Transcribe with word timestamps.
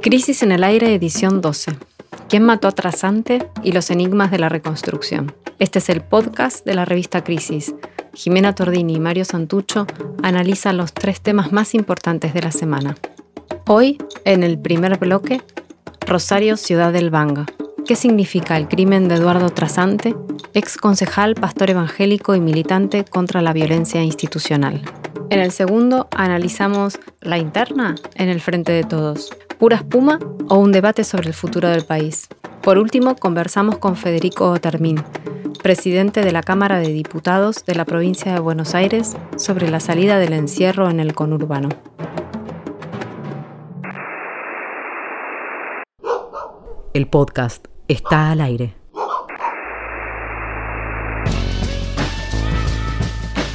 Crisis 0.00 0.42
en 0.42 0.52
el 0.52 0.64
aire, 0.64 0.94
edición 0.94 1.40
12. 1.40 1.76
¿Quién 2.28 2.44
mató 2.44 2.68
a 2.68 2.72
Trasante 2.72 3.48
y 3.62 3.72
los 3.72 3.90
enigmas 3.90 4.30
de 4.30 4.38
la 4.38 4.48
reconstrucción? 4.48 5.34
Este 5.58 5.78
es 5.78 5.88
el 5.88 6.00
podcast 6.00 6.64
de 6.64 6.74
la 6.74 6.84
revista 6.84 7.22
Crisis. 7.22 7.74
Jimena 8.14 8.54
Tordini 8.54 8.94
y 8.94 9.00
Mario 9.00 9.24
Santucho 9.24 9.86
analizan 10.22 10.76
los 10.76 10.92
tres 10.92 11.20
temas 11.20 11.52
más 11.52 11.74
importantes 11.74 12.34
de 12.34 12.42
la 12.42 12.52
semana. 12.52 12.96
Hoy, 13.66 13.98
en 14.24 14.42
el 14.42 14.58
primer 14.58 14.98
bloque, 14.98 15.42
Rosario, 16.06 16.56
ciudad 16.56 16.92
del 16.92 17.10
Banga. 17.10 17.46
¿Qué 17.86 17.96
significa 17.96 18.56
el 18.56 18.68
crimen 18.68 19.08
de 19.08 19.16
Eduardo 19.16 19.50
Trasante, 19.50 20.14
ex 20.54 20.76
concejal, 20.76 21.34
pastor 21.34 21.70
evangélico 21.70 22.34
y 22.34 22.40
militante 22.40 23.04
contra 23.04 23.42
la 23.42 23.52
violencia 23.52 24.02
institucional? 24.02 24.82
En 25.30 25.40
el 25.40 25.50
segundo, 25.50 26.08
analizamos 26.10 27.00
la 27.22 27.38
interna 27.38 27.94
en 28.16 28.28
el 28.28 28.40
frente 28.40 28.70
de 28.70 28.84
todos, 28.84 29.30
pura 29.62 29.76
espuma 29.76 30.18
o 30.48 30.58
un 30.58 30.72
debate 30.72 31.04
sobre 31.04 31.28
el 31.28 31.34
futuro 31.34 31.68
del 31.68 31.84
país. 31.84 32.26
Por 32.62 32.78
último, 32.78 33.14
conversamos 33.14 33.78
con 33.78 33.94
Federico 33.94 34.58
Termín, 34.58 35.00
presidente 35.62 36.22
de 36.22 36.32
la 36.32 36.42
Cámara 36.42 36.80
de 36.80 36.88
Diputados 36.88 37.64
de 37.64 37.76
la 37.76 37.84
provincia 37.84 38.34
de 38.34 38.40
Buenos 38.40 38.74
Aires, 38.74 39.16
sobre 39.36 39.70
la 39.70 39.78
salida 39.78 40.18
del 40.18 40.32
encierro 40.32 40.90
en 40.90 40.98
el 40.98 41.14
conurbano. 41.14 41.68
El 46.92 47.06
podcast 47.06 47.68
está 47.86 48.32
al 48.32 48.40
aire. 48.40 48.81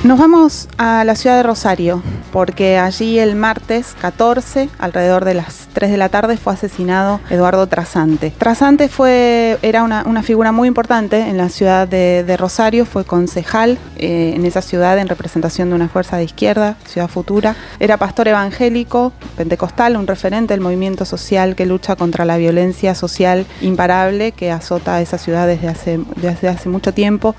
Nos 0.03 0.19
vamos 0.19 0.69
a 0.77 1.03
la 1.03 1.15
ciudad 1.15 1.37
de 1.37 1.43
Rosario, 1.43 2.03
porque 2.31 2.77
allí 2.77 3.17
el 3.17 3.35
martes 3.35 3.95
14, 3.99 4.69
alrededor 4.77 5.25
de 5.25 5.33
las 5.33 5.67
3 5.73 5.89
de 5.89 5.97
la 5.97 6.09
tarde, 6.09 6.37
fue 6.37 6.53
asesinado 6.53 7.19
Eduardo 7.31 7.65
Trasante. 7.65 8.31
Trasante 8.37 8.89
fue, 8.89 9.57
era 9.63 9.83
una, 9.83 10.21
figura 10.21 10.51
muy 10.51 10.67
importante 10.67 11.19
en 11.21 11.37
la 11.37 11.49
ciudad 11.49 11.87
de, 11.87 12.37
Rosario, 12.37 12.85
fue 12.85 13.05
concejal 13.05 13.79
eh, 13.97 14.33
en 14.35 14.45
esa 14.45 14.61
ciudad 14.61 14.99
en 14.99 15.07
representación 15.07 15.69
de 15.69 15.75
una 15.75 15.89
fuerza 15.89 16.17
de 16.17 16.25
izquierda, 16.25 16.77
Ciudad 16.85 17.07
Futura. 17.07 17.55
Era 17.79 17.97
pastor 17.97 18.27
evangélico, 18.27 19.13
pentecostal, 19.35 19.97
un 19.97 20.05
referente 20.05 20.53
del 20.53 20.61
movimiento 20.61 21.05
social 21.05 21.55
que 21.55 21.65
lucha 21.65 21.95
contra 21.95 22.23
la 22.23 22.37
violencia 22.37 22.93
social 22.93 23.47
imparable 23.61 24.31
que 24.31 24.51
azota 24.51 24.95
a 24.95 25.01
esa 25.01 25.17
ciudad 25.17 25.47
desde 25.47 25.67
hace, 25.67 25.99
desde 26.17 26.49
hace 26.49 26.69
mucho 26.69 26.93
tiempo. 26.93 27.35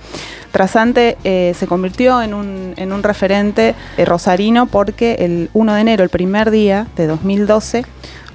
Trasante 0.59 1.17
eh, 1.23 1.55
se 1.57 1.69
convirtió 1.69 2.21
en 2.21 2.35
un, 2.35 2.75
en 2.77 2.93
un 2.93 3.05
referente 3.05 3.77
eh, 3.97 4.05
rosarino 4.05 4.67
porque 4.67 5.15
el 5.21 5.51
1 5.53 5.75
de 5.75 5.81
enero, 5.81 6.03
el 6.03 6.11
primer 6.11 6.51
día 6.51 6.89
de 6.97 7.07
2012, 7.07 7.85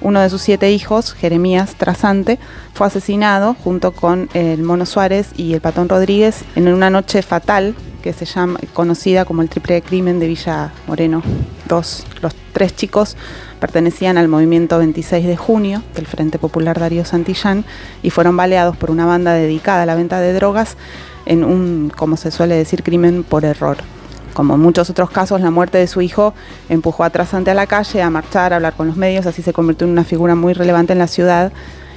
uno 0.00 0.20
de 0.22 0.30
sus 0.30 0.40
siete 0.40 0.72
hijos, 0.72 1.12
Jeremías 1.12 1.74
Trasante, 1.74 2.38
fue 2.72 2.86
asesinado 2.86 3.54
junto 3.62 3.92
con 3.92 4.30
el 4.32 4.62
Mono 4.62 4.86
Suárez 4.86 5.32
y 5.36 5.52
el 5.52 5.60
Patón 5.60 5.90
Rodríguez 5.90 6.46
en 6.56 6.68
una 6.68 6.88
noche 6.88 7.20
fatal 7.20 7.74
que 8.02 8.14
se 8.14 8.24
llama 8.24 8.58
conocida 8.72 9.26
como 9.26 9.42
el 9.42 9.50
triple 9.50 9.82
crimen 9.82 10.18
de 10.18 10.26
Villa 10.26 10.72
Moreno. 10.86 11.22
Dos, 11.68 12.06
los 12.22 12.34
tres 12.54 12.74
chicos 12.74 13.18
pertenecían 13.60 14.16
al 14.16 14.28
movimiento 14.28 14.78
26 14.78 15.26
de 15.26 15.36
junio 15.36 15.82
del 15.94 16.06
Frente 16.06 16.38
Popular 16.38 16.80
Darío 16.80 17.04
Santillán 17.04 17.66
y 18.02 18.08
fueron 18.08 18.34
baleados 18.34 18.78
por 18.78 18.90
una 18.90 19.04
banda 19.04 19.34
dedicada 19.34 19.82
a 19.82 19.86
la 19.86 19.94
venta 19.94 20.20
de 20.20 20.32
drogas 20.32 20.78
en 21.26 21.44
un, 21.44 21.92
como 21.94 22.16
se 22.16 22.30
suele 22.30 22.54
decir, 22.54 22.82
crimen 22.82 23.24
por 23.24 23.44
error. 23.44 23.78
Como 24.34 24.54
en 24.54 24.60
muchos 24.60 24.90
otros 24.90 25.10
casos, 25.10 25.40
la 25.40 25.50
muerte 25.50 25.78
de 25.78 25.86
su 25.86 26.00
hijo 26.00 26.34
empujó 26.68 27.04
a 27.04 27.10
Trasante 27.10 27.52
a 27.52 27.54
la 27.54 27.66
calle, 27.66 28.02
a 28.02 28.10
marchar, 28.10 28.52
a 28.52 28.56
hablar 28.56 28.74
con 28.74 28.88
los 28.88 28.96
medios, 28.96 29.26
así 29.26 29.42
se 29.42 29.52
convirtió 29.52 29.86
en 29.86 29.92
una 29.92 30.04
figura 30.04 30.34
muy 30.34 30.52
relevante 30.54 30.92
en 30.92 30.98
la 30.98 31.06
ciudad. 31.06 31.52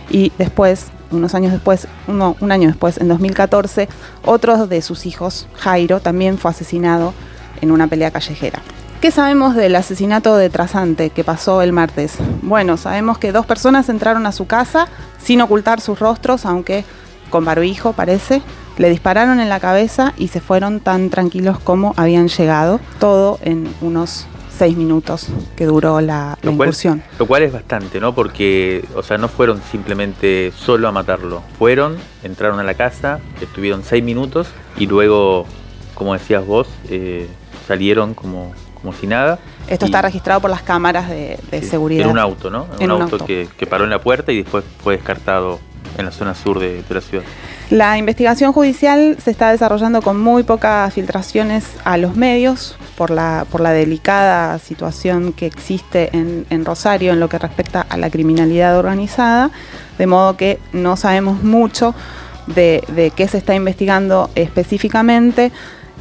Y 0.10 0.32
después, 0.38 0.88
unos 1.12 1.34
años 1.34 1.52
después, 1.52 1.88
un 2.08 2.52
año 2.52 2.68
después, 2.68 3.00
en 3.00 3.08
2014, 3.08 3.90
otro 4.24 4.68
de 4.68 4.82
sus 4.82 5.06
hijos, 5.08 5.48
Jairo, 5.56 6.00
también 6.00 6.38
fue 6.38 6.52
asesinado 6.52 7.14
en 7.60 7.72
una 7.72 7.88
pelea 7.88 8.12
callejera. 8.12 8.62
¿Qué 9.02 9.12
sabemos 9.12 9.56
del 9.56 9.76
asesinato 9.76 10.38
de 10.38 10.50
Trasante 10.50 11.12
que 11.12 11.24
pasó 11.24 11.62
el 11.62 11.72
martes? 11.72 12.16
Bueno, 12.42 12.78
sabemos 12.78 13.20
que 13.20 13.32
dos 13.32 13.46
personas 13.46 13.90
entraron 13.90 14.26
a 14.26 14.32
su 14.32 14.48
casa 14.48 14.88
sin 15.24 15.40
ocultar 15.42 15.82
sus 15.82 16.00
rostros, 16.00 16.46
aunque 16.48 16.84
con 17.30 17.46
barbijo 17.46 17.94
parece, 17.94 18.42
le 18.78 18.90
dispararon 18.90 19.40
en 19.40 19.50
la 19.50 19.60
cabeza 19.60 20.14
y 20.18 20.30
se 20.30 20.40
fueron 20.40 20.80
tan 20.80 21.10
tranquilos 21.10 21.60
como 21.60 21.94
habían 21.98 22.28
llegado, 22.28 22.80
todo 23.00 23.40
en 23.42 23.74
unos 23.82 24.28
seis 24.58 24.76
minutos 24.76 25.28
que 25.56 25.66
duró 25.66 26.02
la, 26.02 26.38
incursión. 26.42 27.04
lo 27.20 27.28
cual 27.28 27.44
es 27.44 27.54
bastante, 27.54 28.00
¿no? 28.00 28.16
Porque, 28.16 28.84
o 28.96 29.04
sea, 29.04 29.18
no 29.18 29.28
fueron 29.28 29.62
simplemente 29.72 30.52
solo 30.56 30.88
a 30.88 30.92
matarlo. 30.92 31.44
Fueron, 31.60 31.98
entraron 32.24 32.60
a 32.60 32.64
la 32.64 32.74
casa, 32.74 33.20
estuvieron 33.40 33.84
seis 33.84 34.04
minutos 34.04 34.48
y 34.78 34.88
luego, 34.88 35.46
como 35.94 36.14
decías 36.14 36.46
vos, 36.46 36.68
eh, 36.90 37.28
salieron 37.68 38.16
como, 38.16 38.54
como 38.82 38.94
si 38.94 39.06
nada. 39.06 39.38
Esto 39.68 39.86
está 39.86 40.02
registrado 40.02 40.42
por 40.42 40.50
las 40.50 40.64
cámaras 40.64 41.10
de, 41.10 41.38
seguridad. 41.62 42.06
En 42.06 42.12
un 42.12 42.20
auto, 42.20 42.50
¿no? 42.50 42.68
En, 42.80 42.92
un, 42.92 43.04
auto, 43.04 43.24
Que, 43.26 43.48
paró 43.70 43.84
en 43.84 43.92
la 43.92 44.02
puerta 44.02 44.32
y 44.32 44.42
después 44.42 44.64
fue 44.82 44.96
descartado 44.96 45.60
en 45.98 46.06
la 46.06 46.12
zona 46.12 46.36
sur 46.36 46.60
de 46.60 46.84
la 46.90 47.02
ciudad. 47.02 47.24
La 47.70 47.98
investigación 47.98 48.54
judicial 48.54 49.18
se 49.22 49.30
está 49.30 49.52
desarrollando 49.52 50.02
con 50.02 50.18
muy 50.18 50.44
pocas 50.44 50.94
filtraciones 50.94 51.66
a 51.84 51.98
los 51.98 52.16
medios 52.16 52.78
por 52.96 53.12
la, 53.12 53.46
por 53.52 53.60
la 53.60 53.72
delicada 53.72 54.58
situación 54.58 55.34
que 55.34 55.46
existe 55.46 56.10
en, 56.14 56.66
Rosario 56.66 57.12
en 57.12 57.20
lo 57.20 57.28
que 57.28 57.38
respecta 57.38 57.82
a 57.82 57.98
la 57.98 58.10
criminalidad 58.10 58.78
organizada, 58.78 59.52
de 59.98 60.08
modo 60.08 60.38
que 60.38 60.60
no 60.72 60.96
sabemos 60.96 61.44
mucho 61.44 61.94
de, 62.48 63.12
qué 63.16 63.28
se 63.28 63.38
está 63.38 63.54
investigando 63.54 64.30
específicamente. 64.36 65.52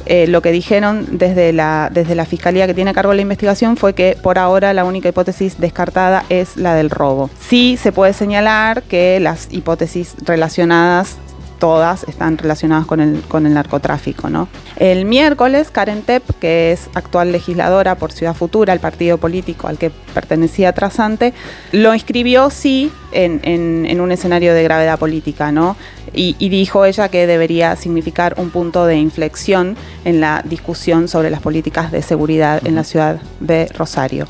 Eh, 0.05 0.27
lo 0.27 0.41
que 0.41 0.51
dijeron 0.51 1.05
desde 1.17 1.51
la, 1.51 1.89
desde 1.91 2.15
la 2.15 2.25
fiscalía 2.25 2.67
que 2.67 2.73
tiene 2.73 2.91
a 2.91 2.93
cargo 2.93 3.13
la 3.13 3.21
investigación 3.21 3.75
fue 3.75 3.93
que 3.93 4.17
por 4.21 4.39
ahora 4.39 4.73
la 4.73 4.85
única 4.85 5.09
hipótesis 5.09 5.59
descartada 5.59 6.23
es 6.29 6.55
la 6.55 6.75
del 6.75 6.89
robo. 6.89 7.29
Sí 7.39 7.77
se 7.81 7.91
puede 7.91 8.13
señalar 8.13 8.83
que 8.83 9.19
las 9.19 9.47
hipótesis 9.51 10.15
relacionadas 10.23 11.17
todas 11.59 12.03
están 12.03 12.37
relacionadas 12.37 12.85
con 12.85 12.99
el, 12.99 13.21
con 13.27 13.45
el 13.45 13.53
narcotráfico. 13.53 14.29
¿no? 14.29 14.47
El 14.77 15.05
miércoles, 15.05 15.69
Karen 15.71 16.01
Tepp, 16.01 16.23
que 16.39 16.71
es 16.71 16.89
actual 16.93 17.31
legisladora 17.31 17.95
por 17.95 18.11
Ciudad 18.11 18.33
Futura, 18.33 18.73
el 18.73 18.79
partido 18.79 19.17
político 19.17 19.67
al 19.67 19.77
que 19.77 19.89
pertenecía 19.89 20.73
Trasante, 20.73 21.33
lo 21.71 21.93
inscribió 21.93 22.49
sí 22.49 22.91
en, 23.11 24.01
un 24.01 24.11
escenario 24.11 24.53
de 24.53 24.63
gravedad 24.63 24.99
política, 24.99 25.51
¿no? 25.51 25.75
Y, 26.13 26.35
y, 26.39 26.49
dijo 26.49 26.85
ella 26.85 27.09
que 27.09 27.27
debería 27.27 27.75
significar 27.75 28.35
un 28.37 28.49
punto 28.49 28.85
de 28.85 28.95
inflexión 28.95 29.75
en 30.05 30.21
la 30.21 30.41
discusión 30.45 31.07
sobre 31.07 31.29
las 31.29 31.41
políticas 31.41 31.91
de 31.91 32.01
seguridad 32.01 32.65
en 32.65 32.75
la 32.75 32.83
ciudad 32.83 33.19
de 33.39 33.67
Rosario. 33.77 34.27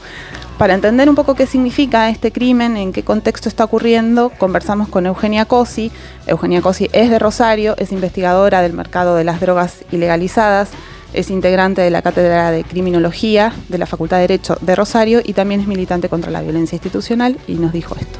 Para 0.57 0.73
entender 0.73 1.07
un 1.07 1.13
poco 1.13 1.35
qué 1.35 1.45
significa 1.45 2.09
este 2.09 2.31
crimen, 2.31 2.78
en 2.78 2.91
qué 2.91 3.03
contexto 3.03 3.47
está 3.47 3.63
ocurriendo, 3.63 4.31
conversamos 4.31 4.90
con 4.90 5.06
Eugenia 5.06 5.45
Cosi. 5.45 5.91
Eugenia 6.25 6.63
Cosi 6.63 6.90
es 6.94 7.12
de 7.12 7.19
Rosario, 7.19 7.75
es 7.78 7.91
investigadora 7.91 8.63
del 8.63 8.73
mercado 8.73 9.16
de 9.16 9.23
las 9.23 9.40
drogas 9.40 9.85
ilegalizadas, 9.91 10.72
es 11.13 11.29
integrante 11.29 11.84
de 11.84 11.91
la 11.91 12.01
Cátedra 12.01 12.50
de 12.50 12.63
Criminología 12.63 13.53
de 13.69 13.78
la 13.78 13.85
Facultad 13.85 14.17
de 14.17 14.22
Derecho 14.22 14.57
de 14.59 14.75
Rosario 14.75 15.22
y 15.23 15.34
también 15.34 15.62
es 15.62 15.67
militante 15.67 16.09
contra 16.09 16.31
la 16.31 16.41
violencia 16.41 16.75
institucional 16.75 17.38
y 17.46 17.53
nos 17.53 17.72
dijo 17.72 17.96
esto. 17.96 18.17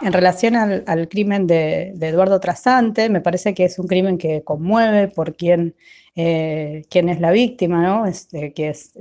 En 0.00 0.14
relación 0.14 0.56
al, 0.56 1.08
crimen 1.10 1.46
de, 1.46 1.92
de, 1.94 2.08
Eduardo 2.08 2.40
Trasante, 2.40 3.10
me 3.10 3.20
parece 3.20 3.52
que 3.52 3.64
es 3.66 3.78
un 3.78 3.86
crimen 3.86 4.16
que 4.16 4.42
conmueve 4.42 5.08
por 5.08 5.34
quien 5.34 5.74
eh, 6.18 6.86
quién 6.88 7.10
es 7.10 7.20
la 7.20 7.30
víctima, 7.30 7.82
¿no? 7.82 8.06
Este, 8.06 8.54
que 8.54 8.70
es 8.70 8.92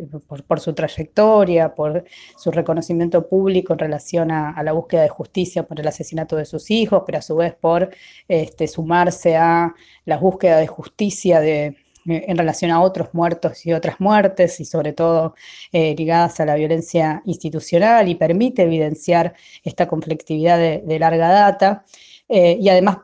por, 0.48 0.60
su 0.60 0.74
trayectoria, 0.74 1.74
por 1.74 2.04
su 2.38 2.52
reconocimiento 2.52 3.30
público 3.30 3.72
en 3.72 3.80
relación 3.80 4.32
a, 4.32 4.62
la 4.64 4.74
búsqueda 4.74 5.04
de 5.04 5.10
justicia 5.10 5.64
por 5.64 5.80
el 5.80 5.88
asesinato 5.88 6.36
de 6.36 6.44
sus 6.44 6.70
hijos, 6.72 7.04
pero 7.06 7.20
a 7.20 7.22
su 7.22 7.38
vez 7.38 7.56
por 7.56 7.90
este, 8.28 8.68
sumarse 8.68 9.38
a 9.38 9.74
la 10.04 10.18
búsqueda 10.18 10.58
de 10.58 10.68
justicia 10.68 11.42
eh, 11.46 11.78
en 12.06 12.38
relación 12.38 12.72
a 12.72 12.82
otros 12.82 13.14
muertos 13.14 13.66
y 13.66 13.72
otras 13.72 14.02
muertes, 14.02 14.60
y 14.60 14.66
sobre 14.66 14.92
todo 14.92 15.36
eh, 15.72 15.96
ligadas 15.98 16.42
a 16.42 16.46
la 16.46 16.56
violencia 16.56 17.22
institucional, 17.26 18.10
y 18.10 18.16
permite 18.16 18.64
evidenciar 18.64 19.36
esta 19.64 19.88
conflictividad 19.88 20.58
de, 20.60 21.00
larga 21.00 21.30
data. 21.30 21.86
y 22.28 22.68
además, 22.70 22.98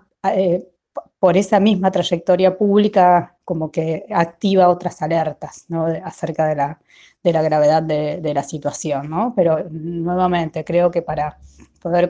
por 1.19 1.37
esa 1.37 1.59
misma 1.59 1.91
trayectoria 1.91 2.57
pública 2.57 3.37
como 3.51 3.69
que 3.69 4.05
activa 4.11 4.69
otras 4.69 5.01
alertas 5.01 5.65
¿no? 5.67 5.85
acerca 6.05 6.45
de 6.45 6.55
la, 6.55 6.79
de 7.21 7.33
la 7.33 7.41
gravedad 7.41 7.83
de, 7.83 8.33
la 8.33 8.43
situación. 8.43 9.09
¿no? 9.09 9.33
Pero 9.35 9.65
nuevamente 9.69 10.63
creo 10.63 10.89
que 10.89 11.01
para 11.01 11.37
poder 11.81 12.07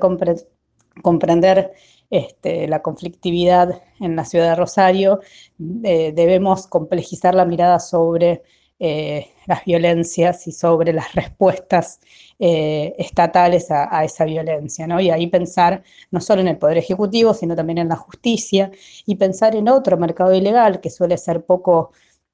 comprender 1.01 1.73
este, 2.11 2.67
la 2.67 2.83
conflictividad 2.83 3.81
en 3.99 4.15
la 4.15 4.23
ciudad 4.23 4.49
de 4.49 4.55
Rosario, 4.55 5.19
eh, 5.83 6.11
debemos 6.13 6.67
complejizar 6.67 7.33
la 7.33 7.45
mirada 7.45 7.79
sobre 7.79 8.43
eh, 8.83 9.27
las 9.45 9.63
violencias 9.63 10.47
y 10.47 10.51
sobre 10.51 10.91
las 10.91 11.13
respuestas 11.13 11.99
eh, 12.39 12.95
estatales 12.97 13.69
a, 13.69 14.03
esa 14.03 14.25
violencia, 14.25 14.87
¿no? 14.87 14.99
Y 14.99 15.11
ahí 15.11 15.27
pensar 15.27 15.83
no 16.09 16.19
solo 16.19 16.41
en 16.41 16.47
el 16.47 16.57
Poder 16.57 16.79
Ejecutivo, 16.79 17.35
sino 17.35 17.55
también 17.55 17.77
en 17.77 17.89
la 17.89 17.95
justicia 17.95 18.71
y 19.05 19.17
pensar 19.17 19.55
en 19.55 19.69
otro 19.69 19.97
mercado 19.97 20.33
ilegal 20.33 20.81
que 20.81 20.89
suele 20.89 21.17
ser 21.17 21.45
poco 21.45 21.91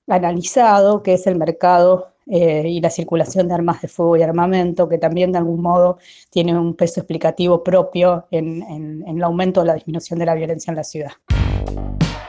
analizado, 0.07 1.03
que 1.03 1.15
es 1.15 1.27
el 1.27 1.35
mercado 1.35 2.13
eh, 2.27 2.63
y 2.65 2.79
la 2.79 2.91
circulación 2.91 3.49
de 3.49 3.55
armas 3.55 3.81
de 3.81 3.89
fuego 3.89 4.15
y 4.15 4.21
armamento, 4.21 4.88
que 4.88 4.99
también 4.99 5.33
de 5.33 5.39
algún 5.39 5.61
modo 5.61 5.97
tiene 6.29 6.57
un 6.57 6.75
peso 6.75 7.01
explicativo 7.01 7.61
propio 7.61 8.25
en, 8.31 8.63
en 8.63 9.03
el 9.05 9.21
aumento 9.21 9.59
o 9.61 9.65
la 9.65 9.73
disminución 9.73 10.17
de 10.17 10.25
la 10.27 10.35
violencia 10.35 10.71
en 10.71 10.77
la 10.77 10.85
ciudad. 10.85 11.11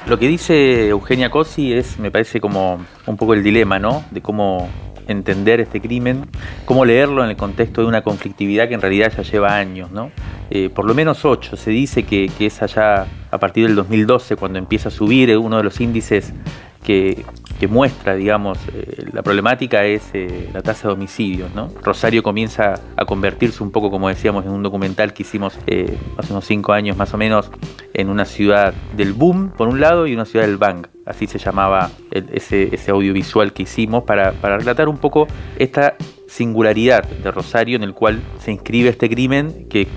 Lo 0.08 0.18
que 0.18 0.26
dice 0.26 0.88
Eugenia 0.88 1.28
Cosi 1.28 1.74
es, 1.74 1.98
me 1.98 2.10
parece 2.10 2.40
como 2.40 2.82
un 3.06 3.16
poco 3.18 3.34
el 3.34 3.42
dilema, 3.42 3.78
¿no? 3.78 4.02
De 4.10 4.22
cómo 4.22 4.70
entender 5.06 5.60
este 5.60 5.82
crimen, 5.82 6.24
cómo 6.64 6.86
leerlo 6.86 7.22
en 7.22 7.28
el 7.28 7.36
contexto 7.36 7.82
de 7.82 7.88
una 7.88 8.00
conflictividad 8.00 8.68
que 8.68 8.74
en 8.74 8.80
realidad 8.80 9.12
ya 9.14 9.22
lleva 9.22 9.54
años, 9.54 9.90
¿no? 9.90 10.10
Eh, 10.48 10.70
por 10.70 10.86
lo 10.86 10.94
menos 10.94 11.26
ocho. 11.26 11.58
Se 11.58 11.70
dice 11.70 12.04
que, 12.04 12.30
que, 12.38 12.46
es 12.46 12.62
allá 12.62 13.06
a 13.30 13.38
partir 13.38 13.66
del 13.66 13.76
2012 13.76 14.36
cuando 14.36 14.58
empieza 14.58 14.88
a 14.88 14.92
subir 14.92 15.36
uno 15.36 15.58
de 15.58 15.64
los 15.64 15.78
índices 15.78 16.32
que, 16.88 17.68
muestra, 17.68 18.14
digamos, 18.14 18.58
eh, 18.72 19.04
la 19.12 19.22
problemática 19.22 19.84
es 19.84 20.08
eh, 20.14 20.48
la 20.54 20.62
tasa 20.62 20.88
de 20.88 20.94
homicidios. 20.94 21.50
Rosario 21.82 22.22
comienza 22.22 22.80
a 22.96 23.04
convertirse 23.04 23.62
un 23.62 23.70
poco, 23.70 23.90
como 23.90 24.08
decíamos, 24.08 24.46
en 24.46 24.52
un 24.52 24.62
documental 24.62 25.12
que 25.12 25.22
hicimos 25.22 25.58
eh, 25.66 25.98
hace 26.16 26.32
unos 26.32 26.46
cinco 26.46 26.72
años 26.72 26.96
más 26.96 27.12
o 27.12 27.18
menos, 27.18 27.50
en 27.92 28.08
una 28.08 28.24
ciudad 28.24 28.72
del 28.96 29.12
boom, 29.12 29.50
por 29.50 29.68
un 29.68 29.80
lado, 29.80 30.06
y 30.06 30.14
una 30.14 30.24
ciudad 30.24 30.46
del 30.46 30.56
bang. 30.56 30.86
Así 31.04 31.26
se 31.26 31.38
llamaba 31.38 31.90
ese, 32.10 32.70
audiovisual 32.90 33.52
que 33.52 33.64
hicimos 33.64 34.04
para, 34.04 34.32
para 34.32 34.56
relatar 34.56 34.88
un 34.88 34.96
poco 34.96 35.26
esta 35.58 35.94
singularidad 36.26 37.04
de 37.04 37.30
Rosario 37.30 37.76
en 37.76 37.82
el 37.82 37.92
cual 37.92 38.22
se 38.38 38.52
inscribe 38.52 38.88
este 38.88 39.10
crimen 39.10 39.66
que 39.68 39.88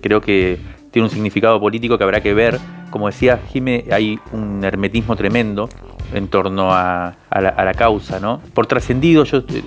creo 0.00 0.20
que 0.20 0.58
tiene 0.90 1.06
un 1.06 1.10
significado 1.10 1.60
político 1.60 1.98
que 1.98 2.04
habrá 2.04 2.20
que 2.20 2.34
ver. 2.34 2.58
Como 2.90 3.06
decía 3.06 3.40
Jime, 3.50 3.84
hay 3.90 4.18
un 4.32 4.62
hermetismo 4.62 5.16
tremendo 5.16 5.68
en 6.14 6.28
torno 6.28 6.72
a, 6.72 7.14
la, 7.30 7.74
causa, 7.74 8.20
¿no? 8.20 8.40
Por 8.54 8.66
trascendidos, 8.66 9.30
yo 9.30 9.38
eh, 9.38 9.62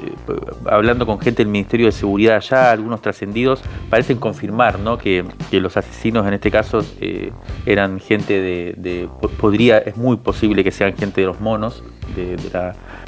hablando 0.65 1.05
con 1.05 1.19
gente 1.19 1.43
del 1.43 1.51
Ministerio 1.51 1.87
de 1.87 1.91
Seguridad 1.91 2.35
allá, 2.37 2.71
algunos 2.71 3.01
trascendidos 3.01 3.61
parecen 3.89 4.17
confirmar, 4.17 4.79
¿no? 4.79 4.97
Que, 4.97 5.25
los 5.51 5.77
asesinos 5.77 6.27
en 6.27 6.33
este 6.33 6.51
caso 6.51 6.79
eh, 6.99 7.31
eran 7.65 7.99
gente 7.99 8.41
de, 8.41 9.09
podría, 9.39 9.77
es 9.79 9.95
muy 9.95 10.17
posible 10.17 10.63
que 10.63 10.71
sean 10.71 10.95
gente 10.95 11.21
de 11.21 11.27
los 11.27 11.39
monos, 11.39 11.83
de, 12.15 12.37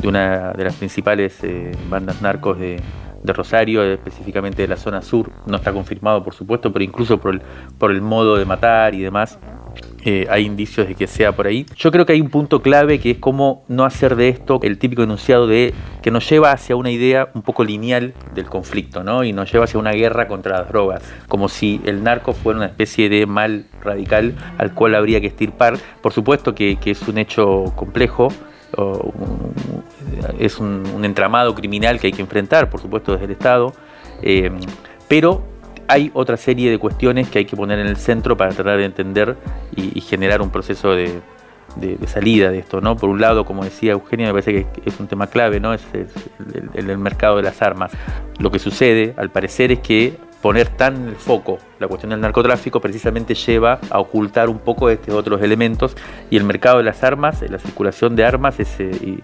una 0.08 0.54
de 0.54 0.64
las 0.64 0.76
principales 0.76 1.38
eh, 1.44 1.72
bandas 1.90 2.22
narcos 2.22 2.58
de, 2.60 2.82
Rosario, 3.26 3.84
específicamente 3.84 4.62
de 4.62 4.70
la 4.70 4.78
zona 4.78 5.02
sur. 5.02 5.30
No 5.48 5.58
está 5.58 5.74
confirmado, 5.74 6.24
por 6.24 6.34
supuesto, 6.34 6.72
pero 6.72 6.86
incluso 6.86 7.18
por 7.18 7.34
el, 7.34 7.42
por 7.78 7.92
el 7.92 8.02
modo 8.02 8.38
de 8.38 8.46
matar 8.46 8.96
y 8.96 9.02
demás, 9.02 9.38
eh, 10.10 10.26
hay 10.30 10.46
indicios 10.46 10.88
de 10.88 10.96
que 10.96 11.06
sea 11.06 11.34
por 11.34 11.48
ahí. 11.48 11.66
Yo 11.76 11.92
creo 11.92 12.06
que 12.06 12.14
hay 12.14 12.22
un 12.22 12.30
punto 12.30 12.62
clave 12.62 12.98
que 12.98 13.12
es 13.12 13.18
cómo 13.18 13.66
no 13.68 13.84
hacer 13.84 14.16
de 14.16 14.30
esto 14.30 14.58
el 14.64 14.78
típico 14.78 15.04
enunciado 15.04 15.48
de 15.48 15.74
que 16.02 16.12
nos 16.12 16.30
lleva 16.30 16.54
hacia 16.54 16.78
una 16.78 16.92
idea 16.92 17.28
un 17.34 17.42
poco 17.42 17.66
lineal 17.66 18.14
del 18.34 18.46
conflicto, 18.46 19.04
¿no? 19.04 19.26
Y 19.26 19.34
nos 19.34 19.52
lleva 19.52 19.66
hacia 19.66 19.78
una 19.78 19.92
guerra 19.92 20.30
contra 20.30 20.60
las 20.60 20.70
drogas, 20.70 21.04
como 21.28 21.50
si 21.50 21.82
el 21.84 22.04
narco 22.04 22.32
fuera 22.32 22.56
una 22.56 22.68
especie 22.68 23.10
de 23.10 23.26
mal 23.26 23.66
radical 23.82 24.34
al 24.58 24.74
cual 24.74 24.96
habría 24.96 25.20
que 25.20 25.28
estirpar. 25.28 25.78
Por 26.00 26.14
supuesto 26.14 26.56
que, 26.56 26.78
es 26.86 27.06
un 27.06 27.18
hecho 27.18 27.74
complejo, 27.76 28.30
es 30.40 30.58
un, 30.58 31.04
entramado 31.04 31.54
criminal 31.54 32.00
que 32.00 32.08
hay 32.08 32.14
que 32.14 32.22
enfrentar, 32.22 32.70
por 32.70 32.80
supuesto, 32.80 33.12
desde 33.12 33.26
el 33.26 33.32
Estado, 33.32 33.74
eh, 34.22 34.52
pero 35.10 35.44
hay 35.88 36.12
otra 36.14 36.38
serie 36.38 36.70
de 36.70 36.78
cuestiones 36.78 37.30
que 37.30 37.40
hay 37.40 37.46
que 37.46 37.56
poner 37.56 37.80
en 37.80 37.88
el 37.88 37.98
centro 37.98 38.36
para 38.36 38.52
tratar 38.52 38.78
de 38.78 38.86
entender 38.86 39.38
y, 39.76 40.02
generar 40.02 40.42
un 40.42 40.50
proceso 40.50 40.92
de, 40.92 41.22
salida 42.08 42.50
de 42.50 42.60
esto, 42.60 42.82
¿no? 42.82 42.96
Por 42.96 43.10
un 43.10 43.22
lado, 43.22 43.46
como 43.46 43.64
decía 43.64 43.94
Eugenia, 43.94 44.28
me 44.28 44.34
parece 44.34 44.66
que 44.66 44.82
es 44.86 45.00
un 45.00 45.08
tema 45.08 45.28
clave, 45.28 45.60
¿no? 45.60 45.74
Es, 45.74 45.86
el, 46.74 46.98
mercado 46.98 47.38
de 47.38 47.44
las 47.44 47.62
armas. 47.62 47.92
Lo 48.40 48.52
que 48.52 48.60
sucede, 48.60 49.14
al 49.18 49.30
parecer, 49.30 49.72
es 49.72 49.80
que 49.80 50.18
poner 50.42 50.68
tan 50.70 50.96
en 50.96 51.08
el 51.10 51.16
foco 51.16 51.58
la 51.80 51.88
cuestión 51.88 52.12
del 52.12 52.22
narcotráfico 52.22 52.80
precisamente 52.80 53.34
lleva 53.34 53.80
a 53.90 54.00
ocultar 54.00 54.50
un 54.50 54.60
poco 54.60 54.90
estos 54.90 55.16
otros 55.16 55.42
elementos 55.42 55.98
y 56.30 56.38
el 56.38 56.44
mercado 56.44 56.78
de 56.78 56.84
las 56.84 57.04
armas, 57.04 57.44
la 57.50 57.58
circulación 57.58 58.16
de 58.16 58.24
armas, 58.24 58.60
eh, 58.60 58.66
eh, 58.80 59.20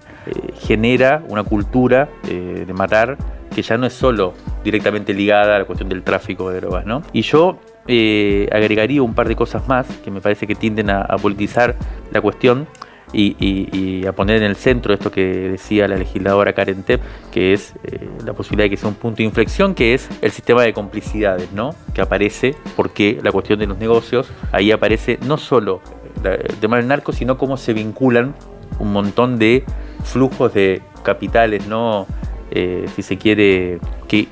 genera 0.59 1.23
una 1.29 1.43
cultura 1.43 2.09
eh, 2.27 2.63
de 2.65 2.73
matar 2.73 3.17
que 3.53 3.61
ya 3.61 3.77
no 3.77 3.85
es 3.85 3.93
solo 3.93 4.33
directamente 4.63 5.13
ligada 5.13 5.55
a 5.55 5.59
la 5.59 5.65
cuestión 5.65 5.89
del 5.89 6.03
tráfico 6.03 6.49
de 6.49 6.59
drogas, 6.61 6.85
¿no? 6.85 7.03
Y 7.11 7.21
yo 7.21 7.59
eh, 7.87 8.47
agregaría 8.51 9.01
un 9.01 9.13
par 9.13 9.27
de 9.27 9.35
cosas 9.35 9.67
más 9.67 9.87
que 10.03 10.11
me 10.11 10.21
parece 10.21 10.47
que 10.47 10.55
tienden 10.55 10.89
a, 10.89 11.05
politizar 11.21 11.75
la 12.11 12.21
cuestión 12.21 12.67
y, 13.15 14.05
a 14.07 14.11
poner 14.13 14.37
en 14.37 14.43
el 14.43 14.55
centro 14.55 14.93
esto 14.93 15.11
que 15.11 15.23
decía 15.23 15.87
la 15.87 15.97
legisladora 15.97 16.53
Karen 16.53 16.81
Tepp, 16.81 17.01
que 17.31 17.53
es 17.53 17.73
eh, 17.83 18.09
la 18.25 18.33
posibilidad 18.33 18.65
de 18.65 18.69
que 18.71 18.77
sea 18.77 18.89
un 18.89 18.95
punto 18.95 19.17
de 19.17 19.23
inflexión, 19.23 19.75
que 19.75 19.93
es 19.93 20.09
el 20.21 20.31
sistema 20.31 20.63
de 20.63 20.73
complicidades, 20.73 21.51
¿no? 21.51 21.75
Que 21.93 22.01
aparece 22.01 22.55
porque 22.75 23.19
la 23.21 23.31
cuestión 23.31 23.59
de 23.59 23.67
los 23.67 23.77
negocios, 23.77 24.31
ahí 24.51 24.71
aparece 24.71 25.19
no 25.27 25.37
solo 25.37 25.81
el 26.23 26.55
tema 26.55 26.77
del 26.77 26.87
narco, 26.87 27.11
sino 27.11 27.37
cómo 27.37 27.57
se 27.57 27.73
vinculan 27.73 28.33
un 28.79 28.91
montón 28.91 29.37
de 29.37 29.63
flujos 30.03 30.53
de 30.53 30.81
capitales, 31.03 31.67
¿no? 31.67 32.07
Eh, 32.55 32.85
si 32.95 33.01
se 33.01 33.17
quiere, 33.17 33.79
que, 34.07 34.27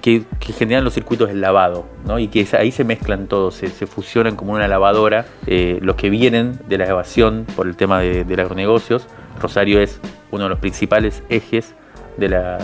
generan 0.55 0.83
los 0.83 0.93
circuitos 0.93 1.27
del 1.27 1.41
lavado, 1.41 1.87
¿no? 2.05 2.19
y 2.19 2.27
que 2.27 2.47
ahí 2.55 2.71
se 2.71 2.83
mezclan 2.83 3.25
todos, 3.25 3.55
se, 3.55 3.87
fusionan 3.87 4.35
como 4.35 4.53
una 4.53 4.67
lavadora, 4.67 5.25
eh, 5.47 5.79
los 5.81 5.95
que 5.95 6.11
vienen 6.11 6.59
de 6.67 6.77
la 6.77 6.85
evasión 6.85 7.47
por 7.55 7.65
el 7.65 7.75
tema 7.75 7.99
de, 7.99 8.23
de 8.23 8.41
agronegocios. 8.41 9.07
Rosario 9.41 9.81
es 9.81 9.99
uno 10.29 10.43
de 10.43 10.49
los 10.51 10.59
principales 10.59 11.23
ejes 11.29 11.73
de 12.17 12.29
la, 12.29 12.57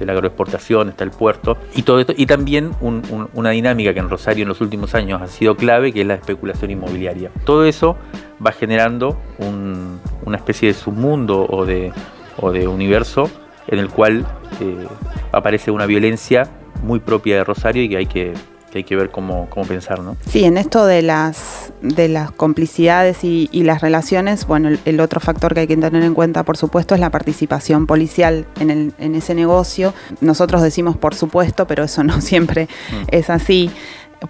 agroexportación, 0.00 0.88
está 0.88 1.04
el 1.04 1.10
puerto, 1.10 1.56
y 1.76 1.82
todo 1.82 2.00
esto, 2.00 2.12
y 2.16 2.26
también 2.26 2.72
una 2.80 3.50
dinámica 3.50 3.94
que 3.94 4.00
en 4.00 4.08
Rosario 4.08 4.42
en 4.42 4.48
los 4.48 4.60
últimos 4.60 4.96
años 4.96 5.22
ha 5.22 5.28
sido 5.28 5.56
clave, 5.56 5.92
que 5.92 6.00
es 6.00 6.06
la 6.06 6.14
especulación 6.14 6.72
inmobiliaria. 6.72 7.30
Todo 7.44 7.64
eso 7.64 7.96
va 8.44 8.50
generando 8.50 9.16
una 9.38 10.36
especie 10.36 10.68
de 10.68 10.74
submundo 10.74 11.46
o 11.48 11.64
de, 11.64 11.92
o 12.40 12.50
de 12.50 12.66
universo 12.66 13.30
en 13.68 13.78
el 13.78 13.88
cual 13.88 14.26
eh, 14.60 14.86
aparece 15.32 15.70
una 15.70 15.86
violencia 15.86 16.48
muy 16.82 17.00
propia 17.00 17.36
de 17.36 17.44
Rosario 17.44 17.82
y 17.82 17.88
que 17.88 17.96
hay 17.96 18.06
que, 18.06 18.34
hay 18.74 18.84
que 18.84 18.96
ver 18.96 19.10
cómo, 19.10 19.48
cómo, 19.50 19.66
pensar, 19.66 20.00
¿no? 20.00 20.16
Sí, 20.28 20.44
en 20.44 20.56
esto 20.56 20.86
de 20.86 21.02
las, 21.02 21.72
de 21.80 22.08
las 22.08 22.32
complicidades 22.32 23.22
y, 23.22 23.48
las 23.62 23.80
relaciones, 23.80 24.46
bueno, 24.46 24.70
el, 24.84 25.00
otro 25.00 25.20
factor 25.20 25.54
que 25.54 25.60
hay 25.60 25.66
que 25.66 25.76
tener 25.76 26.02
en 26.02 26.14
cuenta, 26.14 26.42
por 26.42 26.56
supuesto, 26.56 26.94
es 26.94 27.00
la 27.00 27.10
participación 27.10 27.86
policial 27.86 28.46
en, 28.58 28.70
el, 28.70 28.94
en 28.98 29.14
ese 29.14 29.34
negocio. 29.34 29.94
Nosotros 30.20 30.62
decimos 30.62 30.96
por 30.96 31.14
supuesto, 31.14 31.66
pero 31.66 31.84
eso 31.84 32.02
no 32.02 32.20
siempre 32.20 32.64
mm. 32.90 33.04
es 33.08 33.30
así 33.30 33.70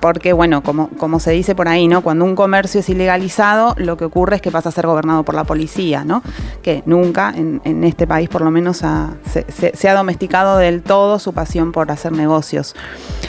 porque 0.01 0.33
bueno, 0.33 0.63
como, 0.63 0.89
como 0.91 1.21
se 1.21 1.33
dice 1.33 1.55
por 1.55 1.69
ahí, 1.69 1.89
¿no? 1.89 2.03
Cuando 2.03 2.25
un 2.25 2.35
comercio 2.35 2.81
es 2.81 2.89
ilegalizado, 2.89 3.75
lo 3.77 3.97
que 3.97 4.05
ocurre 4.05 4.37
es 4.37 4.43
que 4.43 4.51
pasa 4.51 4.71
a 4.71 4.73
ser 4.73 4.87
gobernado 4.87 5.25
por 5.25 5.35
la 5.35 5.45
policía, 5.45 6.05
¿no? 6.05 6.23
Que 6.63 6.83
nunca 6.87 7.33
en, 7.35 7.61
este 7.85 8.07
país 8.07 8.29
por 8.29 8.43
lo 8.43 8.51
menos 8.51 8.79
se, 8.79 9.89
ha 9.89 9.95
domesticado 9.95 10.59
del 10.59 10.83
todo 10.83 11.19
su 11.19 11.33
pasión 11.33 11.73
por 11.73 11.91
hacer 11.91 12.13
negocios. 12.13 12.75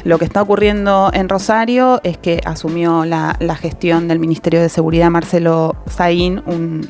Lo 0.03 0.19
que 0.19 0.25
está 0.25 0.41
ocurriendo 0.41 1.09
en 1.13 1.29
Rosario 1.29 1.99
es 2.03 2.17
que 2.17 2.41
asumió 2.45 3.05
la, 3.05 3.37
gestión 3.53 4.07
del 4.07 4.19
Ministerio 4.19 4.61
de 4.61 4.67
Seguridad 4.67 5.09
Marcelo 5.09 5.75
Saín, 5.87 6.41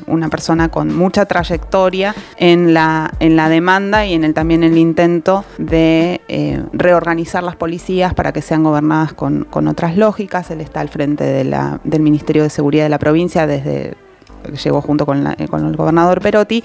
una 0.06 0.28
persona 0.28 0.70
con 0.70 0.96
mucha 0.96 1.26
trayectoria 1.26 2.14
en 2.38 2.74
la, 2.74 3.12
en 3.20 3.36
la 3.36 3.48
demanda 3.48 4.06
y 4.06 4.14
en 4.14 4.24
el, 4.24 4.34
también 4.34 4.62
en 4.62 4.72
el 4.72 4.78
intento 4.78 5.44
de 5.58 6.22
eh, 6.28 6.62
reorganizar 6.72 7.42
las 7.42 7.56
policías 7.56 8.14
para 8.14 8.32
que 8.32 8.40
sean 8.40 8.64
gobernadas 8.64 9.12
con 9.12 9.46
otras 9.68 9.96
lógicas. 9.96 10.50
Él 10.50 10.60
está 10.60 10.80
al 10.80 10.88
frente 10.88 11.24
del 11.24 12.00
Ministerio 12.00 12.42
de 12.42 12.50
Seguridad 12.50 12.84
de 12.84 12.90
la 12.90 12.98
provincia 12.98 13.46
desde 13.46 13.96
que 14.42 14.56
llegó 14.56 14.80
junto 14.80 15.06
con, 15.06 15.26
el 15.26 15.76
gobernador 15.76 16.20
Perotti. 16.20 16.62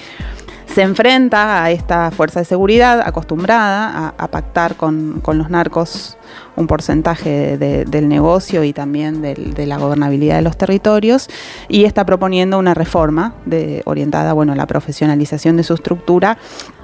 Se 0.65 0.83
enfrenta 0.83 1.63
a 1.63 1.71
esta 1.71 2.11
fuerza 2.11 2.39
de 2.39 2.45
seguridad 2.45 3.01
acostumbrada 3.01 4.13
a, 4.15 4.27
pactar 4.27 4.75
con, 4.75 5.21
los 5.25 5.49
narcos 5.49 6.15
un 6.55 6.67
porcentaje 6.67 7.57
del 7.57 8.07
negocio 8.07 8.63
y 8.63 8.71
también 8.71 9.21
de 9.21 9.65
la 9.65 9.77
gobernabilidad 9.77 10.35
de 10.35 10.41
los 10.43 10.57
territorios 10.57 11.27
y 11.69 11.85
está 11.85 12.05
proponiendo 12.05 12.59
una 12.59 12.75
reforma 12.75 13.33
de, 13.45 13.81
orientada 13.85 14.33
bueno, 14.33 14.53
a 14.53 14.55
la 14.55 14.67
profesionalización 14.67 15.57
de 15.57 15.63
su 15.63 15.73
estructura 15.73 16.37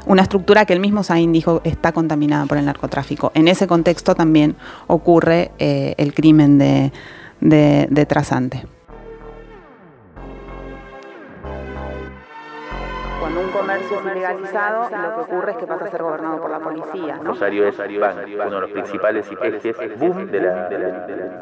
una 0.05 0.21
estructura 0.21 0.65
que 0.65 0.74
el 0.74 0.79
mismo 0.79 1.03
Sain 1.03 1.31
dijo 1.31 1.62
está 1.63 1.91
contaminada 1.91 2.45
por 2.45 2.57
el 2.57 2.65
narcotráfico. 2.65 3.31
En 3.33 3.47
ese 3.47 3.67
contexto 3.67 4.15
también 4.15 4.55
ocurre 4.88 5.51
eh, 5.59 5.95
el 5.97 6.13
crimen 6.13 6.57
de, 6.57 6.91
de, 7.39 8.05
Trasante. 8.05 8.63
Cuando 13.19 13.41
un 13.41 13.50
comercio 13.50 14.01
ilegalizado, 14.12 14.83
lo 14.83 15.15
que 15.15 15.21
ocurre 15.21 15.51
es 15.51 15.57
que 15.57 15.65
pasa 15.65 15.85
a 15.85 15.91
ser 15.91 16.03
gobernado 16.03 16.39
por 16.39 16.51
la 16.51 16.59
policía. 16.59 17.17
¿no? 17.17 17.31
Rosario 17.31 17.67
es 17.67 17.77
Bank, 17.77 18.17
uno 18.45 18.55
de 18.55 18.62
los 18.62 18.71
principales 18.71 19.25
ejes 19.41 20.00
boom 20.00 20.29
de 20.29 20.39
la, 20.39 20.69
de 20.69 20.77
la, 20.79 20.88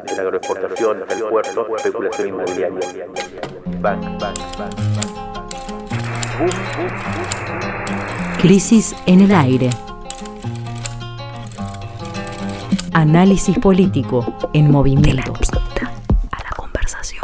de 0.02 0.16
la 0.16 0.22
agroexportación, 0.22 1.04
del 1.06 1.24
puerto, 1.24 1.76
especulación 1.76 2.28
inmobiliaria. 2.28 3.06
Bank, 3.80 4.02
bank, 4.18 4.38
bank, 4.58 4.74
Boom, 6.36 6.50
boom, 6.50 7.63
Crisis 8.44 8.94
en 9.06 9.22
el 9.22 9.34
aire. 9.34 9.70
Análisis 12.92 13.58
político 13.58 14.36
en 14.52 14.70
movimiento. 14.70 15.32
a 16.30 16.42
la 16.42 16.50
conversación. 16.54 17.22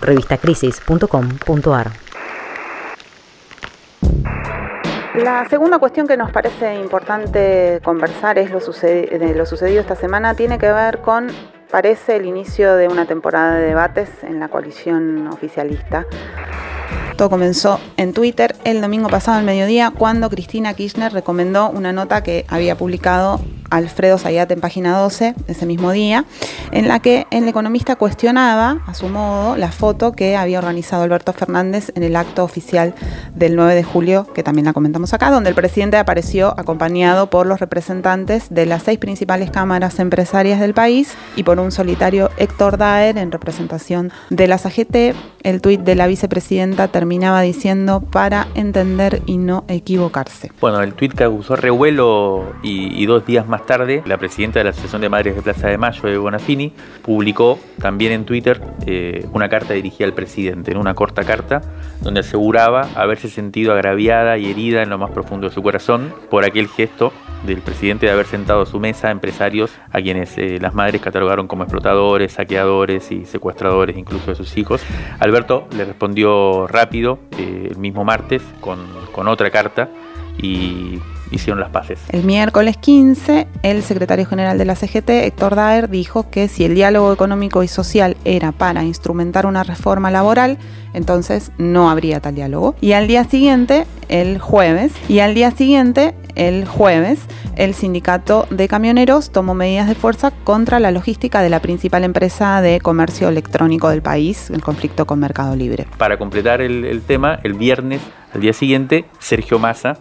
revistacrisis.com.ar 0.00 1.92
La 5.22 5.48
segunda 5.48 5.78
cuestión 5.78 6.08
que 6.08 6.16
nos 6.16 6.32
parece 6.32 6.74
importante 6.74 7.80
conversar 7.84 8.40
es 8.40 8.50
lo, 8.50 8.58
de 8.58 9.34
lo 9.36 9.46
sucedido 9.46 9.80
esta 9.80 9.94
semana, 9.94 10.34
tiene 10.34 10.58
que 10.58 10.72
ver 10.72 10.98
con, 10.98 11.28
parece, 11.70 12.16
el 12.16 12.26
inicio 12.26 12.74
de 12.76 12.88
una 12.88 13.06
temporada 13.06 13.54
de 13.54 13.66
debates 13.66 14.08
en 14.22 14.40
la 14.40 14.48
coalición 14.48 15.26
oficialista. 15.28 16.06
Todo 17.16 17.30
comenzó 17.30 17.80
en 17.96 18.12
Twitter 18.12 18.54
el 18.64 18.80
domingo 18.80 19.08
pasado 19.08 19.38
al 19.38 19.44
mediodía 19.44 19.92
cuando 19.96 20.30
Cristina 20.30 20.74
Kirchner 20.74 21.12
recomendó 21.12 21.68
una 21.68 21.92
nota 21.92 22.22
que 22.22 22.44
había 22.48 22.76
publicado 22.76 23.40
Alfredo 23.70 24.18
Zayat 24.18 24.50
en 24.50 24.60
página 24.60 24.98
12 24.98 25.34
ese 25.46 25.66
mismo 25.66 25.92
día, 25.92 26.24
en 26.72 26.88
la 26.88 27.00
que 27.00 27.26
el 27.30 27.46
economista 27.48 27.96
cuestionaba, 27.96 28.82
a 28.86 28.94
su 28.94 29.08
modo, 29.08 29.56
la 29.56 29.72
foto 29.72 30.12
que 30.12 30.36
había 30.36 30.58
organizado 30.58 31.02
Alberto 31.02 31.32
Fernández 31.32 31.92
en 31.94 32.02
el 32.02 32.16
acto 32.16 32.44
oficial 32.44 32.94
del 33.34 33.56
9 33.56 33.74
de 33.74 33.84
julio, 33.84 34.26
que 34.34 34.42
también 34.42 34.66
la 34.66 34.72
comentamos 34.72 35.12
acá, 35.14 35.30
donde 35.30 35.50
el 35.50 35.54
presidente 35.54 35.96
apareció 35.96 36.54
acompañado 36.58 37.30
por 37.30 37.46
los 37.46 37.60
representantes 37.60 38.46
de 38.50 38.66
las 38.66 38.82
seis 38.82 38.98
principales 38.98 39.50
cámaras 39.50 39.98
empresarias 39.98 40.60
del 40.60 40.74
país 40.74 41.14
y 41.36 41.42
por 41.42 41.58
un 41.58 41.72
solitario 41.72 42.30
Héctor 42.36 42.78
Daer 42.78 43.18
en 43.18 43.32
representación 43.32 44.12
de 44.30 44.48
la 44.48 44.56
AGT. 44.56 45.14
El 45.42 45.60
tuit 45.60 45.80
de 45.80 45.94
la 45.94 46.06
vicepresidenta 46.06 46.88
terminaba 46.88 47.42
diciendo 47.42 48.00
para 48.00 48.48
entender 48.54 49.22
y 49.26 49.38
no 49.38 49.64
equivocarse. 49.68 50.50
Bueno, 50.60 50.80
el 50.82 50.94
tuit 50.94 51.14
causó 51.14 51.56
revuelo 51.56 52.44
y 52.62 53.06
dos 53.06 53.24
días 53.24 53.46
más 53.46 53.57
tarde, 53.66 54.02
la 54.06 54.18
presidenta 54.18 54.60
de 54.60 54.64
la 54.64 54.70
Asociación 54.70 55.02
de 55.02 55.08
Madres 55.08 55.36
de 55.36 55.42
Plaza 55.42 55.68
de 55.68 55.78
Mayo, 55.78 56.08
de 56.08 56.18
Bonafini, 56.18 56.72
publicó 57.02 57.58
también 57.80 58.12
en 58.12 58.24
Twitter 58.24 58.60
eh, 58.86 59.26
una 59.32 59.48
carta 59.48 59.74
dirigida 59.74 60.06
al 60.06 60.14
presidente, 60.14 60.72
en 60.72 60.78
una 60.78 60.94
corta 60.94 61.24
carta, 61.24 61.62
donde 62.00 62.20
aseguraba 62.20 62.88
haberse 62.94 63.28
sentido 63.28 63.72
agraviada 63.72 64.38
y 64.38 64.50
herida 64.50 64.82
en 64.82 64.90
lo 64.90 64.98
más 64.98 65.10
profundo 65.10 65.48
de 65.48 65.54
su 65.54 65.62
corazón 65.62 66.12
por 66.30 66.44
aquel 66.44 66.68
gesto 66.68 67.12
del 67.46 67.60
presidente 67.60 68.06
de 68.06 68.12
haber 68.12 68.26
sentado 68.26 68.62
a 68.62 68.66
su 68.66 68.80
mesa 68.80 69.08
a 69.08 69.10
empresarios 69.10 69.70
a 69.92 70.00
quienes 70.00 70.36
eh, 70.38 70.58
las 70.60 70.74
madres 70.74 71.00
catalogaron 71.00 71.46
como 71.46 71.62
explotadores, 71.62 72.32
saqueadores 72.32 73.12
y 73.12 73.24
secuestradores 73.26 73.96
incluso 73.96 74.30
de 74.30 74.34
sus 74.34 74.56
hijos. 74.56 74.82
Alberto 75.20 75.68
le 75.76 75.84
respondió 75.84 76.66
rápido 76.66 77.20
eh, 77.38 77.68
el 77.70 77.78
mismo 77.78 78.04
martes 78.04 78.42
con, 78.60 78.78
con 79.12 79.28
otra 79.28 79.50
carta 79.50 79.88
y 80.36 80.98
hicieron 81.30 81.60
las 81.60 81.70
paces. 81.70 81.98
El 82.10 82.24
miércoles 82.24 82.76
15, 82.76 83.46
el 83.62 83.82
secretario 83.82 84.26
general 84.26 84.58
de 84.58 84.64
la 84.64 84.74
CGT, 84.74 85.10
Héctor 85.10 85.54
Daer, 85.54 85.88
dijo 85.88 86.30
que 86.30 86.48
si 86.48 86.64
el 86.64 86.74
diálogo 86.74 87.12
económico 87.12 87.62
y 87.62 87.68
social 87.68 88.16
era 88.24 88.52
para 88.52 88.84
instrumentar 88.84 89.46
una 89.46 89.64
reforma 89.64 90.10
laboral, 90.10 90.58
entonces 90.94 91.52
no 91.58 91.90
habría 91.90 92.20
tal 92.20 92.34
diálogo. 92.34 92.74
Y 92.80 92.92
al 92.92 93.06
día 93.06 93.24
siguiente, 93.24 93.86
el 94.08 94.38
jueves, 94.38 94.92
y 95.08 95.20
al 95.20 95.34
día 95.34 95.50
siguiente, 95.50 96.14
el 96.38 96.66
jueves, 96.66 97.20
el 97.56 97.74
sindicato 97.74 98.46
de 98.50 98.68
camioneros 98.68 99.30
tomó 99.30 99.54
medidas 99.54 99.88
de 99.88 99.94
fuerza 99.94 100.30
contra 100.30 100.80
la 100.80 100.90
logística 100.90 101.42
de 101.42 101.50
la 101.50 101.60
principal 101.60 102.04
empresa 102.04 102.62
de 102.62 102.80
comercio 102.80 103.28
electrónico 103.28 103.90
del 103.90 104.00
país, 104.00 104.48
el 104.50 104.62
conflicto 104.62 105.06
con 105.06 105.18
Mercado 105.18 105.54
Libre. 105.54 105.86
Para 105.98 106.16
completar 106.16 106.62
el, 106.62 106.84
el 106.84 107.02
tema, 107.02 107.38
el 107.42 107.54
viernes, 107.54 108.00
al 108.32 108.40
día 108.40 108.52
siguiente, 108.52 109.04
Sergio 109.18 109.58
Massa, 109.58 109.98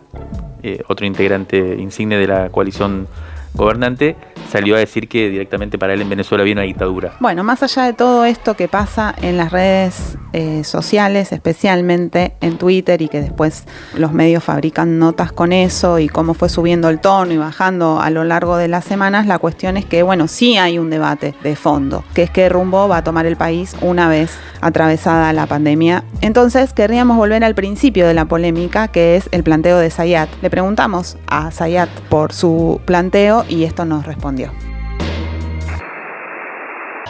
eh, 0.64 0.82
otro 0.88 1.06
integrante 1.06 1.76
insigne 1.78 2.18
de 2.18 2.28
la 2.28 2.50
coalición 2.50 3.08
gobernante, 3.54 4.16
salió 4.50 4.76
a 4.76 4.80
decir 4.80 5.08
que 5.08 5.30
directamente 5.30 5.78
para 5.78 5.94
él 5.94 6.02
en 6.02 6.10
Venezuela 6.10 6.44
había 6.44 6.54
una 6.54 6.64
dictadura. 6.64 7.14
Bueno, 7.20 7.44
más 7.44 7.64
allá 7.64 7.84
de 7.84 7.94
todo 7.94 8.26
esto 8.26 8.56
que 8.56 8.68
pasa 8.68 9.14
en 9.22 9.38
las 9.38 9.52
redes 9.52 10.17
eh, 10.34 10.64
sociales, 10.64 11.32
especialmente 11.32 12.34
en 12.42 12.58
Twitter, 12.58 13.02
y 13.02 13.08
que 13.08 13.22
después 13.22 13.64
los 13.96 14.14
medios 14.14 14.44
fabrican 14.44 15.00
notas 15.00 15.32
con 15.32 15.54
eso 15.54 16.00
y 16.00 16.10
cómo 16.10 16.34
fue 16.34 16.50
subiendo 16.50 16.90
el 16.90 17.00
tono 17.00 17.34
y 17.34 17.38
bajando 17.38 18.00
a 18.02 18.10
lo 18.10 18.24
largo 18.24 18.58
de 18.58 18.68
las 18.68 18.86
semanas, 18.86 19.28
la 19.28 19.40
cuestión 19.40 19.78
es 19.78 19.86
que, 19.86 20.04
bueno, 20.04 20.28
sí 20.28 20.58
hay 20.58 20.80
un 20.80 20.90
debate 20.90 21.34
de 21.44 21.56
fondo, 21.56 22.04
que 22.14 22.24
es 22.24 22.30
qué 22.30 22.50
rumbo 22.50 22.88
va 22.88 22.98
a 22.98 23.04
tomar 23.04 23.26
el 23.26 23.36
país 23.36 23.76
una 23.82 24.10
vez 24.10 24.32
atravesada 24.62 25.34
la 25.34 25.46
pandemia. 25.46 26.04
Entonces, 26.22 26.74
querríamos 26.74 27.18
volver 27.18 27.44
al 27.44 27.56
principio 27.56 28.08
de 28.08 28.14
la 28.14 28.26
polémica, 28.26 28.88
que 28.88 29.16
es 29.16 29.30
el 29.32 29.44
planteo 29.44 29.78
de 29.78 29.90
Sayat. 29.90 30.30
Le 30.42 30.50
preguntamos 30.50 31.18
a 31.28 31.52
Sayat 31.52 31.90
por 32.10 32.34
su 32.34 32.82
planteo 32.86 33.46
y 33.48 33.64
esto 33.64 33.86
nos 33.86 34.06
respondió. 34.06 34.52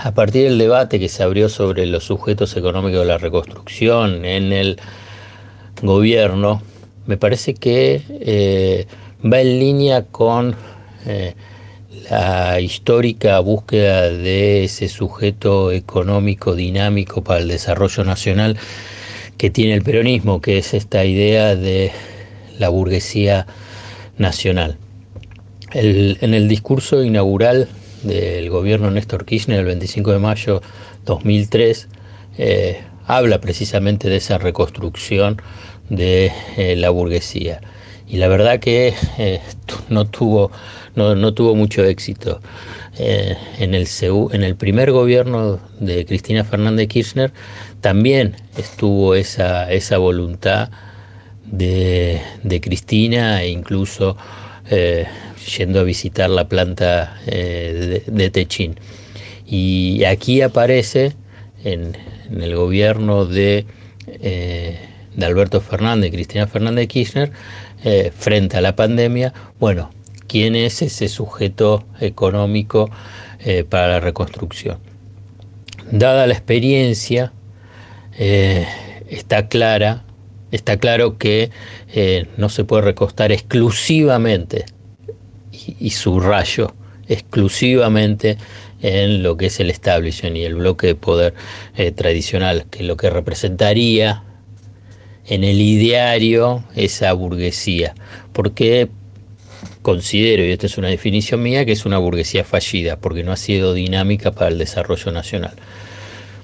A 0.03 0.11
partir 0.11 0.43
del 0.43 0.59
debate 0.59 0.99
que 0.99 1.09
se 1.09 1.23
abrió 1.23 1.49
sobre 1.49 1.87
los 1.87 2.03
sujetos 2.03 2.55
económicos 2.55 2.99
de 2.99 3.05
la 3.05 3.17
reconstrucción 3.17 4.25
en 4.25 4.53
el 4.53 4.79
gobierno, 5.81 6.61
me 7.07 7.17
parece 7.17 7.55
que 7.55 8.03
eh, 8.09 8.85
va 9.25 9.41
en 9.41 9.59
línea 9.59 10.03
con 10.03 10.55
eh, 11.07 11.33
la 12.11 12.59
histórica 12.59 13.39
búsqueda 13.39 14.09
de 14.09 14.65
ese 14.65 14.87
sujeto 14.87 15.71
económico 15.71 16.53
dinámico 16.53 17.23
para 17.23 17.39
el 17.39 17.47
desarrollo 17.47 18.03
nacional 18.03 18.55
que 19.37 19.49
tiene 19.49 19.73
el 19.73 19.81
peronismo, 19.81 20.41
que 20.41 20.59
es 20.59 20.75
esta 20.75 21.05
idea 21.05 21.55
de 21.55 21.91
la 22.59 22.69
burguesía 22.69 23.47
nacional. 24.17 24.77
En 25.73 26.33
el 26.33 26.47
discurso 26.47 27.03
inaugural 27.03 27.67
del 28.03 28.49
gobierno 28.49 28.91
Néstor 28.91 29.25
Kirchner 29.25 29.59
el 29.59 29.65
25 29.65 30.11
de 30.11 30.19
mayo 30.19 30.61
2003, 31.05 31.87
eh, 32.37 32.81
habla 33.05 33.39
precisamente 33.39 34.09
de 34.09 34.17
esa 34.17 34.37
reconstrucción 34.37 35.41
de 35.89 36.31
eh, 36.57 36.75
la 36.75 36.89
burguesía. 36.89 37.61
Y 38.07 38.17
la 38.17 38.27
verdad 38.27 38.59
que 38.59 38.93
eh, 39.17 39.41
no, 39.89 40.05
tuvo, 40.05 40.51
no, 40.95 41.33
tuvo 41.33 41.55
mucho 41.55 41.83
éxito. 41.83 42.39
en, 42.97 43.75
el, 43.75 43.87
en 44.31 44.43
el 44.43 44.55
primer 44.55 44.91
gobierno 44.91 45.59
de 45.79 46.05
Cristina 46.05 46.43
Fernández 46.43 46.87
Kirchner 46.87 47.31
también 47.81 48.35
estuvo 48.57 49.13
esa, 49.13 49.71
esa 49.71 49.97
voluntad 49.97 50.69
de, 51.45 52.21
de 52.43 52.59
Cristina 52.59 53.43
e 53.43 53.49
incluso 53.49 54.17
yendo 55.47 55.79
a 55.79 55.83
visitar 55.83 56.29
la 56.29 56.47
planta 56.47 57.19
eh, 57.25 58.03
de, 58.05 58.29
Techín. 58.29 58.79
Y 59.45 60.03
aquí 60.03 60.41
aparece 60.41 61.13
en, 61.63 61.97
el 62.29 62.55
gobierno 62.55 63.25
de, 63.25 63.65
eh, 64.07 64.77
de, 65.15 65.25
Alberto 65.25 65.61
Fernández, 65.61 66.11
Cristina 66.11 66.47
Fernández 66.47 66.87
Kirchner, 66.87 67.31
eh, 67.83 68.11
frente 68.15 68.57
a 68.57 68.61
la 68.61 68.75
pandemia, 68.75 69.33
bueno, 69.59 69.89
¿quién 70.27 70.55
es 70.55 70.81
ese 70.81 71.07
sujeto 71.07 71.85
económico 71.99 72.89
para 73.69 73.87
la 73.87 73.99
reconstrucción? 74.01 74.79
Dada 75.91 76.27
la 76.27 76.33
experiencia, 76.33 77.31
está 78.17 79.47
clara, 79.47 80.03
está 80.51 80.77
claro 80.77 81.17
que 81.17 81.51
no 82.35 82.49
se 82.49 82.65
puede 82.65 82.81
recostar 82.81 83.31
exclusivamente 83.31 84.65
y 85.79 85.89
subrayo 85.89 86.73
exclusivamente 87.07 88.37
en 88.81 89.23
lo 89.23 89.37
que 89.37 89.47
es 89.47 89.59
el 89.59 89.69
establishment 89.69 90.37
y 90.37 90.43
el 90.43 90.55
bloque 90.55 90.87
de 90.87 90.95
poder 90.95 91.33
eh, 91.75 91.91
tradicional, 91.91 92.65
que 92.69 92.83
lo 92.83 92.97
que 92.97 93.09
representaría 93.09 94.23
en 95.25 95.43
el 95.43 95.59
ideario 95.59 96.63
esa 96.75 97.11
burguesía, 97.13 97.95
porque 98.33 98.89
considero, 99.81 100.43
y 100.45 100.51
esta 100.51 100.67
es 100.67 100.77
una 100.77 100.89
definición 100.89 101.41
mía, 101.41 101.65
que 101.65 101.71
es 101.71 101.85
una 101.85 101.97
burguesía 101.97 102.43
fallida, 102.43 102.99
porque 102.99 103.23
no 103.23 103.31
ha 103.31 103.37
sido 103.37 103.73
dinámica 103.73 104.31
para 104.31 104.49
el 104.49 104.57
desarrollo 104.57 105.11
nacional. 105.11 105.53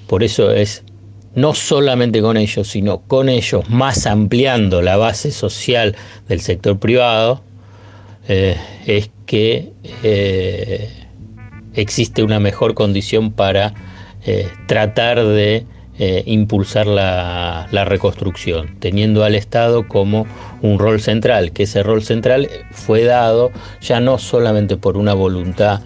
Por 0.06 0.22
eso 0.22 0.50
es 0.50 0.82
no 1.34 1.54
solamente 1.54 2.20
con 2.20 2.36
ellos, 2.36 2.68
sino 2.68 3.00
con 3.02 3.28
ellos, 3.28 3.68
más 3.68 4.06
ampliando 4.06 4.82
la 4.82 4.96
base 4.96 5.30
social 5.30 5.96
del 6.28 6.40
sector 6.40 6.78
privado, 6.78 7.42
eh, 8.26 8.56
es 8.86 9.10
que 9.26 9.72
eh, 10.02 10.88
existe 11.74 12.22
una 12.22 12.40
mejor 12.40 12.74
condición 12.74 13.32
para 13.32 13.74
eh, 14.24 14.48
tratar 14.66 15.24
de 15.24 15.66
impulsar 16.26 16.88
la, 16.88 17.68
la, 17.70 17.84
reconstrucción, 17.84 18.80
teniendo 18.80 19.22
al 19.22 19.36
Estado 19.36 19.86
como 19.86 20.26
un 20.60 20.80
rol 20.80 21.00
central, 21.00 21.52
que 21.52 21.62
ese 21.62 21.84
rol 21.84 22.02
central 22.02 22.48
fue 22.72 23.04
dado 23.04 23.52
ya 23.80 24.00
no 24.00 24.18
solamente 24.18 24.76
por 24.76 24.96
una 24.96 25.14
voluntad 25.14 25.82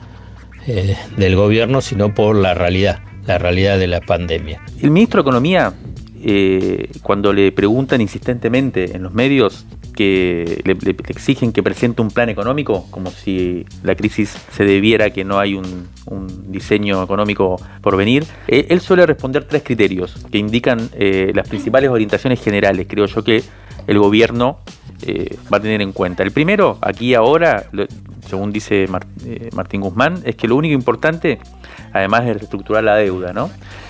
del 0.64 1.36
gobierno, 1.36 1.82
sino 1.82 2.14
por 2.14 2.36
la 2.36 2.54
realidad, 2.54 3.00
la 3.26 3.36
realidad 3.36 3.78
de 3.78 3.86
la 3.86 4.00
pandemia. 4.00 4.62
El 4.80 4.92
ministro 4.92 5.22
de 5.22 5.28
Economía, 5.28 5.74
eh, 6.22 6.90
cuando 7.02 7.32
le 7.32 7.52
preguntan 7.52 8.00
insistentemente 8.00 8.96
en 8.96 9.02
los 9.02 9.14
medios 9.14 9.66
que 9.94 10.60
le, 10.64 10.90
exigen 11.08 11.52
que 11.52 11.62
presente 11.62 12.02
un 12.02 12.10
plan 12.10 12.28
económico, 12.28 12.86
como 12.90 13.10
si 13.10 13.66
la 13.82 13.94
crisis 13.94 14.36
se 14.52 14.64
debiera 14.64 15.06
a 15.06 15.10
que 15.10 15.24
no 15.24 15.38
hay 15.38 15.54
un, 15.54 15.88
diseño 16.48 17.02
económico 17.02 17.56
por 17.82 17.96
venir, 17.96 18.24
eh, 18.48 18.66
él 18.70 18.80
suele 18.80 19.06
responder 19.06 19.44
tres 19.44 19.62
criterios 19.62 20.14
que 20.30 20.38
indican 20.38 20.88
eh, 20.94 21.32
las 21.34 21.48
principales 21.48 21.90
orientaciones 21.90 22.42
generales, 22.42 22.86
creo 22.88 23.06
yo, 23.06 23.22
que 23.22 23.42
el 23.86 23.98
gobierno 23.98 24.58
va 25.52 25.58
a 25.58 25.60
tener 25.60 25.80
en 25.80 25.92
cuenta. 25.92 26.24
El 26.24 26.32
primero, 26.32 26.76
aquí 26.80 27.14
ahora, 27.14 27.66
según 28.26 28.52
dice 28.52 28.88
Mar, 28.88 29.06
Martín 29.54 29.80
Guzmán, 29.80 30.20
es 30.24 30.34
que 30.34 30.48
lo 30.48 30.56
único 30.56 30.74
importante, 30.74 31.38
además 31.92 32.24
de 32.24 32.34
reestructurar 32.34 32.82
la 32.82 32.96
deuda, 32.96 33.32
¿no? 33.32 33.48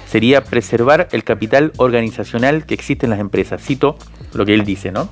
Sería 0.09 0.43
preservar 0.43 1.09
el 1.13 1.23
capital 1.25 1.73
organizacional 1.77 2.65
que 2.65 2.75
existe 2.75 3.07
en 3.07 3.11
las 3.11 3.21
empresas. 3.21 3.63
Cito 3.63 3.97
lo 4.35 4.45
que 4.47 4.55
él 4.55 4.65
dice, 4.65 4.91
¿no? 4.91 5.09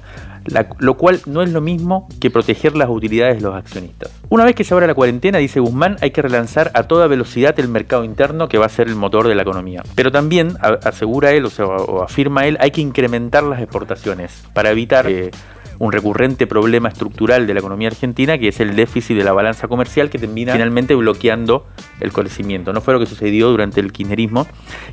La, 0.46 0.68
lo 0.78 0.96
cual 0.96 1.20
no 1.26 1.42
es 1.42 1.50
lo 1.50 1.60
mismo 1.60 2.08
que 2.20 2.30
proteger 2.30 2.76
las 2.76 2.88
utilidades 2.88 3.38
de 3.38 3.42
los 3.42 3.54
accionistas. 3.56 4.12
Una 4.28 4.44
vez 4.44 4.54
que 4.54 4.62
se 4.62 4.74
abra 4.74 4.86
la 4.86 4.94
cuarentena, 4.94 5.38
dice 5.38 5.58
Guzmán, 5.58 5.96
hay 6.00 6.12
que 6.12 6.22
relanzar 6.22 6.70
a 6.74 6.84
toda 6.84 7.08
velocidad 7.08 7.58
el 7.58 7.68
mercado 7.68 8.04
interno 8.04 8.48
que 8.48 8.56
va 8.56 8.66
a 8.66 8.68
ser 8.68 8.86
el 8.86 8.94
motor 8.94 9.26
de 9.26 9.34
la 9.34 9.42
economía. 9.42 9.82
Pero 9.96 10.12
también, 10.12 10.56
asegura 10.60 11.32
él, 11.32 11.46
o, 11.46 11.50
sea, 11.50 11.66
o 11.66 12.02
afirma 12.02 12.46
él, 12.46 12.56
hay 12.60 12.70
que 12.70 12.80
incrementar 12.80 13.42
las 13.42 13.60
exportaciones 13.60 14.44
para 14.52 14.70
evitar... 14.70 15.08
Eh, 15.08 15.30
un 15.78 15.92
recurrente 15.92 16.46
problema 16.46 16.88
estructural 16.88 17.46
de 17.46 17.54
la 17.54 17.60
economía 17.60 17.88
argentina, 17.88 18.38
que 18.38 18.48
es 18.48 18.60
el 18.60 18.76
déficit 18.76 19.16
de 19.16 19.24
la 19.24 19.32
balanza 19.32 19.68
comercial, 19.68 20.10
que 20.10 20.18
termina 20.18 20.52
finalmente 20.52 20.94
bloqueando 20.94 21.66
el 22.00 22.12
crecimiento. 22.12 22.72
No 22.72 22.80
fue 22.80 22.94
lo 22.94 23.00
que 23.00 23.06
sucedió 23.06 23.50
durante 23.50 23.80
el 23.80 23.92
kirchnerismo, 23.92 24.46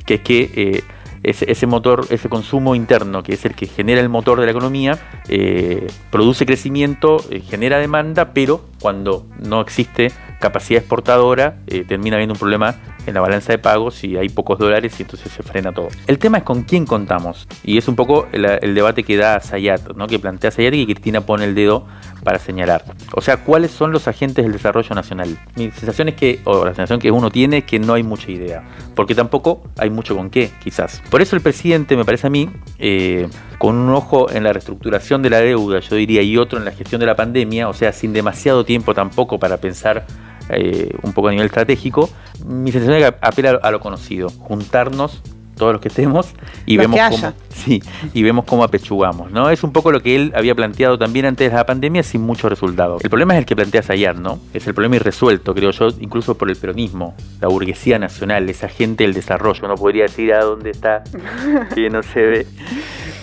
que 0.06 0.14
es 0.14 0.20
que 0.20 0.50
eh, 0.54 0.82
ese, 1.22 1.66
motor, 1.66 2.06
ese 2.10 2.28
consumo 2.28 2.74
interno, 2.74 3.22
que 3.22 3.32
es 3.34 3.44
el 3.46 3.54
que 3.54 3.66
genera 3.66 4.00
el 4.00 4.10
motor 4.10 4.38
de 4.40 4.44
la 4.44 4.50
economía, 4.50 4.98
eh, 5.28 5.86
produce 6.10 6.44
crecimiento, 6.44 7.16
eh, 7.30 7.40
genera 7.40 7.78
demanda, 7.78 8.34
pero 8.34 8.66
cuando 8.80 9.26
no 9.38 9.62
existe 9.62 10.12
capacidad 10.40 10.80
exportadora, 10.80 11.60
termina 11.88 12.16
habiendo 12.16 12.34
un 12.34 12.38
problema 12.38 12.74
en 13.06 13.14
la 13.14 13.20
balanza 13.20 13.52
de 13.52 13.58
pagos 13.58 14.02
y 14.04 14.16
hay 14.16 14.28
pocos 14.28 14.58
dólares 14.58 14.94
y 14.98 15.02
entonces 15.02 15.32
se 15.32 15.42
frena 15.42 15.72
todo. 15.72 15.88
El 16.06 16.18
tema 16.18 16.38
es 16.38 16.44
con 16.44 16.62
quién 16.62 16.86
contamos 16.86 17.46
y 17.62 17.78
es 17.78 17.88
un 17.88 17.96
poco 17.96 18.26
el, 18.32 18.74
debate 18.74 19.02
que 19.02 19.16
da 19.16 19.40
Sayat, 19.40 19.94
¿no? 19.94 20.06
que 20.06 20.18
plantea 20.18 20.50
Sayat 20.50 20.74
y 20.74 20.86
que 20.86 20.94
Cristina 20.94 21.20
pone 21.20 21.44
el 21.44 21.54
dedo 21.54 21.86
para 22.24 22.38
señalar. 22.38 22.84
O 23.12 23.20
sea, 23.20 23.38
¿cuáles 23.38 23.70
son 23.70 23.92
los 23.92 24.08
agentes 24.08 24.44
del 24.44 24.52
desarrollo 24.52 24.94
nacional? 24.94 25.36
Mi 25.56 25.70
sensación 25.70 26.08
es 26.08 26.14
que, 26.14 26.40
o 26.44 26.64
la 26.64 26.74
sensación 26.74 26.98
que 26.98 27.10
uno 27.10 27.30
tiene 27.30 27.58
es 27.58 27.64
que 27.64 27.78
no 27.78 27.94
hay 27.94 28.02
mucha 28.02 28.30
idea, 28.30 28.64
porque 28.94 29.14
tampoco 29.14 29.62
hay 29.76 29.90
mucho 29.90 30.16
con 30.16 30.30
qué, 30.30 30.50
quizás. 30.62 31.02
Por 31.10 31.22
eso 31.22 31.36
el 31.36 31.42
presidente, 31.42 31.96
me 31.96 32.04
parece 32.04 32.26
a 32.26 32.30
mí, 32.30 32.50
eh, 32.78 33.28
con 33.58 33.76
un 33.76 33.90
ojo 33.90 34.30
en 34.30 34.42
la 34.42 34.52
reestructuración 34.52 35.22
de 35.22 35.30
la 35.30 35.40
deuda, 35.40 35.80
yo 35.80 35.96
diría, 35.96 36.22
y 36.22 36.36
otro 36.36 36.58
en 36.58 36.64
la 36.64 36.72
gestión 36.72 37.00
de 37.00 37.06
la 37.06 37.14
pandemia, 37.14 37.68
o 37.68 37.74
sea, 37.74 37.92
sin 37.92 38.12
demasiado 38.12 38.64
tiempo 38.64 38.94
tampoco 38.94 39.38
para 39.38 39.58
pensar 39.58 40.06
eh, 40.48 40.90
un 41.02 41.12
poco 41.12 41.28
a 41.28 41.30
nivel 41.30 41.46
estratégico, 41.46 42.10
mi 42.46 42.72
sensación 42.72 42.98
es 42.98 43.10
que 43.10 43.16
apela 43.20 43.58
a 43.62 43.70
lo 43.70 43.80
conocido, 43.80 44.28
juntarnos 44.28 45.22
todos 45.56 45.72
los 45.72 45.80
que 45.80 45.88
estemos 45.88 46.34
y 46.66 46.76
los 46.76 46.90
vemos 46.90 47.00
cómo 47.10 47.32
sí, 47.48 47.82
y 48.12 48.22
vemos 48.22 48.44
cómo 48.44 48.64
apechugamos, 48.64 49.30
¿no? 49.30 49.50
Es 49.50 49.62
un 49.62 49.72
poco 49.72 49.92
lo 49.92 50.00
que 50.00 50.16
él 50.16 50.32
había 50.34 50.54
planteado 50.54 50.98
también 50.98 51.26
antes 51.26 51.50
de 51.50 51.56
la 51.56 51.64
pandemia 51.64 52.02
sin 52.02 52.22
mucho 52.22 52.48
resultado. 52.48 52.98
El 53.02 53.10
problema 53.10 53.34
es 53.34 53.38
el 53.38 53.46
que 53.46 53.54
plantea 53.54 53.82
Sayar, 53.82 54.18
¿no? 54.18 54.40
Es 54.52 54.66
el 54.66 54.74
problema 54.74 54.96
irresuelto, 54.96 55.54
creo 55.54 55.70
yo, 55.70 55.88
incluso 56.00 56.36
por 56.36 56.50
el 56.50 56.56
peronismo, 56.56 57.14
la 57.40 57.48
burguesía 57.48 57.98
nacional, 57.98 58.48
esa 58.50 58.68
gente 58.68 59.04
del 59.04 59.14
desarrollo, 59.14 59.68
no 59.68 59.76
podría 59.76 60.04
decir 60.04 60.32
a 60.34 60.44
dónde 60.44 60.70
está 60.70 61.04
que 61.74 61.88
no 61.88 62.02
se 62.02 62.20
ve. 62.20 62.46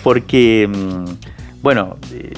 Porque 0.02 0.68
bueno, 1.62 1.96
eh, 2.12 2.32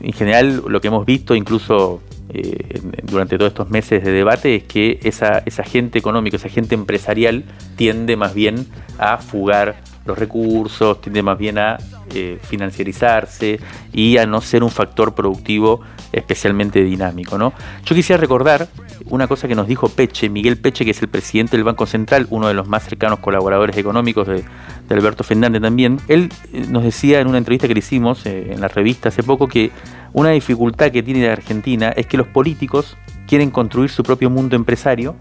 en 0.00 0.12
general 0.12 0.62
lo 0.66 0.80
que 0.80 0.88
hemos 0.88 1.04
visto 1.04 1.34
incluso 1.34 2.00
eh, 2.32 2.80
durante 3.02 3.36
todos 3.38 3.50
estos 3.50 3.70
meses 3.70 4.04
de 4.04 4.12
debate 4.12 4.56
es 4.56 4.62
que 4.64 5.00
esa, 5.02 5.42
esa 5.46 5.64
gente 5.64 5.98
económica, 5.98 6.36
esa 6.36 6.48
gente 6.48 6.74
empresarial 6.74 7.44
tiende 7.76 8.16
más 8.16 8.34
bien 8.34 8.66
a 8.98 9.18
fugar 9.18 9.76
los 10.04 10.18
recursos, 10.18 11.00
tiende 11.00 11.22
más 11.22 11.38
bien 11.38 11.58
a 11.58 11.78
eh, 12.14 12.38
financiarizarse 12.42 13.60
y 13.92 14.16
a 14.16 14.26
no 14.26 14.40
ser 14.40 14.64
un 14.64 14.70
factor 14.70 15.14
productivo 15.14 15.80
especialmente 16.12 16.82
dinámico. 16.82 17.38
¿no? 17.38 17.52
Yo 17.84 17.94
quisiera 17.94 18.20
recordar 18.20 18.68
una 19.06 19.28
cosa 19.28 19.46
que 19.46 19.54
nos 19.54 19.66
dijo 19.66 19.88
Peche, 19.88 20.28
Miguel 20.28 20.56
Peche, 20.56 20.84
que 20.84 20.90
es 20.90 21.02
el 21.02 21.08
presidente 21.08 21.56
del 21.56 21.64
Banco 21.64 21.86
Central, 21.86 22.26
uno 22.30 22.48
de 22.48 22.54
los 22.54 22.66
más 22.66 22.84
cercanos 22.84 23.20
colaboradores 23.20 23.76
económicos 23.76 24.26
de, 24.26 24.42
de 24.88 24.94
Alberto 24.94 25.22
Fernández 25.22 25.62
también. 25.62 26.00
Él 26.08 26.30
eh, 26.52 26.64
nos 26.68 26.82
decía 26.82 27.20
en 27.20 27.28
una 27.28 27.38
entrevista 27.38 27.68
que 27.68 27.74
le 27.74 27.80
hicimos 27.80 28.26
eh, 28.26 28.52
en 28.52 28.60
la 28.60 28.68
revista 28.68 29.10
hace 29.10 29.22
poco 29.22 29.46
que 29.46 29.70
una 30.12 30.30
dificultad 30.30 30.90
que 30.90 31.02
tiene 31.02 31.26
la 31.26 31.32
Argentina 31.32 31.90
es 31.90 32.06
que 32.06 32.16
los 32.16 32.26
políticos 32.26 32.96
quieren 33.26 33.50
construir 33.50 33.90
su 33.90 34.02
propio 34.02 34.30
mundo 34.30 34.56
empresario 34.56 35.16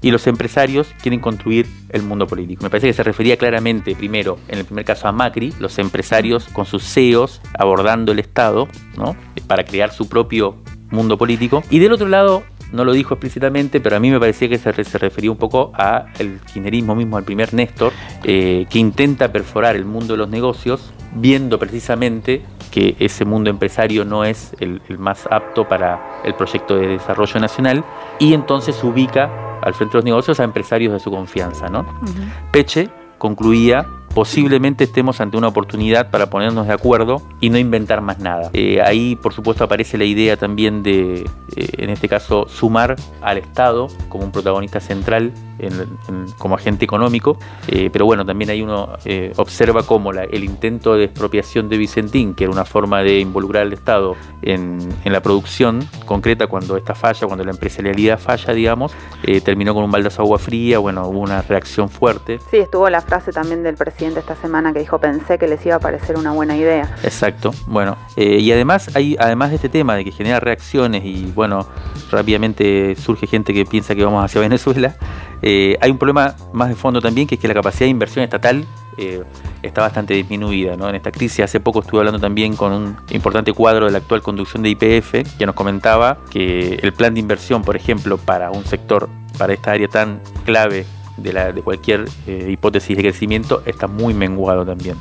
y 0.00 0.10
los 0.10 0.26
empresarios 0.26 0.88
quieren 1.00 1.18
construir 1.18 1.66
el 1.88 2.02
mundo 2.02 2.26
político. 2.26 2.62
Me 2.62 2.70
parece 2.70 2.88
que 2.88 2.92
se 2.92 3.02
refería 3.02 3.38
claramente, 3.38 3.96
primero, 3.96 4.38
en 4.48 4.58
el 4.58 4.66
primer 4.66 4.84
caso 4.84 5.08
a 5.08 5.12
Macri, 5.12 5.54
los 5.58 5.78
empresarios 5.78 6.44
con 6.52 6.66
sus 6.66 6.84
CEOs 6.84 7.40
abordando 7.58 8.12
el 8.12 8.18
Estado, 8.18 8.68
¿no? 8.98 9.16
Para 9.46 9.64
crear 9.64 9.92
su 9.92 10.08
propio 10.08 10.56
mundo 10.90 11.16
político. 11.16 11.62
Y 11.70 11.78
del 11.78 11.92
otro 11.92 12.08
lado, 12.08 12.44
no 12.74 12.84
lo 12.84 12.92
dijo 12.92 13.14
explícitamente, 13.14 13.80
pero 13.80 13.96
a 13.96 14.00
mí 14.00 14.10
me 14.10 14.18
parecía 14.18 14.48
que 14.48 14.58
se, 14.58 14.84
se 14.84 14.98
refería 14.98 15.30
un 15.30 15.36
poco 15.36 15.72
a 15.74 16.06
el 16.18 16.40
kirchnerismo 16.40 16.94
mismo, 16.94 17.16
al 17.16 17.24
primer 17.24 17.54
Néstor, 17.54 17.92
eh, 18.24 18.66
que 18.68 18.78
intenta 18.78 19.30
perforar 19.30 19.76
el 19.76 19.84
mundo 19.84 20.14
de 20.14 20.18
los 20.18 20.28
negocios, 20.28 20.92
viendo 21.14 21.58
precisamente 21.58 22.42
que 22.72 22.96
ese 22.98 23.24
mundo 23.24 23.48
empresario 23.48 24.04
no 24.04 24.24
es 24.24 24.54
el, 24.58 24.82
el, 24.88 24.98
más 24.98 25.28
apto 25.30 25.68
para 25.68 26.20
el 26.24 26.34
proyecto 26.34 26.76
de 26.76 26.88
desarrollo 26.88 27.38
nacional, 27.38 27.84
y 28.18 28.34
entonces 28.34 28.82
ubica 28.82 29.30
al 29.62 29.74
frente 29.74 29.92
de 29.92 29.98
los 29.98 30.04
negocios 30.04 30.40
a 30.40 30.44
empresarios 30.44 30.92
de 30.92 30.98
su 30.98 31.10
confianza. 31.10 31.68
¿no? 31.68 31.80
Uh 31.80 31.84
-huh. 31.84 32.50
Peche 32.50 32.90
concluía 33.18 33.86
posiblemente 34.14 34.84
estemos 34.84 35.20
ante 35.20 35.36
una 35.36 35.48
oportunidad 35.48 36.10
para 36.10 36.30
ponernos 36.30 36.68
de 36.68 36.72
acuerdo 36.72 37.20
y 37.40 37.50
no 37.50 37.58
inventar 37.58 38.00
más 38.00 38.20
nada. 38.20 38.50
Eh, 38.52 38.80
ahí, 38.80 39.16
por 39.16 39.34
supuesto, 39.34 39.64
aparece 39.64 39.98
la 39.98 40.04
idea 40.04 40.36
también 40.36 40.82
de, 40.82 41.24
eh, 41.56 41.68
en 41.78 41.90
este 41.90 42.08
caso, 42.08 42.46
sumar 42.48 42.94
al 43.20 43.38
Estado 43.38 43.88
como 44.08 44.24
un 44.24 44.32
protagonista 44.32 44.78
central, 44.78 45.32
en, 45.58 45.72
en, 46.08 46.26
como 46.38 46.54
agente 46.54 46.84
económico, 46.84 47.38
eh, 47.68 47.90
pero 47.92 48.06
bueno, 48.06 48.24
también 48.24 48.50
ahí 48.50 48.62
uno 48.62 48.90
eh, 49.04 49.32
observa 49.36 49.82
cómo 49.84 50.12
la, 50.12 50.24
el 50.24 50.44
intento 50.44 50.94
de 50.94 51.04
expropiación 51.04 51.68
de 51.68 51.78
Vicentín, 51.78 52.34
que 52.34 52.44
era 52.44 52.52
una 52.52 52.64
forma 52.64 53.02
de 53.02 53.20
involucrar 53.20 53.62
al 53.62 53.72
Estado 53.72 54.16
en, 54.42 54.78
en 55.04 55.12
la 55.12 55.20
producción 55.20 55.86
concreta 56.06 56.46
cuando 56.46 56.76
esta 56.76 56.94
falla, 56.94 57.26
cuando 57.26 57.44
la 57.44 57.50
empresarialidad 57.50 58.18
falla, 58.18 58.52
digamos, 58.52 58.92
eh, 59.22 59.40
terminó 59.40 59.74
con 59.74 59.84
un 59.84 59.90
baldazo 59.90 60.22
agua 60.22 60.38
fría, 60.38 60.78
bueno, 60.78 61.06
hubo 61.08 61.20
una 61.20 61.42
reacción 61.42 61.88
fuerte. 61.88 62.38
Sí, 62.50 62.58
estuvo 62.58 62.88
la 62.90 63.00
frase 63.00 63.32
también 63.32 63.62
del 63.62 63.76
presidente 63.76 64.20
esta 64.20 64.36
semana 64.36 64.72
que 64.72 64.80
dijo 64.80 64.98
pensé 64.98 65.38
que 65.38 65.48
les 65.48 65.64
iba 65.66 65.76
a 65.76 65.80
parecer 65.80 66.16
una 66.18 66.32
buena 66.32 66.56
idea. 66.56 66.94
Exacto, 67.02 67.52
bueno, 67.66 67.96
y 68.16 68.50
además 68.52 68.94
hay, 68.94 69.16
además 69.18 69.50
de 69.50 69.56
este 69.56 69.68
tema 69.68 69.94
de 69.96 70.04
que 70.04 70.12
genera 70.12 70.40
reacciones 70.40 71.04
y 71.04 71.30
bueno, 71.34 71.66
rápidamente 72.10 72.96
surge 72.96 73.26
gente 73.26 73.52
que 73.52 73.64
piensa 73.64 73.94
que 73.94 74.04
vamos 74.04 74.24
hacia 74.24 74.40
Venezuela, 74.40 74.96
eh, 75.42 75.76
hay 75.80 75.90
un 75.90 75.98
problema 75.98 76.34
más 76.52 76.68
de 76.68 76.74
fondo 76.74 77.00
también 77.00 77.26
que 77.26 77.34
es 77.34 77.40
que 77.40 77.48
la 77.48 77.54
capacidad 77.54 77.86
de 77.86 77.90
inversión 77.90 78.24
estatal 78.24 78.64
eh, 78.96 79.22
está 79.62 79.82
bastante 79.82 80.14
disminuida 80.14 80.74
en 80.74 80.94
esta 80.94 81.10
crisis. 81.10 81.40
Hace 81.40 81.60
poco 81.60 81.80
estuve 81.80 82.00
hablando 82.00 82.20
también 82.20 82.56
con 82.56 82.72
un 82.72 82.96
importante 83.10 83.52
cuadro 83.52 83.86
de 83.86 83.92
la 83.92 83.98
actual 83.98 84.22
conducción 84.22 84.62
de 84.62 84.70
IPF 84.70 85.36
que 85.36 85.46
nos 85.46 85.54
comentaba 85.54 86.18
que 86.30 86.78
el 86.82 86.92
plan 86.92 87.14
de 87.14 87.20
inversión, 87.20 87.62
por 87.62 87.76
ejemplo, 87.76 88.18
para 88.18 88.50
un 88.50 88.64
sector, 88.64 89.08
para 89.38 89.52
esta 89.52 89.72
área 89.72 89.88
tan 89.88 90.20
clave 90.44 90.86
de, 91.16 91.32
la, 91.32 91.52
de 91.52 91.62
cualquier 91.62 92.04
eh, 92.26 92.48
hipótesis 92.50 92.96
de 92.96 93.02
crecimiento 93.02 93.62
está 93.66 93.86
muy 93.86 94.14
menguado 94.14 94.64
también. 94.64 94.96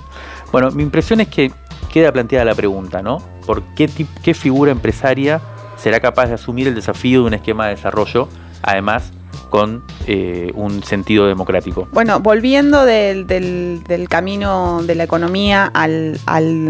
Bueno, 0.52 0.72
mi 0.72 0.84
impresión 0.84 1.22
es 1.22 1.28
que 1.28 1.52
queda 1.92 2.12
planteada 2.12 2.46
la 2.46 2.56
pregunta, 2.56 3.02
¿no? 3.02 3.20
¿Por 3.46 3.62
qué, 3.76 3.90
qué 4.24 4.34
figura 4.34 4.72
empresaria 4.72 5.42
será 5.84 6.00
capaz 6.00 6.28
de 6.28 6.36
asumir 6.36 6.68
el 6.70 6.76
desafío 6.76 7.22
de 7.22 7.28
un 7.28 7.34
esquema 7.34 7.66
de 7.68 7.76
desarrollo, 7.76 8.30
además 8.62 9.12
con 9.50 9.84
eh, 10.08 10.52
un 10.56 10.82
sentido 10.82 11.28
democrático. 11.28 11.88
Bueno, 11.92 12.22
volviendo 12.22 12.86
del, 12.86 13.28
camino 14.10 14.82
de 14.82 14.96
la 14.96 15.04
economía 15.04 15.70
al, 15.74 16.20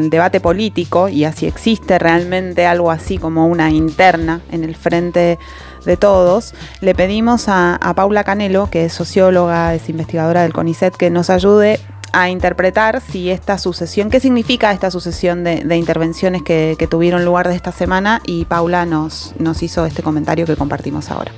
debate 0.10 0.42
político 0.42 1.10
y 1.10 1.26
así 1.26 1.46
existe 1.46 2.00
realmente 2.00 2.66
algo 2.66 2.90
así 2.90 3.20
como 3.20 3.48
una 3.48 3.70
interna 3.70 4.42
en 4.52 4.64
el 4.64 4.76
frente 4.76 5.38
de 5.86 5.98
todos, 5.98 6.56
le 6.82 6.96
pedimos 6.96 7.48
a, 7.50 7.76
a 7.76 7.94
Paula 7.94 8.24
Canelo, 8.24 8.70
que 8.72 8.86
es 8.86 8.94
socióloga, 8.94 9.76
es 9.76 9.90
investigadora 9.90 10.42
del 10.42 10.54
CONICET, 10.54 10.96
que 10.96 11.10
nos 11.10 11.30
ayude 11.30 11.80
a 12.14 12.30
interpretar 12.30 13.02
si 13.02 13.30
esta 13.30 13.58
sucesión, 13.58 14.10
qué 14.10 14.20
significa 14.20 14.72
esta 14.72 14.92
sucesión 14.92 15.44
de, 15.44 15.76
intervenciones 15.76 16.44
que, 16.44 16.88
tuvieron 16.90 17.26
lugar 17.26 17.50
de 17.50 17.56
esta 17.56 17.72
semana 17.72 18.22
y 18.26 18.46
Paula 18.46 18.86
nos 18.86 19.34
hizo 19.62 19.86
este 19.86 20.04
comentario 20.04 20.46
que 20.46 20.56
compartimos 20.56 21.10
ahora. 21.10 21.32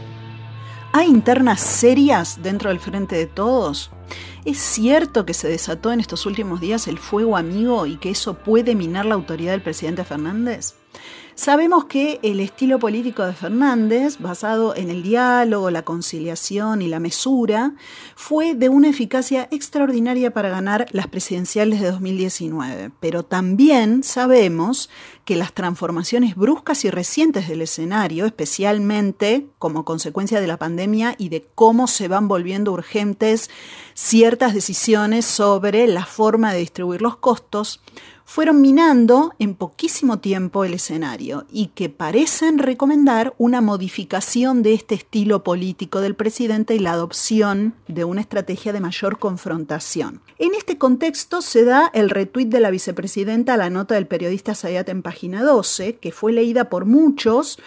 ¿Hay 0.97 1.07
internas 1.07 1.59
serias 1.59 2.41
dentro 2.41 2.69
del 2.69 2.79
Frente 2.79 3.17
de 3.17 3.25
Todos? 3.25 3.91
¿Es 4.45 4.59
cierto 4.59 5.25
que 5.25 5.33
se 5.33 5.49
desató 5.49 5.91
en 5.91 5.99
estos 5.99 6.25
últimos 6.25 6.61
días 6.61 6.87
el 6.87 6.99
fuego 6.99 7.35
amigo 7.35 7.85
y 7.85 7.97
que 7.97 8.11
eso 8.11 8.35
puede 8.35 8.75
minar 8.75 9.05
la 9.05 9.15
autoridad 9.15 9.51
del 9.51 9.61
presidente 9.61 10.03
Fernández? 10.03 10.75
Sabemos 11.35 11.83
que 11.83 12.21
el 12.23 12.39
estilo 12.39 12.79
político 12.79 13.25
de 13.25 13.33
Fernández, 13.33 14.19
basado 14.19 14.73
en 14.73 14.89
el 14.89 15.03
diálogo, 15.03 15.69
la 15.69 15.83
conciliación 15.83 16.81
y 16.81 16.87
la 16.87 17.01
mesura, 17.01 17.73
fue 18.15 18.55
de 18.55 18.69
una 18.69 18.87
eficacia 18.87 19.49
extraordinaria 19.51 20.31
para 20.31 20.47
ganar 20.47 20.87
las 20.91 21.07
presidenciales 21.07 21.81
de 21.81 21.91
2019. 21.91 22.91
Pero 23.01 23.23
también 23.23 24.01
sabemos 24.01 24.89
que 25.25 25.35
las 25.35 25.51
transformaciones 25.51 26.37
bruscas 26.37 26.85
y 26.85 26.89
recientes 26.89 27.49
del 27.49 27.63
escenario, 27.63 28.25
especialmente 28.25 29.47
como 29.59 29.83
consecuencia 29.83 30.39
de 30.39 30.47
la 30.47 30.57
pandemia 30.57 31.15
y 31.17 31.27
de 31.27 31.45
cómo 31.53 31.87
se 31.87 32.07
van 32.07 32.29
volviendo 32.29 32.71
urgentes 32.71 33.49
ciertas 33.93 34.53
decisiones 34.53 35.25
sobre 35.25 35.85
la 35.87 36.05
forma 36.05 36.53
de 36.53 36.59
distribuir 36.59 37.01
los 37.01 37.17
costos, 37.17 37.81
fueron 38.25 38.59
minando 38.59 39.33
en 39.37 39.53
poquísimo 39.53 40.19
tiempo 40.19 40.65
el 40.65 40.73
escenario 40.73 41.45
y 41.51 41.67
que 41.67 41.89
parecen 41.89 42.57
recomendar 42.57 43.35
una 43.37 43.61
modificación 43.61 44.63
de 44.63 44.73
este 44.73 44.95
estilo 44.95 45.43
político 45.43 46.01
del 46.01 46.15
presidente 46.15 46.75
y 46.75 46.79
la 46.79 46.93
adopción 46.93 47.75
de 47.87 48.03
una 48.03 48.21
estrategia 48.21 48.73
de 48.73 48.79
mayor 48.79 49.19
confrontación. 49.19 50.21
En 50.39 50.55
este 50.55 50.77
contexto 50.77 51.41
se 51.41 51.63
da 51.63 51.91
el 51.93 52.09
retuit 52.09 52.49
de 52.49 52.59
la 52.59 52.71
vicepresidenta 52.71 53.53
a 53.53 53.57
la 53.57 53.69
nota 53.69 53.95
del 53.95 54.07
periodista 54.07 54.55
Sayat 54.55 54.89
en 54.89 55.03
página 55.03 55.43
12, 55.43 55.97
que 55.97 56.11
fue 56.11 56.33
leída 56.33 56.69
por 56.69 56.85
muchos 56.85 57.59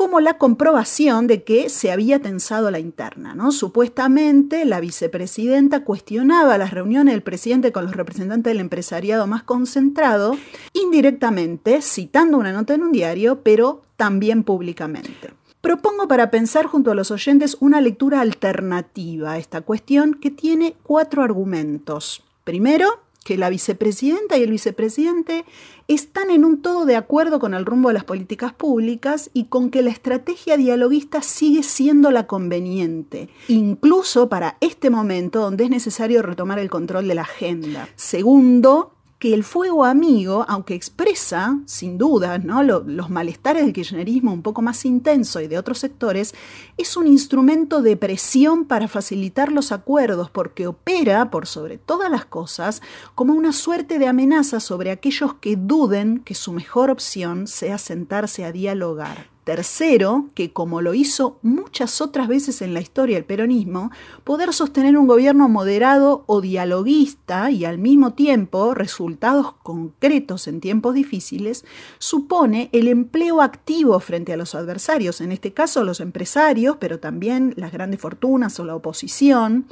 como 0.00 0.20
la 0.20 0.38
comprobación 0.38 1.26
de 1.26 1.44
que 1.44 1.68
se 1.68 1.92
había 1.92 2.22
tensado 2.22 2.70
la 2.70 2.78
interna. 2.78 3.34
¿no? 3.34 3.52
Supuestamente 3.52 4.64
la 4.64 4.80
vicepresidenta 4.80 5.84
cuestionaba 5.84 6.56
las 6.56 6.70
reuniones 6.70 7.12
del 7.12 7.22
presidente 7.22 7.70
con 7.70 7.84
los 7.84 7.94
representantes 7.94 8.50
del 8.50 8.60
empresariado 8.60 9.26
más 9.26 9.42
concentrado, 9.42 10.38
indirectamente 10.72 11.82
citando 11.82 12.38
una 12.38 12.50
nota 12.50 12.72
en 12.72 12.82
un 12.82 12.92
diario, 12.92 13.42
pero 13.42 13.82
también 13.98 14.42
públicamente. 14.42 15.34
Propongo 15.60 16.08
para 16.08 16.30
pensar 16.30 16.64
junto 16.64 16.90
a 16.92 16.94
los 16.94 17.10
oyentes 17.10 17.58
una 17.60 17.82
lectura 17.82 18.22
alternativa 18.22 19.32
a 19.32 19.38
esta 19.38 19.60
cuestión 19.60 20.14
que 20.14 20.30
tiene 20.30 20.76
cuatro 20.82 21.22
argumentos. 21.22 22.22
Primero, 22.44 23.00
que 23.30 23.38
la 23.38 23.48
vicepresidenta 23.48 24.38
y 24.38 24.42
el 24.42 24.50
vicepresidente 24.50 25.44
están 25.86 26.32
en 26.32 26.44
un 26.44 26.62
todo 26.62 26.84
de 26.84 26.96
acuerdo 26.96 27.38
con 27.38 27.54
el 27.54 27.64
rumbo 27.64 27.86
de 27.86 27.94
las 27.94 28.02
políticas 28.02 28.52
públicas 28.52 29.30
y 29.32 29.44
con 29.44 29.70
que 29.70 29.82
la 29.82 29.90
estrategia 29.90 30.56
dialoguista 30.56 31.22
sigue 31.22 31.62
siendo 31.62 32.10
la 32.10 32.26
conveniente, 32.26 33.28
incluso 33.46 34.28
para 34.28 34.56
este 34.60 34.90
momento 34.90 35.42
donde 35.42 35.62
es 35.62 35.70
necesario 35.70 36.22
retomar 36.22 36.58
el 36.58 36.70
control 36.70 37.06
de 37.06 37.14
la 37.14 37.22
agenda. 37.22 37.88
Segundo, 37.94 38.96
que 39.20 39.34
el 39.34 39.44
fuego 39.44 39.84
amigo, 39.84 40.46
aunque 40.48 40.74
expresa, 40.74 41.60
sin 41.66 41.98
duda, 41.98 42.38
¿no? 42.38 42.62
los 42.62 43.10
malestares 43.10 43.62
del 43.62 43.74
kirchnerismo 43.74 44.32
un 44.32 44.40
poco 44.40 44.62
más 44.62 44.86
intenso 44.86 45.42
y 45.42 45.46
de 45.46 45.58
otros 45.58 45.78
sectores, 45.78 46.34
es 46.78 46.96
un 46.96 47.06
instrumento 47.06 47.82
de 47.82 47.98
presión 47.98 48.64
para 48.64 48.88
facilitar 48.88 49.52
los 49.52 49.72
acuerdos, 49.72 50.30
porque 50.30 50.66
opera, 50.66 51.30
por 51.30 51.46
sobre 51.46 51.76
todas 51.76 52.10
las 52.10 52.24
cosas, 52.24 52.80
como 53.14 53.34
una 53.34 53.52
suerte 53.52 53.98
de 53.98 54.08
amenaza 54.08 54.58
sobre 54.58 54.90
aquellos 54.90 55.34
que 55.34 55.54
duden 55.54 56.20
que 56.20 56.34
su 56.34 56.52
mejor 56.52 56.88
opción 56.88 57.46
sea 57.46 57.76
sentarse 57.76 58.46
a 58.46 58.52
dialogar. 58.52 59.29
Tercero, 59.44 60.28
que 60.34 60.52
como 60.52 60.82
lo 60.82 60.92
hizo 60.92 61.38
muchas 61.42 62.00
otras 62.00 62.28
veces 62.28 62.60
en 62.60 62.74
la 62.74 62.80
historia 62.80 63.16
el 63.16 63.24
peronismo, 63.24 63.90
poder 64.22 64.52
sostener 64.52 64.98
un 64.98 65.06
gobierno 65.06 65.48
moderado 65.48 66.24
o 66.26 66.42
dialoguista 66.42 67.50
y 67.50 67.64
al 67.64 67.78
mismo 67.78 68.12
tiempo 68.12 68.74
resultados 68.74 69.54
concretos 69.62 70.46
en 70.46 70.60
tiempos 70.60 70.94
difíciles, 70.94 71.64
supone 71.98 72.68
el 72.72 72.86
empleo 72.86 73.40
activo 73.40 73.98
frente 74.00 74.34
a 74.34 74.36
los 74.36 74.54
adversarios, 74.54 75.20
en 75.22 75.32
este 75.32 75.52
caso 75.52 75.84
los 75.84 76.00
empresarios, 76.00 76.76
pero 76.78 77.00
también 77.00 77.54
las 77.56 77.72
grandes 77.72 78.00
fortunas 78.00 78.60
o 78.60 78.64
la 78.64 78.76
oposición, 78.76 79.66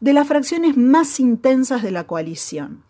de 0.00 0.12
las 0.12 0.28
fracciones 0.28 0.76
más 0.76 1.18
intensas 1.18 1.82
de 1.82 1.90
la 1.92 2.06
coalición. 2.06 2.82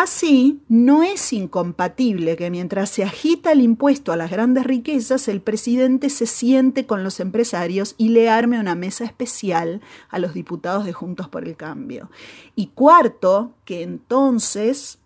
Así, 0.00 0.62
no 0.68 1.02
es 1.02 1.32
incompatible 1.32 2.36
que 2.36 2.50
mientras 2.50 2.88
se 2.88 3.02
agita 3.02 3.50
el 3.50 3.60
impuesto 3.60 4.12
a 4.12 4.16
las 4.16 4.30
grandes 4.30 4.62
riquezas, 4.62 5.26
el 5.26 5.40
presidente 5.40 6.08
se 6.08 6.26
siente 6.26 6.86
con 6.86 7.02
los 7.02 7.18
empresarios 7.18 7.96
y 7.98 8.10
le 8.10 8.30
arme 8.30 8.60
una 8.60 8.76
mesa 8.76 9.04
especial 9.04 9.80
a 10.08 10.20
los 10.20 10.34
diputados 10.34 10.84
de 10.84 10.92
Juntos 10.92 11.28
por 11.28 11.48
el 11.48 11.56
Cambio. 11.56 12.12
Y 12.54 12.68
cuarto, 12.68 13.54
que 13.64 13.82
entonces 13.82 15.00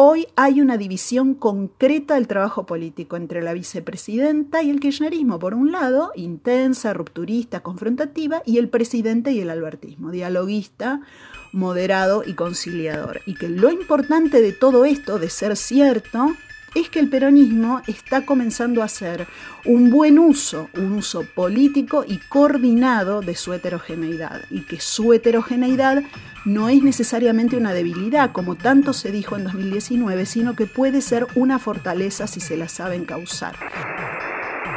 hoy 0.00 0.28
hay 0.36 0.60
una 0.60 0.76
división 0.76 1.34
concreta 1.34 2.14
del 2.14 2.28
trabajo 2.28 2.66
político 2.66 3.16
entre 3.16 3.42
la 3.42 3.52
vicepresidenta 3.52 4.62
y 4.62 4.70
el 4.70 4.78
kirchnerismo, 4.78 5.40
por 5.40 5.54
un 5.54 5.72
lado, 5.72 6.12
intensa, 6.14 6.94
rupturista, 6.94 7.64
confrontativa, 7.64 8.40
y 8.46 8.58
el 8.58 8.68
presidente 8.68 9.32
y 9.32 9.40
el 9.40 9.50
albertismo, 9.50 10.12
dialoguista, 10.12 11.00
moderado 11.50 12.22
y 12.24 12.34
conciliador. 12.34 13.22
Y 13.26 13.34
que 13.34 13.48
lo 13.48 13.72
importante 13.72 14.40
de 14.40 14.52
todo 14.52 14.84
esto, 14.84 15.18
de 15.18 15.30
ser 15.30 15.56
cierto, 15.56 16.28
es 16.80 16.88
que 16.88 17.00
el 17.00 17.08
peronismo 17.08 17.82
está 17.86 18.24
comenzando 18.24 18.82
a 18.82 18.86
hacer 18.86 19.26
un 19.64 19.90
buen 19.90 20.18
uso, 20.18 20.70
un 20.74 20.92
uso 20.92 21.24
político 21.24 22.04
y 22.06 22.18
coordinado 22.18 23.20
de 23.20 23.34
su 23.34 23.52
heterogeneidad, 23.52 24.42
y 24.50 24.62
que 24.62 24.80
su 24.80 25.12
heterogeneidad 25.12 26.02
no 26.44 26.68
es 26.68 26.82
necesariamente 26.82 27.56
una 27.56 27.72
debilidad, 27.72 28.32
como 28.32 28.54
tanto 28.54 28.92
se 28.92 29.10
dijo 29.10 29.36
en 29.36 29.44
2019, 29.44 30.26
sino 30.26 30.54
que 30.54 30.66
puede 30.66 31.00
ser 31.00 31.26
una 31.34 31.58
fortaleza 31.58 32.26
si 32.26 32.40
se 32.40 32.56
la 32.56 32.68
saben 32.68 33.04
causar. 33.04 33.54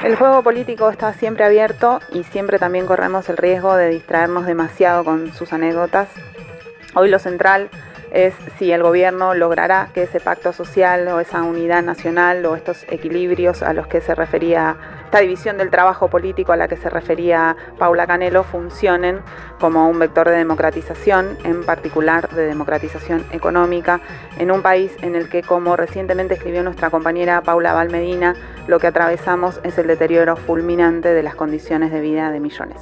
El 0.03 0.15
juego 0.15 0.41
político 0.41 0.89
está 0.89 1.13
siempre 1.13 1.45
abierto 1.45 1.99
y 2.11 2.23
siempre 2.23 2.57
también 2.57 2.87
corremos 2.87 3.29
el 3.29 3.37
riesgo 3.37 3.75
de 3.75 3.89
distraernos 3.89 4.47
demasiado 4.47 5.03
con 5.03 5.31
sus 5.33 5.53
anécdotas 5.53 6.09
Hoy 6.93 7.09
lo 7.09 7.19
central 7.19 7.69
es 8.11 8.33
si 8.59 8.71
el 8.71 8.83
gobierno 8.83 9.33
logrará 9.33 9.89
que 9.93 10.03
ese 10.03 10.19
pacto 10.19 10.53
social 10.53 11.07
o 11.07 11.19
esa 11.19 11.43
unidad 11.43 11.81
nacional 11.81 12.45
o 12.45 12.55
estos 12.55 12.85
equilibrios 12.89 13.63
a 13.63 13.73
los 13.73 13.87
que 13.87 14.01
se 14.01 14.13
refería, 14.13 14.75
esta 15.05 15.19
división 15.19 15.57
del 15.57 15.69
trabajo 15.69 16.09
político 16.09 16.51
a 16.51 16.57
la 16.57 16.67
que 16.67 16.77
se 16.77 16.89
refería 16.89 17.55
Paula 17.77 18.07
Canelo, 18.07 18.43
funcionen 18.43 19.21
como 19.59 19.89
un 19.89 19.99
vector 19.99 20.29
de 20.29 20.35
democratización, 20.35 21.37
en 21.43 21.63
particular 21.63 22.29
de 22.29 22.45
democratización 22.45 23.25
económica, 23.31 24.01
en 24.37 24.51
un 24.51 24.61
país 24.61 24.91
en 25.01 25.15
el 25.15 25.29
que, 25.29 25.41
como 25.41 25.75
recientemente 25.75 26.35
escribió 26.35 26.63
nuestra 26.63 26.89
compañera 26.89 27.41
Paula 27.41 27.73
Valmedina, 27.73 28.35
lo 28.67 28.79
que 28.79 28.87
atravesamos 28.87 29.59
es 29.63 29.77
el 29.77 29.87
deterioro 29.87 30.35
fulminante 30.35 31.13
de 31.13 31.23
las 31.23 31.35
condiciones 31.35 31.91
de 31.91 32.01
vida 32.01 32.31
de 32.31 32.39
millones. 32.39 32.77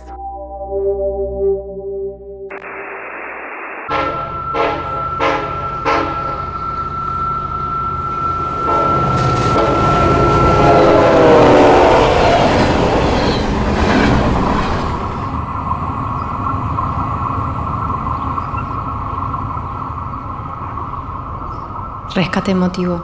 Rescate 22.19 22.51
emotivo. 22.51 23.01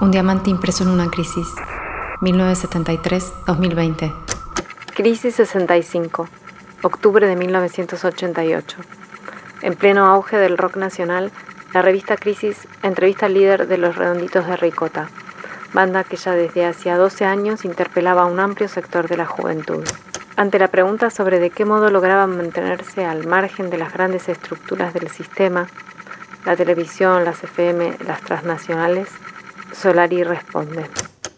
Un 0.00 0.10
diamante 0.10 0.48
impreso 0.48 0.82
en 0.82 0.88
una 0.88 1.10
crisis. 1.10 1.46
1973-2020. 2.22 4.14
Crisis 4.94 5.34
65. 5.34 6.26
Octubre 6.80 7.26
de 7.26 7.36
1988. 7.36 8.78
En 9.60 9.74
pleno 9.74 10.06
auge 10.06 10.38
del 10.38 10.56
rock 10.56 10.78
nacional, 10.78 11.30
la 11.74 11.82
revista 11.82 12.16
Crisis 12.16 12.66
entrevista 12.82 13.26
al 13.26 13.34
líder 13.34 13.68
de 13.68 13.76
Los 13.76 13.96
Redonditos 13.96 14.46
de 14.46 14.56
Ricota, 14.56 15.10
banda 15.74 16.02
que 16.04 16.16
ya 16.16 16.32
desde 16.32 16.64
hacía 16.64 16.96
12 16.96 17.26
años 17.26 17.66
interpelaba 17.66 18.22
a 18.22 18.26
un 18.26 18.40
amplio 18.40 18.68
sector 18.68 19.08
de 19.08 19.18
la 19.18 19.26
juventud. 19.26 19.84
Ante 20.36 20.58
la 20.58 20.68
pregunta 20.68 21.10
sobre 21.10 21.38
de 21.38 21.50
qué 21.50 21.66
modo 21.66 21.90
lograban 21.90 22.34
mantenerse 22.34 23.04
al 23.04 23.26
margen 23.26 23.68
de 23.68 23.76
las 23.76 23.92
grandes 23.92 24.30
estructuras 24.30 24.94
del 24.94 25.10
sistema, 25.10 25.66
la 26.44 26.56
televisión, 26.56 27.24
las 27.24 27.42
FM, 27.42 27.98
las 28.06 28.20
transnacionales, 28.22 29.08
Solari 29.72 30.24
responde. 30.24 30.86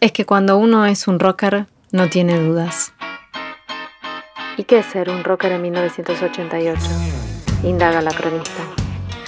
Es 0.01 0.13
que 0.13 0.25
cuando 0.25 0.57
uno 0.57 0.87
es 0.87 1.09
un 1.09 1.19
rocker, 1.19 1.67
no 1.93 2.09
tiene 2.09 2.39
dudas. 2.39 2.93
¿Y 4.57 4.65
qué 4.65 4.79
es 4.79 4.87
ser 4.87 5.11
un 5.11 5.25
rocker 5.25 5.53
en 5.53 5.63
1988? 5.63 6.81
Indaga 7.65 8.01
la 8.01 8.11
cronista. 8.11 8.63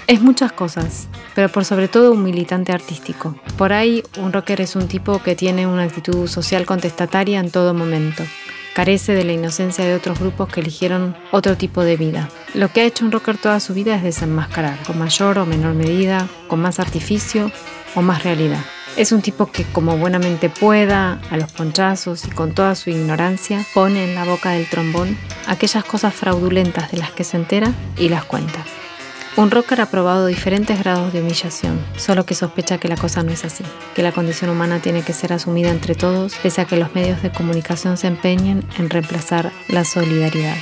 Es 0.07 0.21
muchas 0.21 0.53
cosas, 0.53 1.09
pero 1.35 1.49
por 1.49 1.65
sobre 1.65 1.89
todo 1.89 2.13
un 2.13 2.23
militante 2.23 2.73
artístico. 2.73 3.35
Por 3.57 3.73
ahí, 3.73 4.03
un 4.19 4.33
rocker 4.33 4.61
es 4.61 4.77
un 4.77 4.89
tipo 4.89 5.23
que 5.23 5.37
tiene 5.37 5.67
una 5.67 5.85
actitud 5.85 6.27
social 6.27 6.67
contestataria 6.67 7.41
en 7.41 7.51
todo 7.51 7.73
momento. 7.73 8.25
Carece 8.75 9.15
de 9.15 9.25
la 9.25 9.33
inocencia 9.33 9.85
de 9.85 9.95
otros 9.95 10.19
grupos 10.19 10.49
que 10.49 10.61
eligieron 10.61 11.17
otro 11.31 11.57
tipo 11.57 11.83
de 11.83 11.97
vida. 11.97 12.31
Lo 12.55 12.73
que 12.73 12.81
ha 12.81 12.85
hecho 12.85 13.05
un 13.05 13.13
rocker 13.13 13.37
toda 13.37 13.61
su 13.61 13.75
vida 13.75 13.97
es 13.97 14.03
desenmascarar, 14.03 14.83
con 14.85 14.99
mayor 14.99 15.39
o 15.39 15.47
menor 15.47 15.75
medida, 15.75 16.27
con 16.49 16.61
más 16.61 16.81
artificio 16.81 17.51
o 17.95 18.03
más 18.03 18.25
realidad. 18.25 18.65
Es 18.97 19.13
un 19.13 19.23
tipo 19.23 19.51
que 19.51 19.65
como 19.65 19.97
buenamente 19.97 20.51
pueda, 20.51 21.21
a 21.31 21.37
los 21.37 21.51
ponchazos 21.53 22.27
y 22.27 22.31
con 22.31 22.55
toda 22.55 22.75
su 22.75 22.91
ignorancia, 22.91 23.65
pone 23.73 24.05
en 24.05 24.15
la 24.15 24.25
boca 24.25 24.51
del 24.51 24.69
trombón 24.69 25.17
aquellas 25.47 25.85
cosas 25.85 26.15
fraudulentas 26.15 26.91
de 26.91 26.99
las 26.99 27.11
que 27.11 27.25
se 27.25 27.39
entera 27.39 27.73
y 27.97 28.09
las 28.11 28.25
cuenta. 28.25 28.65
Un 29.35 29.51
rocker 29.51 29.81
ha 29.81 29.87
probado 29.87 30.27
diferentes 30.27 30.79
grados 30.79 31.11
de 31.15 31.23
humillación, 31.23 31.81
solo 31.97 32.27
que 32.27 32.35
sospecha 32.35 32.77
que 32.77 32.89
la 32.89 32.99
cosa 32.99 33.23
no 33.23 33.33
es 33.33 33.47
así, 33.47 33.65
que 33.95 34.03
la 34.03 34.13
condición 34.13 34.51
humana 34.51 34.81
tiene 34.81 35.01
que 35.03 35.15
ser 35.15 35.33
asumida 35.33 35.71
entre 35.71 35.95
todos, 35.95 36.37
pese 36.37 36.61
a 36.61 36.67
que 36.67 36.77
los 36.77 36.95
medios 36.95 37.23
de 37.23 37.33
comunicación 37.33 37.97
se 37.97 38.09
empeñen 38.09 38.63
en 38.79 38.91
reemplazar 38.91 39.51
la 39.69 39.85
solidaridad. 39.85 40.57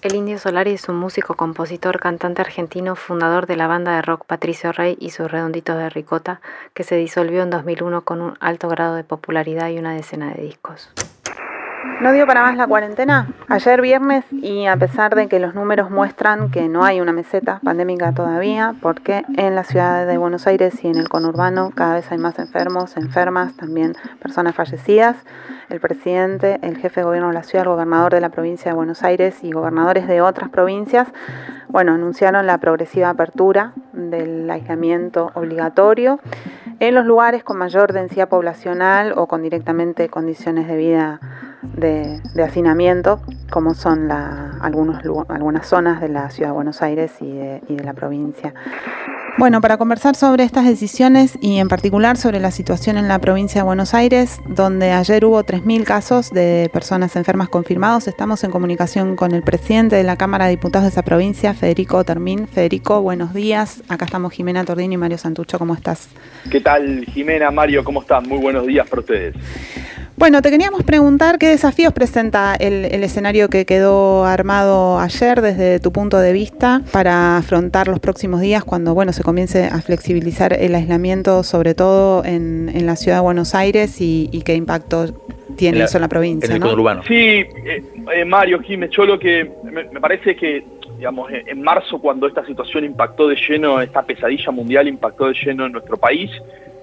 El 0.00 0.14
Indio 0.14 0.38
Solari 0.38 0.74
es 0.74 0.88
un 0.88 0.94
músico, 0.94 1.34
compositor, 1.34 1.98
cantante 1.98 2.40
argentino, 2.40 2.94
fundador 2.94 3.48
de 3.48 3.56
la 3.56 3.66
banda 3.66 3.96
de 3.96 4.02
rock 4.02 4.26
Patricio 4.26 4.70
Rey 4.70 4.96
y 5.00 5.10
sus 5.10 5.28
redonditos 5.28 5.76
de 5.76 5.90
ricota, 5.90 6.40
que 6.72 6.84
se 6.84 6.94
disolvió 6.94 7.42
en 7.42 7.50
2001 7.50 8.04
con 8.04 8.20
un 8.20 8.36
alto 8.38 8.68
grado 8.68 8.94
de 8.94 9.02
popularidad 9.02 9.70
y 9.70 9.78
una 9.78 9.92
decena 9.92 10.32
de 10.32 10.40
discos. 10.40 10.88
No 12.00 12.12
dio 12.12 12.26
para 12.26 12.42
más 12.42 12.56
la 12.56 12.66
cuarentena. 12.66 13.28
Ayer 13.48 13.80
viernes 13.80 14.24
y 14.32 14.66
a 14.66 14.76
pesar 14.76 15.14
de 15.14 15.28
que 15.28 15.38
los 15.38 15.54
números 15.54 15.90
muestran 15.90 16.50
que 16.50 16.68
no 16.68 16.84
hay 16.84 17.00
una 17.00 17.12
meseta 17.12 17.60
pandémica 17.62 18.12
todavía, 18.12 18.74
porque 18.82 19.22
en 19.36 19.54
la 19.54 19.64
ciudad 19.64 20.06
de 20.06 20.18
Buenos 20.18 20.46
Aires 20.46 20.82
y 20.84 20.88
en 20.88 20.96
el 20.96 21.08
conurbano 21.08 21.70
cada 21.74 21.94
vez 21.94 22.10
hay 22.10 22.18
más 22.18 22.38
enfermos, 22.38 22.96
enfermas, 22.96 23.54
también 23.54 23.94
personas 24.20 24.54
fallecidas, 24.54 25.16
el 25.70 25.80
presidente, 25.80 26.58
el 26.62 26.76
jefe 26.76 27.00
de 27.00 27.04
gobierno 27.04 27.28
de 27.28 27.34
la 27.34 27.42
ciudad, 27.42 27.64
el 27.64 27.72
gobernador 27.72 28.12
de 28.12 28.20
la 28.20 28.28
provincia 28.28 28.70
de 28.70 28.76
Buenos 28.76 29.02
Aires 29.02 29.42
y 29.42 29.52
gobernadores 29.52 30.06
de 30.06 30.20
otras 30.20 30.50
provincias, 30.50 31.08
bueno, 31.68 31.94
anunciaron 31.94 32.46
la 32.46 32.58
progresiva 32.58 33.08
apertura 33.08 33.72
del 33.92 34.50
aislamiento 34.50 35.30
obligatorio 35.34 36.20
en 36.80 36.94
los 36.94 37.06
lugares 37.06 37.44
con 37.44 37.58
mayor 37.58 37.92
densidad 37.92 38.28
poblacional 38.28 39.12
o 39.16 39.26
con 39.26 39.42
directamente 39.42 40.08
condiciones 40.08 40.68
de 40.68 40.76
vida 40.76 41.20
de, 41.62 42.20
hacinamiento, 42.42 43.20
como 43.50 43.74
son 43.74 44.10
algunos, 44.10 45.00
algunas 45.28 45.66
zonas 45.66 46.00
de 46.00 46.08
la 46.08 46.30
ciudad 46.30 46.50
de 46.50 46.54
Buenos 46.54 46.82
Aires 46.82 47.12
y 47.20 47.32
de, 47.32 47.84
la 47.84 47.94
provincia. 47.94 48.54
Bueno, 49.36 49.60
para 49.60 49.78
conversar 49.78 50.14
sobre 50.14 50.44
estas 50.44 50.64
decisiones 50.64 51.36
y 51.40 51.58
en 51.58 51.66
particular 51.66 52.16
sobre 52.16 52.38
la 52.38 52.52
situación 52.52 52.96
en 52.96 53.08
la 53.08 53.18
provincia 53.18 53.62
de 53.62 53.64
Buenos 53.64 53.92
Aires, 53.92 54.40
donde 54.46 54.92
ayer 54.92 55.24
hubo 55.24 55.42
3.000 55.42 55.82
casos 55.82 56.30
de 56.30 56.70
personas 56.72 57.16
enfermas 57.16 57.48
confirmados, 57.48 58.06
estamos 58.06 58.44
en 58.44 58.52
comunicación 58.52 59.16
con 59.16 59.32
el 59.32 59.42
presidente 59.42 59.96
de 59.96 60.04
la 60.04 60.16
Cámara 60.16 60.44
de 60.44 60.52
Diputados 60.52 60.84
de 60.84 60.90
esa 60.90 61.02
provincia, 61.02 61.52
Federico 61.52 62.04
Termín. 62.04 62.46
Federico, 62.46 63.02
buenos 63.02 63.34
días. 63.34 63.82
Acá 63.88 64.04
estamos 64.04 64.32
Jimena 64.32 64.64
Tordini 64.64 64.94
y 64.94 64.98
Mario 64.98 65.18
Santucho. 65.18 65.58
¿Cómo 65.58 65.74
estás? 65.74 66.08
¿Qué 66.48 66.60
tal, 66.60 67.04
Jimena, 67.06 67.50
Mario? 67.50 67.82
¿Cómo 67.82 68.02
están? 68.02 68.28
Muy 68.28 68.38
buenos 68.38 68.64
días 68.64 68.88
para 68.88 69.00
ustedes. 69.00 69.34
Bueno, 70.16 70.42
te 70.42 70.50
queríamos 70.50 70.84
preguntar 70.84 71.38
qué 71.38 71.48
desafíos 71.48 71.92
presenta 71.92 72.54
el, 72.54 72.84
escenario 73.02 73.48
que 73.48 73.66
quedó 73.66 74.24
armado 74.24 75.00
ayer 75.00 75.40
desde 75.40 75.80
tu 75.80 75.90
punto 75.90 76.18
de 76.18 76.32
vista 76.32 76.82
para 76.92 77.36
afrontar 77.36 77.88
los 77.88 77.98
próximos 77.98 78.40
días 78.40 78.62
cuando 78.64 78.94
bueno 78.94 79.12
se 79.12 79.24
comience 79.24 79.64
a 79.64 79.80
flexibilizar 79.82 80.52
el 80.52 80.76
aislamiento, 80.76 81.42
sobre 81.42 81.74
todo 81.74 82.24
en, 82.24 82.86
la 82.86 82.94
ciudad 82.94 83.18
de 83.18 83.22
Buenos 83.22 83.56
Aires 83.56 84.00
y, 84.00 84.28
qué 84.44 84.54
impacto 84.54 85.06
tiene 85.56 85.82
eso 85.82 85.96
en 85.98 86.02
la 86.02 86.08
provincia. 86.08 86.54
En 86.54 86.62
el 86.62 86.76
¿no? 86.76 87.02
Sí, 87.02 87.14
eh, 87.14 87.82
eh, 88.14 88.24
Mario, 88.24 88.60
Jiménez, 88.60 88.94
yo 88.96 89.04
lo 89.04 89.18
que 89.18 89.50
me, 89.64 89.84
me 89.84 90.00
parece 90.00 90.36
que 90.36 90.64
digamos, 90.96 91.28
en 91.32 91.60
marzo 91.60 91.98
cuando 91.98 92.28
esta 92.28 92.46
situación 92.46 92.84
impactó 92.84 93.26
de 93.26 93.36
lleno, 93.36 93.80
esta 93.80 94.02
pesadilla 94.02 94.52
mundial 94.52 94.86
impactó 94.86 95.26
de 95.26 95.34
lleno 95.34 95.66
en 95.66 95.72
nuestro 95.72 95.96
país, 95.96 96.30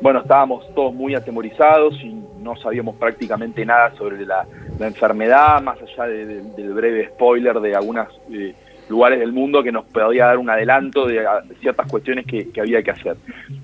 bueno, 0.01 0.19
estábamos 0.19 0.65
todos 0.75 0.93
muy 0.93 1.15
atemorizados 1.15 1.95
y 2.03 2.19
no 2.41 2.55
sabíamos 2.55 2.95
prácticamente 2.95 3.65
nada 3.65 3.93
sobre 3.95 4.25
la, 4.25 4.45
enfermedad, 4.79 5.61
más 5.61 5.77
allá 5.81 6.07
del 6.07 6.73
breve 6.73 7.09
spoiler 7.09 7.59
de 7.59 7.75
algunos 7.75 8.07
eh, 8.31 8.55
lugares 8.89 9.19
del 9.19 9.31
mundo 9.31 9.63
que 9.63 9.71
nos 9.71 9.85
podía 9.85 10.25
dar 10.25 10.37
un 10.37 10.49
adelanto 10.49 11.07
de, 11.07 11.25
ciertas 11.59 11.87
cuestiones 11.87 12.25
que, 12.25 12.49
había 12.59 12.81
que 12.83 12.91
hacer. 12.91 13.15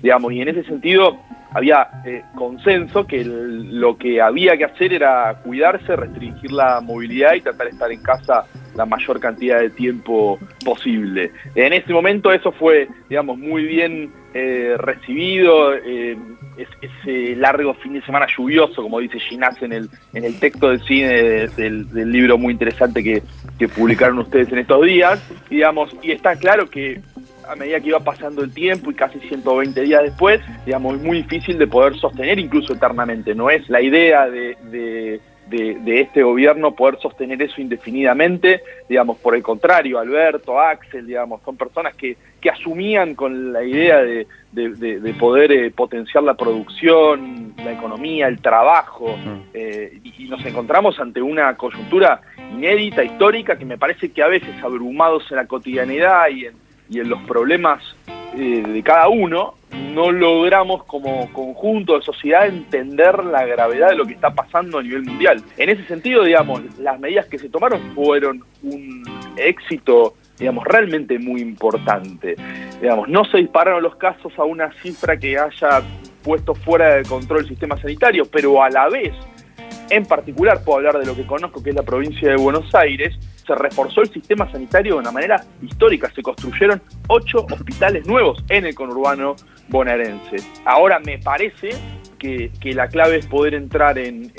Digamos, 0.02 0.32
y 0.32 0.40
en 0.40 0.48
ese 0.48 0.64
sentido 0.64 1.18
había 1.52 1.88
eh, 2.04 2.22
consenso 2.34 3.06
que 3.06 3.24
lo 3.24 3.96
que 3.96 4.20
había 4.20 4.56
que 4.56 4.64
hacer 4.64 4.92
era 4.92 5.40
cuidarse, 5.44 5.96
restringir 5.96 6.52
la 6.52 6.80
movilidad 6.80 7.34
y 7.34 7.40
tratar 7.40 7.66
de 7.66 7.72
estar 7.72 7.92
en 7.92 8.02
casa 8.02 8.44
la 8.74 8.86
mayor 8.86 9.18
cantidad 9.18 9.60
de 9.60 9.70
tiempo 9.70 10.38
posible. 10.64 11.32
En 11.54 11.72
ese 11.72 11.92
momento 11.92 12.32
eso 12.32 12.52
fue, 12.52 12.88
digamos, 13.08 13.36
muy 13.38 13.64
bien 13.64 14.12
eh, 14.34 14.76
recibido, 14.78 15.74
ese 16.58 17.36
largo 17.36 17.74
fin 17.74 17.94
de 17.94 18.02
semana 18.02 18.26
lluvioso, 18.36 18.82
como 18.82 18.98
dice 19.00 19.20
Ginás 19.20 19.60
en 19.62 19.72
el, 19.72 19.88
en 20.14 20.24
el 20.24 20.38
texto 20.38 20.70
del 20.70 20.80
cine 20.82 21.48
del, 21.56 22.12
libro 22.12 22.38
muy 22.38 22.52
interesante 22.52 23.02
que, 23.02 23.22
publicaron 23.74 24.18
ustedes 24.18 24.52
en 24.52 24.58
estos 24.58 24.84
días, 24.84 25.20
digamos, 25.50 25.94
y 26.00 26.12
está 26.12 26.36
claro 26.36 26.70
que 26.70 27.00
a 27.48 27.56
medida 27.56 27.80
que 27.80 27.88
iba 27.88 28.00
pasando 28.00 28.44
el 28.44 28.52
tiempo 28.52 28.90
y 28.90 28.94
casi 28.94 29.18
120 29.18 29.80
días 29.82 30.02
después, 30.02 30.40
digamos, 30.64 30.96
es 30.96 31.02
muy 31.02 31.22
difícil 31.22 31.58
de 31.58 31.66
poder 31.66 31.96
sostener 31.96 32.38
incluso 32.38 32.74
eternamente. 32.74 33.34
No 33.34 33.50
es 33.50 33.68
la 33.68 33.80
idea 33.80 34.28
de 34.28 34.56
de, 34.70 35.20
este 35.50 36.22
gobierno 36.22 36.74
poder 36.74 36.98
sostener 37.00 37.40
eso 37.42 37.60
indefinidamente, 37.60 38.62
digamos, 38.88 39.18
por 39.18 39.34
el 39.34 39.42
contrario, 39.42 39.98
Alberto, 39.98 40.60
Axel, 40.60 41.06
digamos, 41.06 41.42
son 41.42 41.56
personas 41.56 41.94
que, 41.94 42.16
que 42.40 42.50
asumían 42.50 43.14
con 43.14 43.52
la 43.52 43.62
idea 43.62 43.98
de, 44.02 44.26
poder 45.18 45.52
eh, 45.52 45.70
potenciar 45.70 46.24
la 46.24 46.34
producción, 46.34 47.54
la 47.56 47.72
economía, 47.72 48.28
el 48.28 48.40
trabajo, 48.40 49.16
eh, 49.54 49.98
y, 50.04 50.28
nos 50.28 50.44
encontramos 50.44 51.00
ante 51.00 51.22
una 51.22 51.56
coyuntura 51.56 52.20
inédita, 52.52 53.02
histórica, 53.02 53.56
que 53.56 53.64
me 53.64 53.78
parece 53.78 54.12
que 54.12 54.22
a 54.22 54.28
veces 54.28 54.62
abrumados 54.62 55.24
en 55.30 55.36
la 55.36 55.46
cotidianidad 55.46 56.28
y 56.28 56.46
en, 56.46 56.67
y 56.88 57.00
en 57.00 57.08
los 57.08 57.20
problemas 57.22 57.82
eh, 58.36 58.62
de 58.66 58.82
cada 58.82 59.08
uno, 59.08 59.54
no 59.92 60.10
logramos 60.10 60.84
como 60.84 61.32
conjunto 61.32 61.98
de 61.98 62.04
sociedad 62.04 62.46
entender 62.46 63.24
la 63.24 63.44
gravedad 63.46 63.90
de 63.90 63.96
lo 63.96 64.04
que 64.04 64.14
está 64.14 64.34
pasando 64.34 64.78
a 64.78 64.82
nivel 64.82 65.04
mundial. 65.04 65.42
En 65.56 65.68
ese 65.68 65.84
sentido, 65.84 66.24
digamos, 66.24 66.62
las 66.78 66.98
medidas 66.98 67.26
que 67.26 67.38
se 67.38 67.48
tomaron 67.48 67.80
fueron 67.94 68.42
un 68.62 69.02
éxito 69.36 70.14
digamos, 70.38 70.64
realmente 70.64 71.18
muy 71.18 71.40
importante. 71.40 72.36
Digamos, 72.80 73.08
no 73.08 73.24
se 73.24 73.38
dispararon 73.38 73.82
los 73.82 73.96
casos 73.96 74.32
a 74.38 74.44
una 74.44 74.72
cifra 74.82 75.16
que 75.16 75.38
haya 75.38 75.82
puesto 76.22 76.54
fuera 76.54 76.96
de 76.96 77.02
control 77.02 77.40
el 77.40 77.48
sistema 77.48 77.76
sanitario, 77.76 78.24
pero 78.30 78.62
a 78.62 78.70
la 78.70 78.88
vez, 78.88 79.12
en 79.90 80.04
particular 80.04 80.62
puedo 80.64 80.78
hablar 80.78 80.98
de 80.98 81.06
lo 81.06 81.14
que 81.14 81.26
conozco, 81.26 81.62
que 81.62 81.70
es 81.70 81.76
la 81.76 81.82
provincia 81.82 82.30
de 82.30 82.36
Buenos 82.36 82.74
Aires, 82.74 83.16
se 83.46 83.54
reforzó 83.54 84.02
el 84.02 84.10
sistema 84.10 84.50
sanitario 84.52 84.94
de 84.94 85.00
una 85.00 85.10
manera 85.10 85.42
histórica. 85.62 86.10
Se 86.14 86.22
construyeron 86.22 86.82
ocho 87.08 87.46
hospitales 87.50 88.06
nuevos 88.06 88.44
en 88.48 88.66
el 88.66 88.74
conurbano 88.74 89.36
bonaerense. 89.68 90.36
Ahora 90.64 91.00
me 91.00 91.18
parece 91.18 91.70
que, 92.18 92.50
la 92.74 92.88
clave 92.88 93.16
es 93.16 93.26
poder 93.26 93.54
entrar 93.54 93.98
en, 93.98 94.32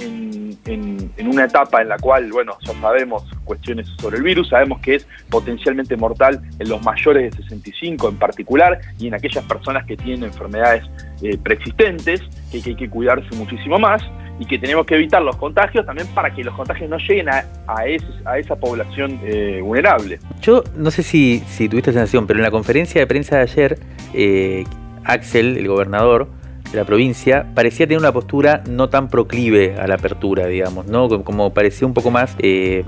una 1.26 1.46
etapa 1.46 1.82
en 1.82 1.90
la 1.90 1.98
cual, 1.98 2.32
bueno, 2.32 2.58
ya 2.62 2.74
sabemos 2.82 3.24
cuestiones 3.44 3.88
sobre 4.00 4.18
el 4.18 4.24
virus, 4.24 4.50
sabemos 4.50 4.80
que 4.82 4.96
es 4.96 5.08
potencialmente 5.30 5.96
mortal 5.96 6.42
en 6.58 6.70
los 6.70 6.82
mayores 6.84 7.32
de 7.32 7.44
65 7.44 8.10
en 8.10 8.18
particular 8.18 8.80
y 8.98 9.08
en 9.08 9.14
aquellas 9.14 9.44
personas 9.46 9.86
que 9.86 9.96
tienen 9.96 10.26
enfermedades 10.26 10.84
eh, 11.22 11.38
preexistentes, 11.38 12.22
que 12.52 12.62
hay 12.66 12.76
que 12.76 12.90
cuidarse 12.90 13.36
muchísimo 13.36 13.78
más 13.78 14.02
y 14.40 14.46
que 14.46 14.58
tenemos 14.58 14.86
que 14.86 14.96
evitar 14.96 15.22
los 15.22 15.36
contagios 15.36 15.86
también 15.86 16.08
para 16.10 16.34
que 16.34 16.44
los 16.44 16.56
contagios 16.56 16.90
no 16.90 16.98
lleguen 16.98 17.30
a, 17.30 17.44
a, 17.68 18.38
esa 18.38 18.56
población 18.56 19.20
eh, 19.24 19.60
vulnerable. 19.62 20.20
Yo 20.42 20.64
no 20.76 20.92
sé 20.92 21.04
si, 21.04 21.44
si 21.48 21.68
tuviste 21.68 21.92
sensación, 21.92 22.26
pero 22.26 22.40
en 22.40 22.44
la 22.44 22.52
conferencia 22.52 23.02
de 23.02 23.08
prensa 23.08 23.38
de 23.38 23.42
ayer, 23.44 23.80
eh, 24.14 24.64
Axel, 25.04 25.58
el 25.58 25.68
gobernador, 25.68 26.30
la 26.74 26.86
provincia 26.86 27.46
parecía 27.56 27.88
tener 27.88 28.00
una 28.00 28.12
postura 28.12 28.64
no 28.70 28.90
tan 28.90 29.10
proclive 29.10 29.76
a 29.80 29.88
la 29.88 29.96
apertura, 29.96 30.48
digamos, 30.48 30.86
¿no? 30.88 31.24
Como 31.24 31.54
parecía 31.54 31.88
un 31.88 31.94
poco 31.94 32.12
más 32.12 32.36
eh, 32.40 32.84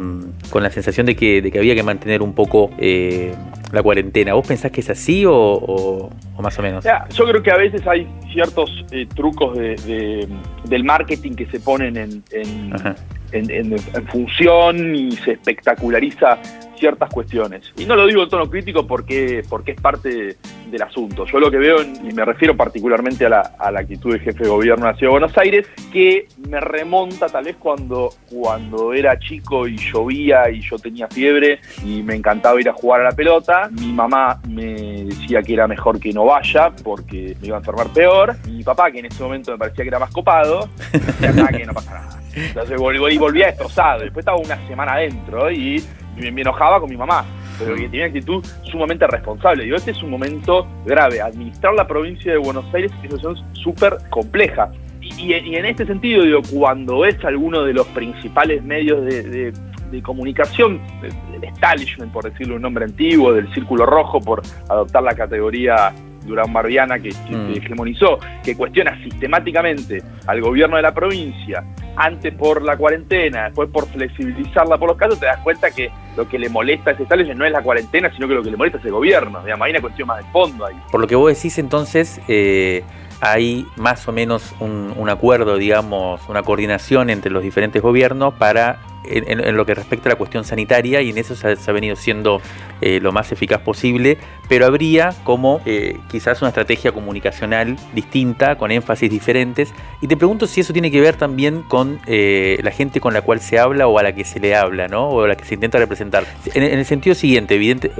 con 0.49 0.63
la 0.63 0.69
sensación 0.69 1.05
de 1.05 1.15
que, 1.15 1.41
de 1.41 1.51
que 1.51 1.59
había 1.59 1.75
que 1.75 1.83
mantener 1.83 2.21
un 2.21 2.33
poco 2.33 2.69
eh, 2.77 3.33
la 3.71 3.81
cuarentena. 3.81 4.33
¿Vos 4.33 4.47
pensás 4.47 4.71
que 4.71 4.81
es 4.81 4.89
así 4.89 5.23
o, 5.27 6.09
más 6.39 6.57
o 6.59 6.61
menos? 6.61 6.83
yo 6.83 7.25
creo 7.25 7.41
que 7.41 7.51
a 7.51 7.57
veces 7.57 7.85
hay 7.87 8.07
ciertos 8.31 8.85
eh, 8.91 9.07
trucos 9.15 9.57
de, 9.57 10.27
del 10.65 10.83
marketing 10.83 11.33
que 11.33 11.45
se 11.47 11.59
ponen 11.59 11.97
en, 11.97 12.23
en, 13.31 13.77
función 14.07 14.95
y 14.95 15.11
se 15.11 15.33
espectaculariza 15.33 16.39
ciertas 16.81 17.09
cuestiones. 17.11 17.71
Y 17.77 17.85
no 17.85 17.95
lo 17.95 18.07
digo 18.07 18.23
en 18.23 18.29
tono 18.29 18.49
crítico 18.49 18.87
porque, 18.87 19.43
porque 19.47 19.71
es 19.73 19.79
parte 19.79 20.37
del 20.65 20.81
asunto. 20.81 21.25
Yo 21.25 21.39
lo 21.39 21.51
que 21.51 21.57
veo, 21.57 21.83
y 21.83 22.11
me 22.11 22.25
refiero 22.25 22.57
particularmente 22.57 23.27
a 23.27 23.29
la, 23.29 23.79
actitud 23.79 24.13
del 24.13 24.21
jefe 24.21 24.43
de 24.43 24.49
gobierno 24.49 24.87
de 24.87 24.95
Ciudad 24.95 25.09
de 25.09 25.19
Buenos 25.19 25.37
Aires, 25.37 25.67
que 25.93 26.27
me 26.49 26.59
remonta 26.59 27.27
tal 27.27 27.45
vez 27.45 27.55
cuando, 27.57 28.09
cuando 28.31 28.93
era 28.93 29.17
chico 29.19 29.67
y 29.67 29.77
llovía 29.77 30.49
y 30.49 30.61
yo 30.61 30.79
tenía 30.79 31.07
fiebre 31.07 31.59
y 31.85 32.01
me 32.01 32.15
encantaba 32.15 32.59
ir 32.59 32.67
a 32.67 32.73
jugar 32.73 33.01
a 33.01 33.03
la 33.03 33.11
pelota. 33.11 33.69
Mi 33.71 33.93
mamá 33.93 34.41
me 34.49 35.03
decía 35.03 35.43
que 35.43 35.53
era 35.53 35.67
mejor 35.67 35.99
que 35.99 36.11
no 36.11 36.25
vaya 36.25 36.71
porque 36.83 37.37
me 37.39 37.47
iba 37.47 37.57
a 37.57 37.59
enfermar 37.59 37.89
peor. 37.89 38.35
Mi 38.47 38.63
papá, 38.63 38.91
que 38.91 38.99
en 38.99 39.05
ese 39.05 39.21
momento 39.21 39.51
me 39.51 39.59
parecía 39.59 39.83
que 39.83 39.89
era 39.89 39.99
más 39.99 40.11
copado, 40.11 40.67
decía 40.91 41.47
que 41.49 41.65
no 41.65 41.73
pasa 41.73 41.93
nada. 41.93 42.21
Entonces 42.33 42.79
volví, 42.79 43.17
volvía 43.17 43.47
destrozado. 43.47 44.01
Después 44.01 44.23
estaba 44.23 44.37
una 44.37 44.67
semana 44.67 44.93
adentro 44.93 45.51
y 45.51 45.83
me 46.17 46.41
enojaba 46.41 46.79
con 46.79 46.89
mi 46.89 46.97
mamá 46.97 47.25
pero 47.63 47.75
que 47.75 47.89
tiene 47.89 48.05
una 48.05 48.07
actitud 48.07 48.45
sumamente 48.63 49.07
responsable. 49.07 49.63
Digo, 49.63 49.75
este 49.75 49.91
es 49.91 50.03
un 50.03 50.09
momento 50.09 50.67
grave. 50.85 51.21
Administrar 51.21 51.73
la 51.73 51.87
provincia 51.87 52.31
de 52.31 52.37
Buenos 52.37 52.65
Aires 52.73 52.91
es 52.91 52.97
una 52.97 53.01
situación 53.03 53.53
súper 53.53 53.97
compleja. 54.09 54.71
Y, 55.01 55.33
en 55.33 55.65
este 55.65 55.85
sentido, 55.85 56.23
digo, 56.23 56.41
cuando 56.53 57.05
es 57.05 57.23
alguno 57.25 57.63
de 57.63 57.73
los 57.73 57.87
principales 57.87 58.63
medios 58.63 59.03
de, 59.05 59.53
comunicación, 60.03 60.79
del 61.01 61.43
establishment, 61.43 62.13
por 62.13 62.23
decirlo 62.23 62.55
un 62.55 62.61
nombre 62.61 62.85
antiguo, 62.85 63.33
del 63.33 63.51
Círculo 63.53 63.85
Rojo, 63.85 64.21
por 64.21 64.41
adoptar 64.69 65.03
la 65.03 65.13
categoría 65.13 65.93
Durán 66.25 66.51
Barbiana 66.53 66.99
que, 66.99 67.09
mm. 67.09 67.51
hegemonizó, 67.57 68.19
que 68.43 68.55
cuestiona 68.55 68.97
sistemáticamente 69.03 70.03
al 70.27 70.41
gobierno 70.41 70.75
de 70.77 70.81
la 70.81 70.93
provincia, 70.93 71.63
antes 71.95 72.33
por 72.33 72.61
la 72.61 72.77
cuarentena, 72.77 73.45
después 73.45 73.69
por 73.69 73.87
flexibilizarla 73.87 74.77
por 74.77 74.89
los 74.89 74.97
casos, 74.97 75.19
te 75.19 75.25
das 75.25 75.39
cuenta 75.39 75.71
que 75.71 75.91
lo 76.15 76.27
que 76.27 76.39
le 76.39 76.49
molesta 76.49 76.91
a 76.91 76.93
ese 76.93 77.03
establishment 77.03 77.39
no 77.39 77.45
es 77.45 77.51
la 77.51 77.61
cuarentena, 77.61 78.11
sino 78.13 78.27
que 78.27 78.33
lo 78.33 78.43
que 78.43 78.51
le 78.51 78.57
molesta 78.57 78.77
es 78.79 78.85
el 78.85 78.91
gobierno. 78.91 79.43
Digamos, 79.43 79.65
hay 79.65 79.71
una 79.71 79.81
cuestión 79.81 80.07
más 80.07 80.17
de 80.23 80.31
fondo 80.31 80.65
ahí. 80.65 80.75
Por 80.91 81.01
lo 81.01 81.07
que 81.07 81.15
vos 81.15 81.33
decís 81.33 81.57
entonces, 81.57 82.21
eh, 82.27 82.83
hay 83.21 83.65
más 83.75 84.07
o 84.07 84.11
menos 84.11 84.53
un, 84.59 84.93
un, 84.95 85.09
acuerdo, 85.09 85.57
digamos, 85.57 86.27
una 86.27 86.43
coordinación 86.43 87.09
entre 87.09 87.31
los 87.31 87.43
diferentes 87.43 87.81
gobiernos 87.81 88.33
para 88.33 88.79
en, 89.03 89.55
lo 89.55 89.65
que 89.65 89.73
respecta 89.73 90.09
a 90.09 90.11
la 90.11 90.15
cuestión 90.15 90.43
sanitaria 90.43 91.01
y 91.01 91.09
en 91.09 91.17
eso 91.17 91.35
se 91.35 91.47
ha, 91.47 91.73
venido 91.73 91.95
siendo 91.95 92.41
eh, 92.81 92.99
lo 93.01 93.11
más 93.11 93.31
eficaz 93.31 93.61
posible, 93.61 94.17
pero 94.47 94.65
habría 94.65 95.13
como 95.23 95.61
eh, 95.65 95.97
quizás 96.09 96.41
una 96.41 96.49
estrategia 96.49 96.91
comunicacional 96.91 97.77
distinta, 97.93 98.57
con 98.57 98.71
énfasis 98.71 99.09
diferentes. 99.09 99.73
Y 100.01 100.07
te 100.07 100.17
pregunto 100.17 100.47
si 100.47 100.61
eso 100.61 100.73
tiene 100.73 100.91
que 100.91 101.01
ver 101.01 101.15
también 101.15 101.63
con 101.63 101.99
eh, 102.07 102.59
la 102.63 102.71
gente 102.71 102.99
con 102.99 103.13
la 103.13 103.21
cual 103.21 103.39
se 103.39 103.59
habla 103.59 103.87
o 103.87 103.97
a 103.97 104.03
la 104.03 104.13
que 104.13 104.23
se 104.23 104.39
le 104.39 104.55
habla, 104.55 104.87
¿no? 104.87 105.09
O 105.09 105.23
a 105.23 105.27
la 105.27 105.35
que 105.35 105.45
se 105.45 105.55
intenta 105.55 105.77
representar. 105.77 106.25
En, 106.53 106.63
el 106.63 106.85
sentido 106.85 107.15
siguiente, 107.15 107.55
evidente, 107.55 107.91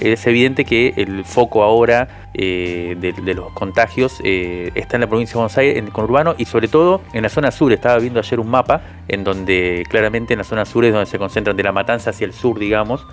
es 0.00 0.26
evidente 0.26 0.64
que 0.64 0.94
el 0.96 1.24
foco 1.24 1.62
ahora 1.62 2.08
de, 2.32 3.12
los 3.34 3.52
contagios 3.52 4.20
está 4.22 4.96
en 4.96 5.00
la 5.00 5.06
provincia 5.06 5.32
de 5.32 5.38
Buenos 5.38 5.58
Aires, 5.58 5.78
en 5.78 5.86
el 5.86 5.92
conurbano 5.92 6.34
y 6.36 6.44
sobre 6.44 6.68
todo 6.68 7.02
en 7.12 7.22
la 7.22 7.28
zona 7.28 7.50
sur. 7.50 7.72
Estaba 7.72 7.98
viendo 7.98 8.20
ayer 8.20 8.40
un 8.40 8.48
mapa 8.48 8.82
en 9.08 9.24
donde 9.24 9.84
claramente 9.88 10.34
en 10.34 10.38
la 10.38 10.44
zona 10.46 10.64
sur 10.64 10.84
es 10.84 10.92
donde 10.92 11.06
se 11.06 11.18
concentran 11.18 11.56
de 11.56 11.62
la 11.62 11.72
matanza 11.72 12.10
hacia 12.10 12.24
el 12.24 12.32
sur, 12.32 12.58
digamos, 12.58 13.06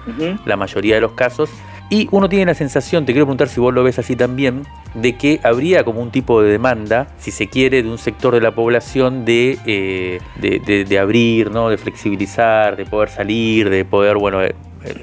la 0.45 0.55
mayoría 0.55 0.95
de 0.95 1.01
los 1.01 1.11
casos. 1.13 1.49
Y 1.89 2.07
uno 2.11 2.29
tiene 2.29 2.45
la 2.45 2.53
sensación, 2.55 3.05
te 3.05 3.11
quiero 3.11 3.25
preguntar 3.25 3.49
si 3.49 3.59
vos 3.59 3.73
lo 3.73 3.83
ves 3.83 3.99
así 3.99 4.15
también, 4.15 4.65
de 4.95 5.15
que 5.15 5.39
habría 5.43 5.83
como 5.83 6.01
un 6.01 6.11
tipo 6.11 6.41
de 6.41 6.51
demanda, 6.51 7.07
si 7.17 7.31
se 7.31 7.49
quiere, 7.49 7.83
de 7.83 7.89
un 7.89 7.97
sector 7.97 8.33
de 8.33 8.41
la 8.41 8.51
población 8.51 9.25
de, 9.25 9.59
eh, 9.65 10.19
de, 10.39 10.99
abrir, 10.99 11.51
¿no? 11.51 11.69
de 11.69 11.77
flexibilizar, 11.77 12.77
de 12.77 12.85
poder 12.85 13.09
salir, 13.09 13.69
de 13.69 13.85
poder, 13.85 14.17
bueno, 14.17 14.43
eh, 14.43 14.55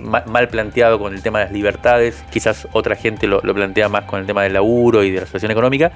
mal 0.02 0.48
planteado 0.48 0.98
con 0.98 1.14
el 1.14 1.22
tema 1.22 1.38
de 1.40 1.44
las 1.46 1.52
libertades, 1.52 2.24
quizás 2.32 2.66
otra 2.72 2.96
gente 2.96 3.26
lo, 3.26 3.40
lo 3.42 3.54
plantea 3.54 3.88
más 3.88 4.04
con 4.04 4.20
el 4.20 4.26
tema 4.26 4.42
del 4.42 4.54
laburo 4.54 5.04
y 5.04 5.10
de 5.10 5.20
la 5.20 5.26
situación 5.26 5.52
económica, 5.52 5.92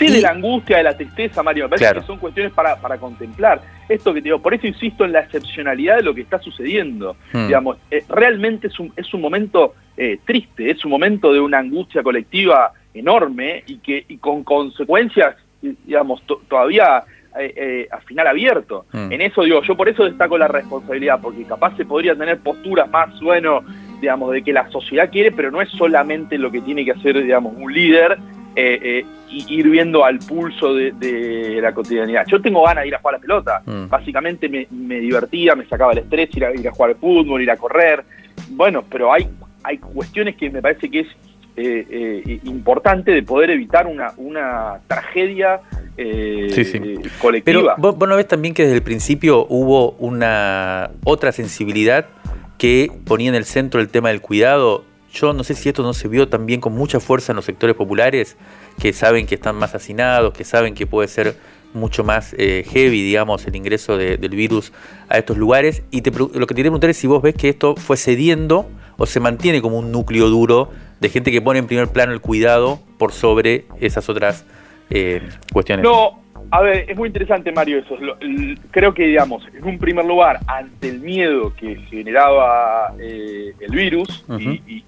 Sí, 0.00 0.10
de 0.10 0.22
la 0.22 0.30
angustia, 0.30 0.78
de 0.78 0.82
la 0.82 0.96
tristeza, 0.96 1.42
Mario. 1.42 1.64
Me 1.64 1.76
parece 1.76 2.00
que 2.00 2.06
son 2.06 2.18
cuestiones 2.18 2.52
para, 2.52 2.76
para 2.76 2.96
contemplar. 2.96 3.60
Esto 3.86 4.14
que 4.14 4.20
te 4.20 4.24
digo, 4.24 4.40
por 4.40 4.54
eso 4.54 4.66
insisto 4.66 5.04
en 5.04 5.12
la 5.12 5.20
excepcionalidad 5.20 5.96
de 5.96 6.02
lo 6.02 6.14
que 6.14 6.22
está 6.22 6.38
sucediendo. 6.38 7.16
Hmm. 7.32 7.46
Digamos, 7.46 7.76
eh, 7.90 8.02
realmente 8.08 8.68
es 8.68 8.80
un, 8.80 8.92
es 8.96 9.12
un 9.12 9.20
momento 9.20 9.74
eh, 9.96 10.18
triste, 10.24 10.70
es 10.70 10.82
un 10.86 10.90
momento 10.90 11.32
de 11.32 11.40
una 11.40 11.58
angustia 11.58 12.02
colectiva 12.02 12.72
enorme 12.94 13.62
y 13.66 13.76
que 13.78 14.04
y 14.08 14.16
con 14.16 14.42
consecuencias, 14.42 15.36
digamos, 15.60 16.22
todavía 16.48 17.04
eh, 17.38 17.86
a 17.90 18.00
final 18.00 18.26
abierto. 18.26 18.86
Hmm. 18.92 19.12
En 19.12 19.20
eso 19.20 19.42
digo, 19.42 19.62
yo 19.62 19.76
por 19.76 19.90
eso 19.90 20.04
destaco 20.04 20.38
la 20.38 20.48
responsabilidad, 20.48 21.20
porque 21.20 21.44
capaz 21.44 21.76
se 21.76 21.84
podría 21.84 22.16
tener 22.16 22.38
posturas 22.38 22.88
más, 22.90 23.20
bueno, 23.20 23.62
digamos, 24.00 24.32
de 24.32 24.42
que 24.42 24.54
la 24.54 24.70
sociedad 24.70 25.10
quiere, 25.10 25.30
pero 25.30 25.50
no 25.50 25.60
es 25.60 25.68
solamente 25.70 26.38
lo 26.38 26.50
que 26.50 26.62
tiene 26.62 26.86
que 26.86 26.92
hacer, 26.92 27.22
digamos, 27.22 27.52
un 27.54 27.70
líder, 27.70 28.18
eh, 28.56 29.04
eh, 29.30 29.44
ir 29.48 29.68
viendo 29.68 30.04
al 30.04 30.18
pulso 30.18 30.74
de, 30.74 31.58
la 31.60 31.72
cotidianidad. 31.72 32.24
Yo 32.26 32.40
tengo 32.40 32.64
ganas 32.64 32.82
de 32.82 32.88
ir 32.88 32.94
a 32.94 32.98
jugar 32.98 33.14
a 33.14 33.18
la 33.18 33.20
pelota. 33.20 33.62
Mm. 33.66 33.88
Básicamente 33.88 34.48
me, 34.48 35.00
divertía, 35.00 35.54
me 35.54 35.66
sacaba 35.66 35.92
el 35.92 35.98
estrés, 35.98 36.34
ir 36.36 36.44
a, 36.44 36.54
ir 36.54 36.66
a 36.68 36.72
jugar 36.72 36.90
al 36.90 36.96
fútbol, 36.96 37.42
ir 37.42 37.50
a 37.50 37.56
correr. 37.56 38.04
Bueno, 38.50 38.84
pero 38.88 39.12
hay, 39.12 39.28
hay 39.62 39.78
cuestiones 39.78 40.36
que 40.36 40.50
me 40.50 40.62
parece 40.62 40.90
que 40.90 41.00
es 41.00 41.08
eh, 41.56 42.40
importante 42.44 43.12
de 43.12 43.22
poder 43.22 43.50
evitar 43.50 43.86
una, 43.86 44.12
una 44.16 44.80
tragedia 44.86 45.60
colectiva. 47.20 47.44
Pero 47.44 47.74
¿vos, 47.76 47.98
vos 47.98 48.08
no 48.08 48.16
ves 48.16 48.28
también 48.28 48.54
que 48.54 48.62
desde 48.62 48.76
el 48.76 48.82
principio 48.82 49.46
hubo 49.48 49.92
una 49.92 50.90
otra 51.04 51.32
sensibilidad 51.32 52.06
que 52.60 52.92
ponía 53.06 53.30
en 53.30 53.34
el 53.34 53.46
centro 53.46 53.80
el 53.80 53.88
tema 53.88 54.10
del 54.10 54.20
cuidado 54.20 54.84
yo 55.12 55.32
no 55.32 55.44
sé 55.44 55.54
si 55.54 55.68
esto 55.68 55.82
no 55.82 55.92
se 55.92 56.08
vio 56.08 56.28
también 56.28 56.60
con 56.60 56.72
mucha 56.72 57.00
fuerza 57.00 57.32
en 57.32 57.36
los 57.36 57.44
sectores 57.44 57.76
populares, 57.76 58.36
que 58.80 58.92
saben 58.92 59.26
que 59.26 59.34
están 59.34 59.56
más 59.56 59.74
hacinados, 59.74 60.32
que 60.32 60.44
saben 60.44 60.74
que 60.74 60.86
puede 60.86 61.08
ser 61.08 61.36
mucho 61.72 62.04
más 62.04 62.34
eh, 62.38 62.64
heavy, 62.68 63.02
digamos, 63.02 63.46
el 63.46 63.54
ingreso 63.56 63.96
del 63.96 64.30
virus 64.30 64.72
a 65.08 65.18
estos 65.18 65.36
lugares. 65.36 65.82
Y 65.90 66.02
lo 66.02 66.28
que 66.28 66.38
te 66.38 66.54
quería 66.54 66.64
preguntar 66.64 66.90
es 66.90 66.96
si 66.96 67.06
vos 67.06 67.22
ves 67.22 67.34
que 67.34 67.48
esto 67.48 67.76
fue 67.76 67.96
cediendo 67.96 68.68
o 68.96 69.06
se 69.06 69.20
mantiene 69.20 69.62
como 69.62 69.78
un 69.78 69.92
núcleo 69.92 70.28
duro 70.28 70.70
de 71.00 71.08
gente 71.08 71.30
que 71.32 71.40
pone 71.40 71.58
en 71.58 71.66
primer 71.66 71.88
plano 71.88 72.12
el 72.12 72.20
cuidado 72.20 72.80
por 72.98 73.12
sobre 73.12 73.66
esas 73.80 74.08
otras 74.08 74.44
eh, 74.90 75.22
cuestiones. 75.52 75.84
No, 75.84 76.20
a 76.52 76.60
ver, 76.62 76.84
es 76.88 76.96
muy 76.96 77.06
interesante, 77.06 77.52
Mario, 77.52 77.78
eso. 77.78 77.96
Creo 78.72 78.92
que, 78.92 79.06
digamos, 79.06 79.42
en 79.54 79.64
un 79.64 79.78
primer 79.78 80.04
lugar, 80.04 80.40
ante 80.48 80.88
el 80.88 80.98
miedo 80.98 81.54
que 81.54 81.76
generaba 81.88 82.92
eh, 82.98 83.54
el 83.60 83.70
virus 83.70 84.24
y, 84.38 84.84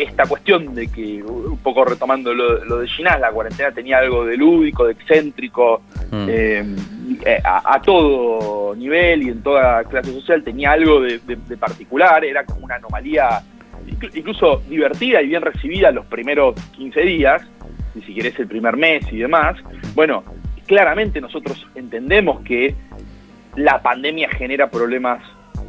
esta 0.00 0.24
cuestión 0.26 0.74
de 0.74 0.86
que, 0.86 1.22
un 1.22 1.58
poco 1.58 1.84
retomando 1.84 2.32
lo, 2.32 2.78
de 2.78 2.86
Ginás, 2.86 3.20
la 3.20 3.30
cuarentena 3.30 3.72
tenía 3.72 3.98
algo 3.98 4.24
de 4.24 4.36
lúdico, 4.36 4.86
de 4.86 4.92
excéntrico, 4.92 5.82
mm. 6.10 6.26
eh, 6.28 6.64
eh, 7.26 7.42
a, 7.44 7.80
todo 7.82 8.74
nivel 8.76 9.24
y 9.24 9.28
en 9.30 9.42
toda 9.42 9.82
clase 9.84 10.12
social 10.12 10.42
tenía 10.44 10.72
algo 10.72 11.00
de, 11.00 11.18
particular, 11.58 12.24
era 12.24 12.44
como 12.44 12.64
una 12.64 12.76
anomalía 12.76 13.42
incluso 14.14 14.62
divertida 14.68 15.20
y 15.20 15.28
bien 15.28 15.42
recibida 15.42 15.90
los 15.90 16.06
primeros 16.06 16.54
15 16.76 17.00
días, 17.00 17.42
ni 17.94 18.02
siquiera 18.02 18.28
es 18.28 18.38
el 18.38 18.46
primer 18.46 18.76
mes 18.76 19.04
y 19.12 19.18
demás. 19.18 19.56
Bueno, 19.94 20.24
claramente 20.66 21.20
nosotros 21.20 21.66
entendemos 21.74 22.42
que 22.42 22.74
la 23.56 23.82
pandemia 23.82 24.28
genera 24.30 24.70
problemas 24.70 25.22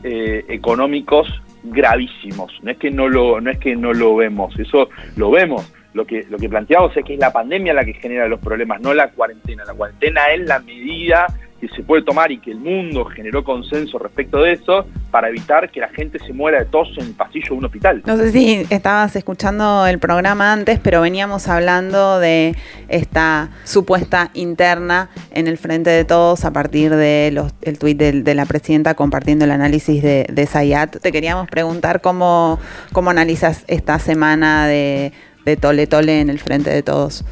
eh, 0.03 0.45
económicos 0.49 1.27
gravísimos. 1.63 2.51
No 2.61 2.71
es 2.71 2.77
que 2.77 2.91
no 2.91 3.07
lo, 3.07 3.39
no 3.41 3.49
es 3.51 3.59
que 3.59 3.75
no 3.75 3.93
lo 3.93 4.15
vemos, 4.15 4.57
eso 4.59 4.89
lo 5.15 5.31
vemos. 5.31 5.71
Lo 5.93 6.05
que, 6.05 6.25
lo 6.27 6.39
que 6.39 6.49
planteamos 6.49 6.95
es 6.97 7.05
que 7.05 7.13
es 7.13 7.19
la 7.19 7.31
pandemia 7.31 7.71
la 7.73 7.85
que 7.85 7.93
genera 7.93 8.27
los 8.27 8.39
problemas, 8.39 8.81
no 8.81 8.93
la 8.95 9.11
cuarentena. 9.11 9.63
La 9.63 9.75
cuarentena 9.75 10.25
es 10.33 10.41
la 10.41 10.59
medida 10.59 11.27
que 11.67 11.73
se 11.75 11.81
puede 11.81 12.01
tomar 12.01 12.29
y 12.29 12.39
que 12.39 12.51
el 12.51 12.59
mundo 12.59 13.05
generó 13.05 13.41
consenso 13.41 13.97
respecto 13.97 14.41
de 14.41 14.53
eso 14.53 14.85
para 15.11 15.29
evitar 15.29 15.71
que 15.71 15.79
la 15.79 15.87
gente 15.87 16.19
se 16.19 16.33
muera 16.33 16.59
de 16.59 16.65
tos 16.65 16.89
en 16.97 17.05
el 17.05 17.13
pasillo 17.13 17.47
de 17.49 17.53
un 17.53 17.65
hospital. 17.65 18.03
No 18.05 18.17
sé 18.17 18.31
si 18.33 18.65
estabas 18.69 19.15
escuchando 19.15 19.87
el 19.87 19.97
programa 19.97 20.51
antes, 20.51 20.79
pero 20.79 20.99
veníamos 20.99 21.47
hablando 21.47 22.19
de 22.19 22.55
esta 22.89 23.49
supuesta 23.63 24.29
interna 24.33 25.09
en 25.31 25.47
el 25.47 25.57
frente 25.57 25.89
de 25.89 26.03
todos 26.03 26.43
a 26.43 26.51
partir 26.51 26.93
del 26.93 27.41
el 27.61 27.79
tuit 27.79 27.97
de, 27.97 28.35
la 28.35 28.45
presidenta 28.45 28.93
compartiendo 28.95 29.45
el 29.45 29.51
análisis 29.51 30.03
de, 30.03 30.25
de 30.29 30.45
Sayat. 30.45 30.97
Te 30.97 31.11
queríamos 31.13 31.47
preguntar 31.47 32.01
cómo, 32.01 32.59
cómo 32.91 33.09
analizas 33.09 33.63
esta 33.67 33.99
semana 33.99 34.67
de, 34.67 35.13
de 35.45 35.55
tole 35.55 35.87
tole 35.87 36.19
en 36.19 36.29
el 36.29 36.39
frente 36.39 36.71
de 36.71 36.83
todos. 36.83 37.23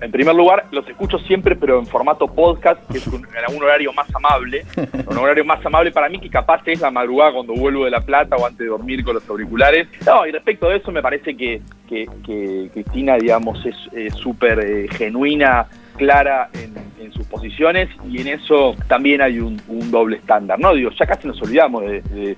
En 0.00 0.10
primer 0.10 0.34
lugar, 0.34 0.66
los 0.70 0.88
escucho 0.88 1.18
siempre, 1.18 1.56
pero 1.56 1.78
en 1.78 1.86
formato 1.86 2.26
podcast, 2.26 2.80
que 2.90 2.98
es 2.98 3.06
un, 3.06 3.26
en 3.26 3.56
un 3.56 3.62
horario 3.62 3.92
más 3.92 4.08
amable. 4.14 4.64
Un 5.12 5.18
horario 5.18 5.44
más 5.44 5.64
amable 5.64 5.90
para 5.92 6.08
mí, 6.08 6.18
que 6.18 6.30
capaz 6.30 6.62
es 6.66 6.80
la 6.80 6.90
madrugada 6.90 7.32
cuando 7.32 7.54
vuelvo 7.54 7.84
de 7.84 7.90
La 7.90 8.00
Plata 8.00 8.36
o 8.36 8.46
antes 8.46 8.60
de 8.60 8.66
dormir 8.66 9.04
con 9.04 9.14
los 9.14 9.28
auriculares. 9.28 9.88
No, 10.06 10.26
y 10.26 10.30
respecto 10.30 10.68
a 10.68 10.74
eso, 10.74 10.90
me 10.90 11.02
parece 11.02 11.36
que, 11.36 11.60
que, 11.88 12.70
Cristina, 12.72 13.16
digamos, 13.16 13.64
es 13.66 14.14
súper 14.14 14.60
eh, 14.60 14.88
genuina, 14.90 15.68
clara 15.96 16.48
en, 16.54 16.72
sus 17.12 17.26
posiciones 17.26 17.90
y 18.08 18.22
en 18.22 18.28
eso 18.28 18.74
también 18.88 19.20
hay 19.20 19.38
un, 19.38 19.60
doble 19.90 20.16
estándar, 20.16 20.58
¿no? 20.58 20.72
Digo, 20.72 20.90
ya 20.98 21.04
casi 21.04 21.28
nos 21.28 21.42
olvidamos 21.42 21.82
de, 21.82 22.36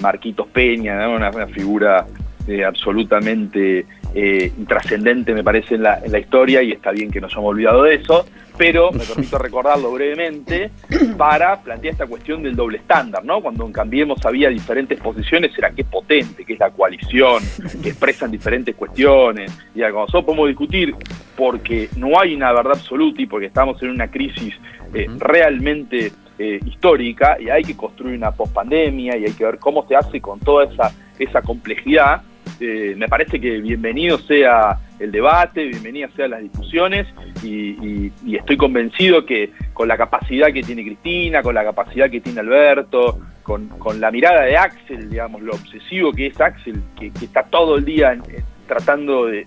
Marquitos 0.00 0.48
Peña, 0.48 1.06
una, 1.08 1.30
figura 1.48 2.06
eh, 2.48 2.64
absolutamente 2.64 3.84
eh, 4.14 4.52
intrascendente 4.58 5.32
me 5.34 5.44
parece 5.44 5.76
en 5.76 5.82
la, 5.82 6.18
historia 6.18 6.62
y 6.62 6.72
está 6.72 6.90
bien 6.90 7.10
que 7.10 7.20
nos 7.20 7.32
hayamos 7.32 7.50
olvidado 7.50 7.84
de 7.84 7.94
eso, 7.94 8.26
pero 8.56 8.90
me 8.92 9.04
permito 9.04 9.38
recordarlo 9.38 9.92
brevemente 9.92 10.70
para 11.16 11.60
plantear 11.60 11.92
esta 11.92 12.06
cuestión 12.06 12.42
del 12.42 12.56
doble 12.56 12.78
estándar, 12.78 13.24
¿no? 13.24 13.40
Cuando 13.40 13.64
en 13.64 13.72
Cambiemos 13.72 14.24
había 14.26 14.48
diferentes 14.48 14.98
posiciones, 15.00 15.56
era 15.56 15.70
qué 15.70 15.84
potente, 15.84 16.44
que 16.44 16.54
es 16.54 16.58
la 16.58 16.70
coalición, 16.70 17.42
que 17.82 17.90
expresan 17.90 18.30
diferentes 18.30 18.74
cuestiones, 18.74 19.52
y 19.74 19.80
cuando 19.80 20.00
nosotros 20.00 20.24
podemos 20.24 20.48
discutir 20.48 20.94
porque 21.36 21.88
no 21.96 22.20
hay 22.20 22.34
una 22.34 22.52
verdad 22.52 22.74
absoluta 22.74 23.22
y 23.22 23.26
porque 23.26 23.46
estamos 23.46 23.82
en 23.82 23.90
una 23.90 24.10
crisis 24.10 24.54
eh, 24.92 25.06
realmente 25.18 26.12
eh, 26.38 26.58
histórica 26.64 27.36
y 27.40 27.48
hay 27.48 27.62
que 27.62 27.76
construir 27.76 28.16
una 28.16 28.32
pospandemia 28.32 29.16
y 29.16 29.24
hay 29.24 29.32
que 29.32 29.44
ver 29.44 29.58
cómo 29.58 29.86
se 29.86 29.94
hace 29.94 30.20
con 30.20 30.40
toda 30.40 30.64
esa, 30.64 30.92
esa 31.18 31.42
complejidad, 31.42 32.22
este, 32.60 32.94
me 32.94 33.08
parece 33.08 33.40
que 33.40 33.58
bienvenido 33.58 34.18
sea 34.18 34.78
el 34.98 35.10
debate, 35.10 35.64
bienvenidas 35.64 36.10
sean 36.14 36.32
las 36.32 36.42
discusiones 36.42 37.06
y, 37.42 38.12
estoy 38.36 38.58
convencido 38.58 39.24
que 39.24 39.50
con 39.72 39.88
la 39.88 39.96
capacidad 39.96 40.52
que 40.52 40.62
tiene 40.62 40.84
Cristina, 40.84 41.42
con 41.42 41.54
la 41.54 41.64
capacidad 41.64 42.10
que 42.10 42.20
tiene 42.20 42.40
Alberto, 42.40 43.18
con, 43.42 43.70
la 43.98 44.10
mirada 44.10 44.42
de 44.42 44.56
Axel, 44.58 45.08
digamos, 45.08 45.40
lo 45.40 45.52
obsesivo 45.52 46.12
que 46.12 46.26
es 46.26 46.40
Axel, 46.40 46.82
que, 46.98 47.06
está 47.22 47.44
todo 47.44 47.76
el 47.76 47.84
día 47.84 48.18
tratando 48.66 49.26
de, 49.26 49.46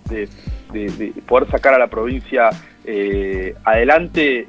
poder 1.27 1.49
sacar 1.51 1.75
a 1.75 1.77
la 1.77 1.87
provincia 1.87 2.49
eh, 2.83 3.53
adelante, 3.63 4.47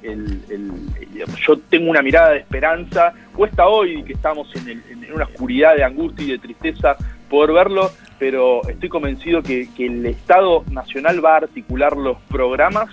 yo 1.47 1.59
tengo 1.69 1.91
una 1.91 2.03
mirada 2.03 2.31
de 2.31 2.39
esperanza, 2.39 3.13
cuesta 3.35 3.67
hoy 3.67 4.03
que 4.05 4.15
estamos 4.15 4.49
en, 4.57 4.83
en, 4.91 5.13
una 5.13 5.25
oscuridad 5.25 5.77
de 5.77 5.85
angustia 5.85 6.25
y 6.25 6.31
de 6.33 6.39
tristeza 6.39 6.97
poder 7.29 7.53
verlo, 7.53 7.91
pero 8.19 8.67
estoy 8.69 8.89
convencido 8.89 9.43
que, 9.43 9.69
el 9.79 10.07
Estado 10.07 10.65
Nacional 10.71 11.25
va 11.25 11.35
a 11.35 11.37
articular 11.39 11.97
los 11.97 12.19
programas 12.31 12.89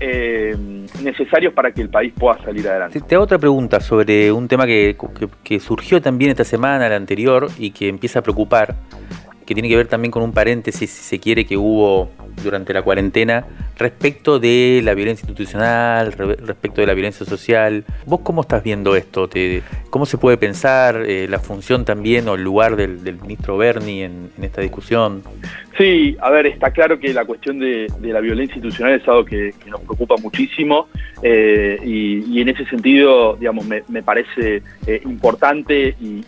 eh, 0.00 0.56
necesarios 1.02 1.52
para 1.54 1.72
que 1.72 1.82
el 1.82 1.88
país 1.88 2.12
pueda 2.18 2.38
salir 2.42 2.68
adelante. 2.68 3.00
Te, 3.00 3.14
hago 3.14 3.24
otra 3.24 3.38
pregunta 3.38 3.80
sobre 3.80 4.32
un 4.32 4.48
tema 4.48 4.66
que, 4.66 4.96
que, 5.42 5.60
surgió 5.60 6.02
también 6.02 6.30
esta 6.30 6.44
semana, 6.44 6.88
la 6.88 6.96
anterior, 6.96 7.48
y 7.58 7.70
que 7.70 7.88
empieza 7.88 8.18
a 8.18 8.22
preocupar, 8.22 8.74
que 9.44 9.54
tiene 9.54 9.68
que 9.68 9.76
ver 9.76 9.88
también 9.88 10.10
con 10.10 10.22
un 10.22 10.32
paréntesis, 10.32 10.90
si 10.90 11.02
se 11.02 11.18
quiere, 11.18 11.44
que 11.44 11.56
hubo 11.56 12.10
durante 12.42 12.72
la 12.72 12.82
cuarentena 12.82 13.46
respecto 13.76 14.38
de 14.38 14.80
la 14.84 14.94
violencia 14.94 15.24
institucional, 15.24 16.12
respecto 16.12 16.80
de 16.80 16.86
la 16.86 16.94
violencia 16.94 17.26
social. 17.26 17.84
¿Vos 18.06 18.20
cómo 18.22 18.42
estás 18.42 18.62
viendo 18.62 18.96
esto? 18.96 19.28
¿Cómo 19.90 20.06
se 20.06 20.18
puede 20.18 20.36
pensar 20.36 21.02
eh, 21.06 21.26
la 21.28 21.38
función 21.38 21.84
también 21.84 22.28
o 22.28 22.34
el 22.34 22.42
lugar 22.42 22.76
del, 22.76 23.18
ministro 23.20 23.56
Berni 23.56 24.02
en, 24.02 24.30
esta 24.40 24.60
discusión? 24.60 25.22
Sí, 25.76 26.16
a 26.20 26.30
ver, 26.30 26.46
está 26.46 26.70
claro 26.70 27.00
que 27.00 27.12
la 27.12 27.24
cuestión 27.24 27.58
de, 27.58 27.88
la 28.00 28.20
violencia 28.20 28.54
institucional 28.54 28.94
es 28.94 29.08
algo 29.08 29.24
que, 29.24 29.52
nos 29.66 29.80
preocupa 29.80 30.14
muchísimo 30.22 30.88
eh, 31.20 31.78
y, 31.84 32.40
en 32.40 32.48
ese 32.48 32.64
sentido, 32.66 33.34
digamos, 33.34 33.66
me, 33.66 34.02
parece 34.02 34.62
eh, 34.86 35.00
importante 35.04 35.96
y, 36.00 36.24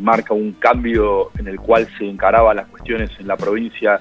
marca 0.00 0.32
un 0.32 0.52
cambio 0.52 1.30
en 1.38 1.46
el 1.46 1.60
cual 1.60 1.86
se 1.98 2.08
encaraban 2.08 2.56
las 2.56 2.66
cuestiones 2.68 3.10
en 3.18 3.28
la 3.28 3.36
provincia 3.36 4.00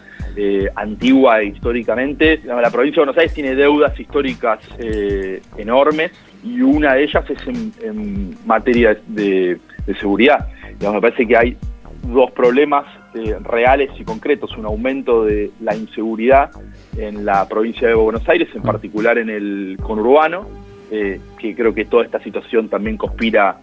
antigua 0.75 1.41
e 1.41 1.47
históricamente. 1.47 2.39
La 2.45 2.71
provincia 2.71 3.01
de 3.01 3.05
Buenos 3.05 3.17
Aires 3.17 3.33
tiene 3.33 3.55
deudas 3.55 3.99
históricas 3.99 4.59
eh, 4.77 5.41
enormes 5.57 6.11
y 6.43 6.61
una 6.61 6.93
de 6.93 7.03
ellas 7.03 7.25
es 7.29 7.47
en, 7.83 8.37
materia 8.45 8.97
de, 9.07 9.59
seguridad. 9.99 10.47
me 10.79 11.01
parece 11.01 11.27
que 11.27 11.35
hay 11.35 11.57
dos 12.03 12.31
problemas 12.31 12.85
eh, 13.13 13.35
reales 13.41 13.89
y 13.99 14.03
concretos, 14.03 14.57
un 14.57 14.65
aumento 14.65 15.25
de 15.25 15.51
la 15.61 15.75
inseguridad 15.75 16.51
en 16.97 17.25
la 17.25 17.47
provincia 17.47 17.87
de 17.87 17.93
Buenos 17.93 18.27
Aires, 18.27 18.49
en 18.53 18.61
particular 18.61 19.17
en 19.17 19.29
el 19.29 19.77
conurbano, 19.81 20.47
eh, 20.91 21.19
que 21.37 21.55
creo 21.55 21.73
que 21.73 21.85
toda 21.85 22.05
esta 22.05 22.21
situación 22.21 22.69
también 22.69 22.97
conspira 22.97 23.57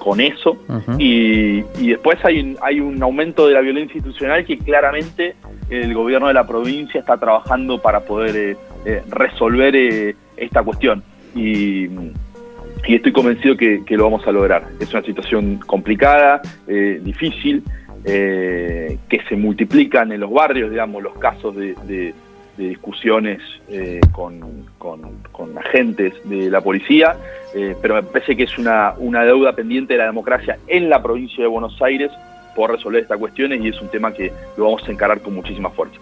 con 0.00 0.20
eso. 0.20 0.56
y, 0.98 1.62
después 1.86 2.18
hay 2.24 2.40
un, 2.40 2.56
hay 2.62 2.80
un 2.80 3.00
aumento 3.02 3.46
de 3.46 3.54
la 3.54 3.60
violencia 3.60 3.96
institucional 3.96 4.44
que 4.44 4.58
claramente 4.58 5.36
el 5.68 5.94
gobierno 5.94 6.26
de 6.26 6.34
la 6.34 6.46
provincia 6.46 6.98
está 6.98 7.16
trabajando 7.16 7.80
para 7.80 8.00
poder 8.00 8.36
eh, 8.36 8.56
eh, 8.84 9.02
resolver 9.08 9.76
eh, 9.76 10.16
esta 10.36 10.62
cuestión. 10.62 11.04
Y, 11.34 11.88
estoy 12.88 13.12
convencido 13.12 13.56
que, 13.56 13.82
lo 13.90 14.04
vamos 14.04 14.26
a 14.26 14.32
lograr. 14.32 14.68
Es 14.80 14.92
una 14.92 15.02
situación 15.02 15.58
complicada, 15.66 16.40
difícil, 16.66 17.62
que 18.04 19.20
se 19.28 19.36
multiplican 19.36 20.12
en 20.12 20.20
los 20.20 20.30
barrios, 20.30 20.70
digamos, 20.70 21.02
los 21.02 21.16
casos 21.18 21.54
de, 21.56 22.14
discusiones 22.56 23.40
con, 24.12 24.66
con, 24.78 25.58
agentes 25.58 26.12
de 26.24 26.50
la 26.50 26.60
policía, 26.60 27.16
pero 27.80 27.94
me 27.94 28.02
parece 28.02 28.36
que 28.36 28.44
es 28.44 28.58
una, 28.58 28.94
una 28.98 29.24
deuda 29.24 29.54
pendiente 29.54 29.94
de 29.94 29.98
la 29.98 30.06
democracia 30.06 30.58
en 30.66 30.88
la 30.88 31.02
provincia 31.02 31.42
de 31.42 31.48
Buenos 31.48 31.80
Aires 31.82 32.10
por 32.54 32.70
resolver 32.70 33.02
estas 33.02 33.18
cuestiones 33.18 33.60
y 33.62 33.68
es 33.68 33.80
un 33.80 33.88
tema 33.88 34.12
que 34.12 34.32
lo 34.56 34.64
vamos 34.64 34.82
a 34.86 34.92
encarar 34.92 35.20
con 35.20 35.34
muchísima 35.34 35.70
fuerza. 35.70 35.98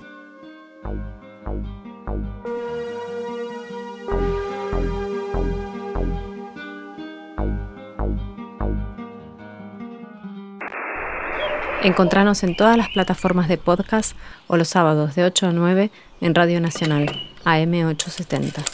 Encontranos 11.83 12.43
en 12.43 12.57
todas 12.57 12.77
las 12.77 12.89
plataformas 12.89 13.49
de 13.49 13.59
podcast 13.59 14.17
o 14.47 14.57
los 14.57 14.69
sábados 14.69 15.15
de 15.15 15.25
8 15.25 15.49
a 15.49 15.53
9 15.53 15.91
en 16.21 16.35
Radio 16.35 16.61
Nacional, 16.61 17.07
AM870. 17.45 18.65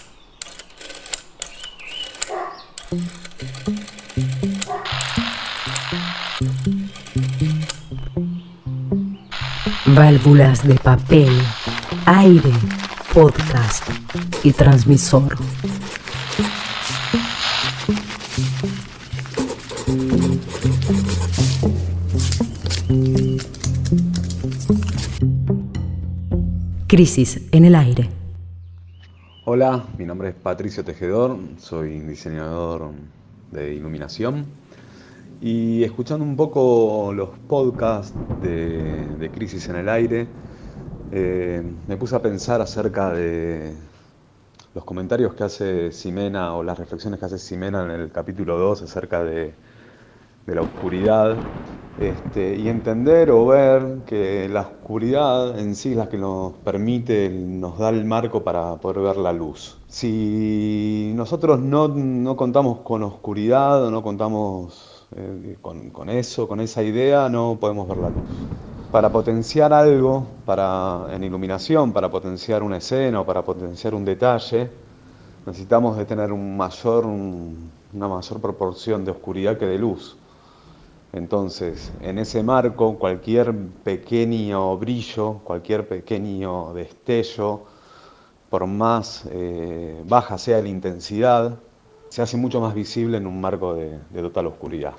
válvulas 9.95 10.67
de 10.67 10.75
papel, 10.75 11.31
aire, 12.07 12.51
podcast 13.13 13.89
y 14.43 14.53
transmisor. 14.53 15.37
Crisis 26.95 27.49
en 27.51 27.65
el 27.65 27.75
aire. 27.75 28.09
Hola, 29.47 29.85
mi 29.99 30.05
nombre 30.05 30.29
es 30.29 30.35
Patricio 30.37 30.85
Tejedor, 30.85 31.37
soy 31.59 31.99
diseñador 31.99 32.93
de 33.51 33.75
iluminación 33.75 34.47
y 35.41 35.83
escuchando 35.83 36.25
un 36.25 36.37
poco 36.37 37.13
los 37.13 37.31
podcasts 37.49 38.15
de, 38.41 39.29
Crisis 39.35 39.69
en 39.71 39.75
el 39.75 39.89
Aire, 39.89 40.29
eh, 41.11 41.65
me 41.89 41.97
puse 41.97 42.15
a 42.15 42.23
pensar 42.23 42.61
acerca 42.61 43.13
de 43.13 43.75
los 44.73 44.85
comentarios 44.85 45.35
que 45.35 45.43
hace 45.43 45.91
Simena 45.91 46.55
o 46.55 46.63
las 46.63 46.79
reflexiones 46.79 47.19
que 47.19 47.27
hace 47.27 47.39
Simena 47.41 47.83
en 47.83 47.91
el 47.91 48.13
capítulo 48.13 48.57
2 48.57 48.83
acerca 48.83 49.25
de, 49.25 49.53
la 50.47 50.63
oscuridad 50.63 51.37
este, 51.99 52.57
y 52.57 52.69
entender 52.69 53.31
o 53.31 53.47
ver 53.47 53.99
que 54.05 54.49
la 54.49 54.63
oscuridad 54.63 55.59
en 55.59 55.77
sí 55.77 55.93
es 55.93 55.97
la 55.97 56.09
que 56.09 56.19
nos 56.19 56.53
permite, 56.65 57.31
nos 57.31 57.79
da 57.79 57.91
el 57.91 58.05
marco 58.05 58.43
para 58.43 58.77
poder 58.77 58.99
ver 58.99 59.17
la 59.17 59.33
luz. 59.33 59.79
Si 59.87 61.13
nosotros 61.15 61.61
no, 61.61 61.87
no 61.89 62.37
contamos 62.37 62.81
con 62.81 63.05
oscuridad 63.05 63.85
o 63.85 63.91
no 63.93 64.03
contamos 64.03 65.07
eh, 65.17 65.57
con, 65.63 66.09
eso, 66.09 66.49
con 66.49 66.61
esa 66.61 66.83
idea, 66.83 67.29
no 67.29 67.57
podemos 67.61 67.87
ver 67.87 67.99
la 67.99 68.09
luz. 68.09 68.25
Para 68.91 69.11
potenciar 69.11 69.73
algo, 69.73 70.27
para, 70.45 71.07
en 71.13 71.23
iluminación, 71.23 71.93
para 71.93 72.11
potenciar 72.11 72.65
una 72.65 72.79
escena 72.79 73.21
o 73.21 73.25
para 73.25 73.43
potenciar 73.43 73.95
un 73.95 74.05
detalle, 74.05 74.69
necesitamos 75.47 75.97
de 75.97 76.05
tener 76.05 76.33
un 76.33 76.57
mayor, 76.57 77.07
una 77.07 78.09
mayor 78.09 78.41
proporción 78.41 79.05
de 79.05 79.13
oscuridad 79.13 79.57
que 79.59 79.67
de 79.67 79.79
luz. 79.79 80.17
Entonces, 81.15 81.93
en 82.01 82.19
ese 82.19 82.43
marco, 82.43 82.99
cualquier 82.99 83.55
pequeño 83.85 84.77
brillo, 84.77 85.35
cualquier 85.45 85.87
pequeño 85.87 86.75
destello, 86.75 87.63
por 88.51 88.67
más 88.67 89.25
eh, 89.31 90.03
baja 90.09 90.39
sea 90.39 90.61
la 90.61 90.69
intensidad, 90.69 91.57
se 92.09 92.21
hace 92.21 92.37
mucho 92.37 92.61
más 92.61 92.75
visible 92.75 93.19
en 93.19 93.29
un 93.29 93.41
marco 93.41 93.75
de, 93.75 94.01
de 94.11 94.23
total 94.23 94.49
oscuridad. 94.49 94.95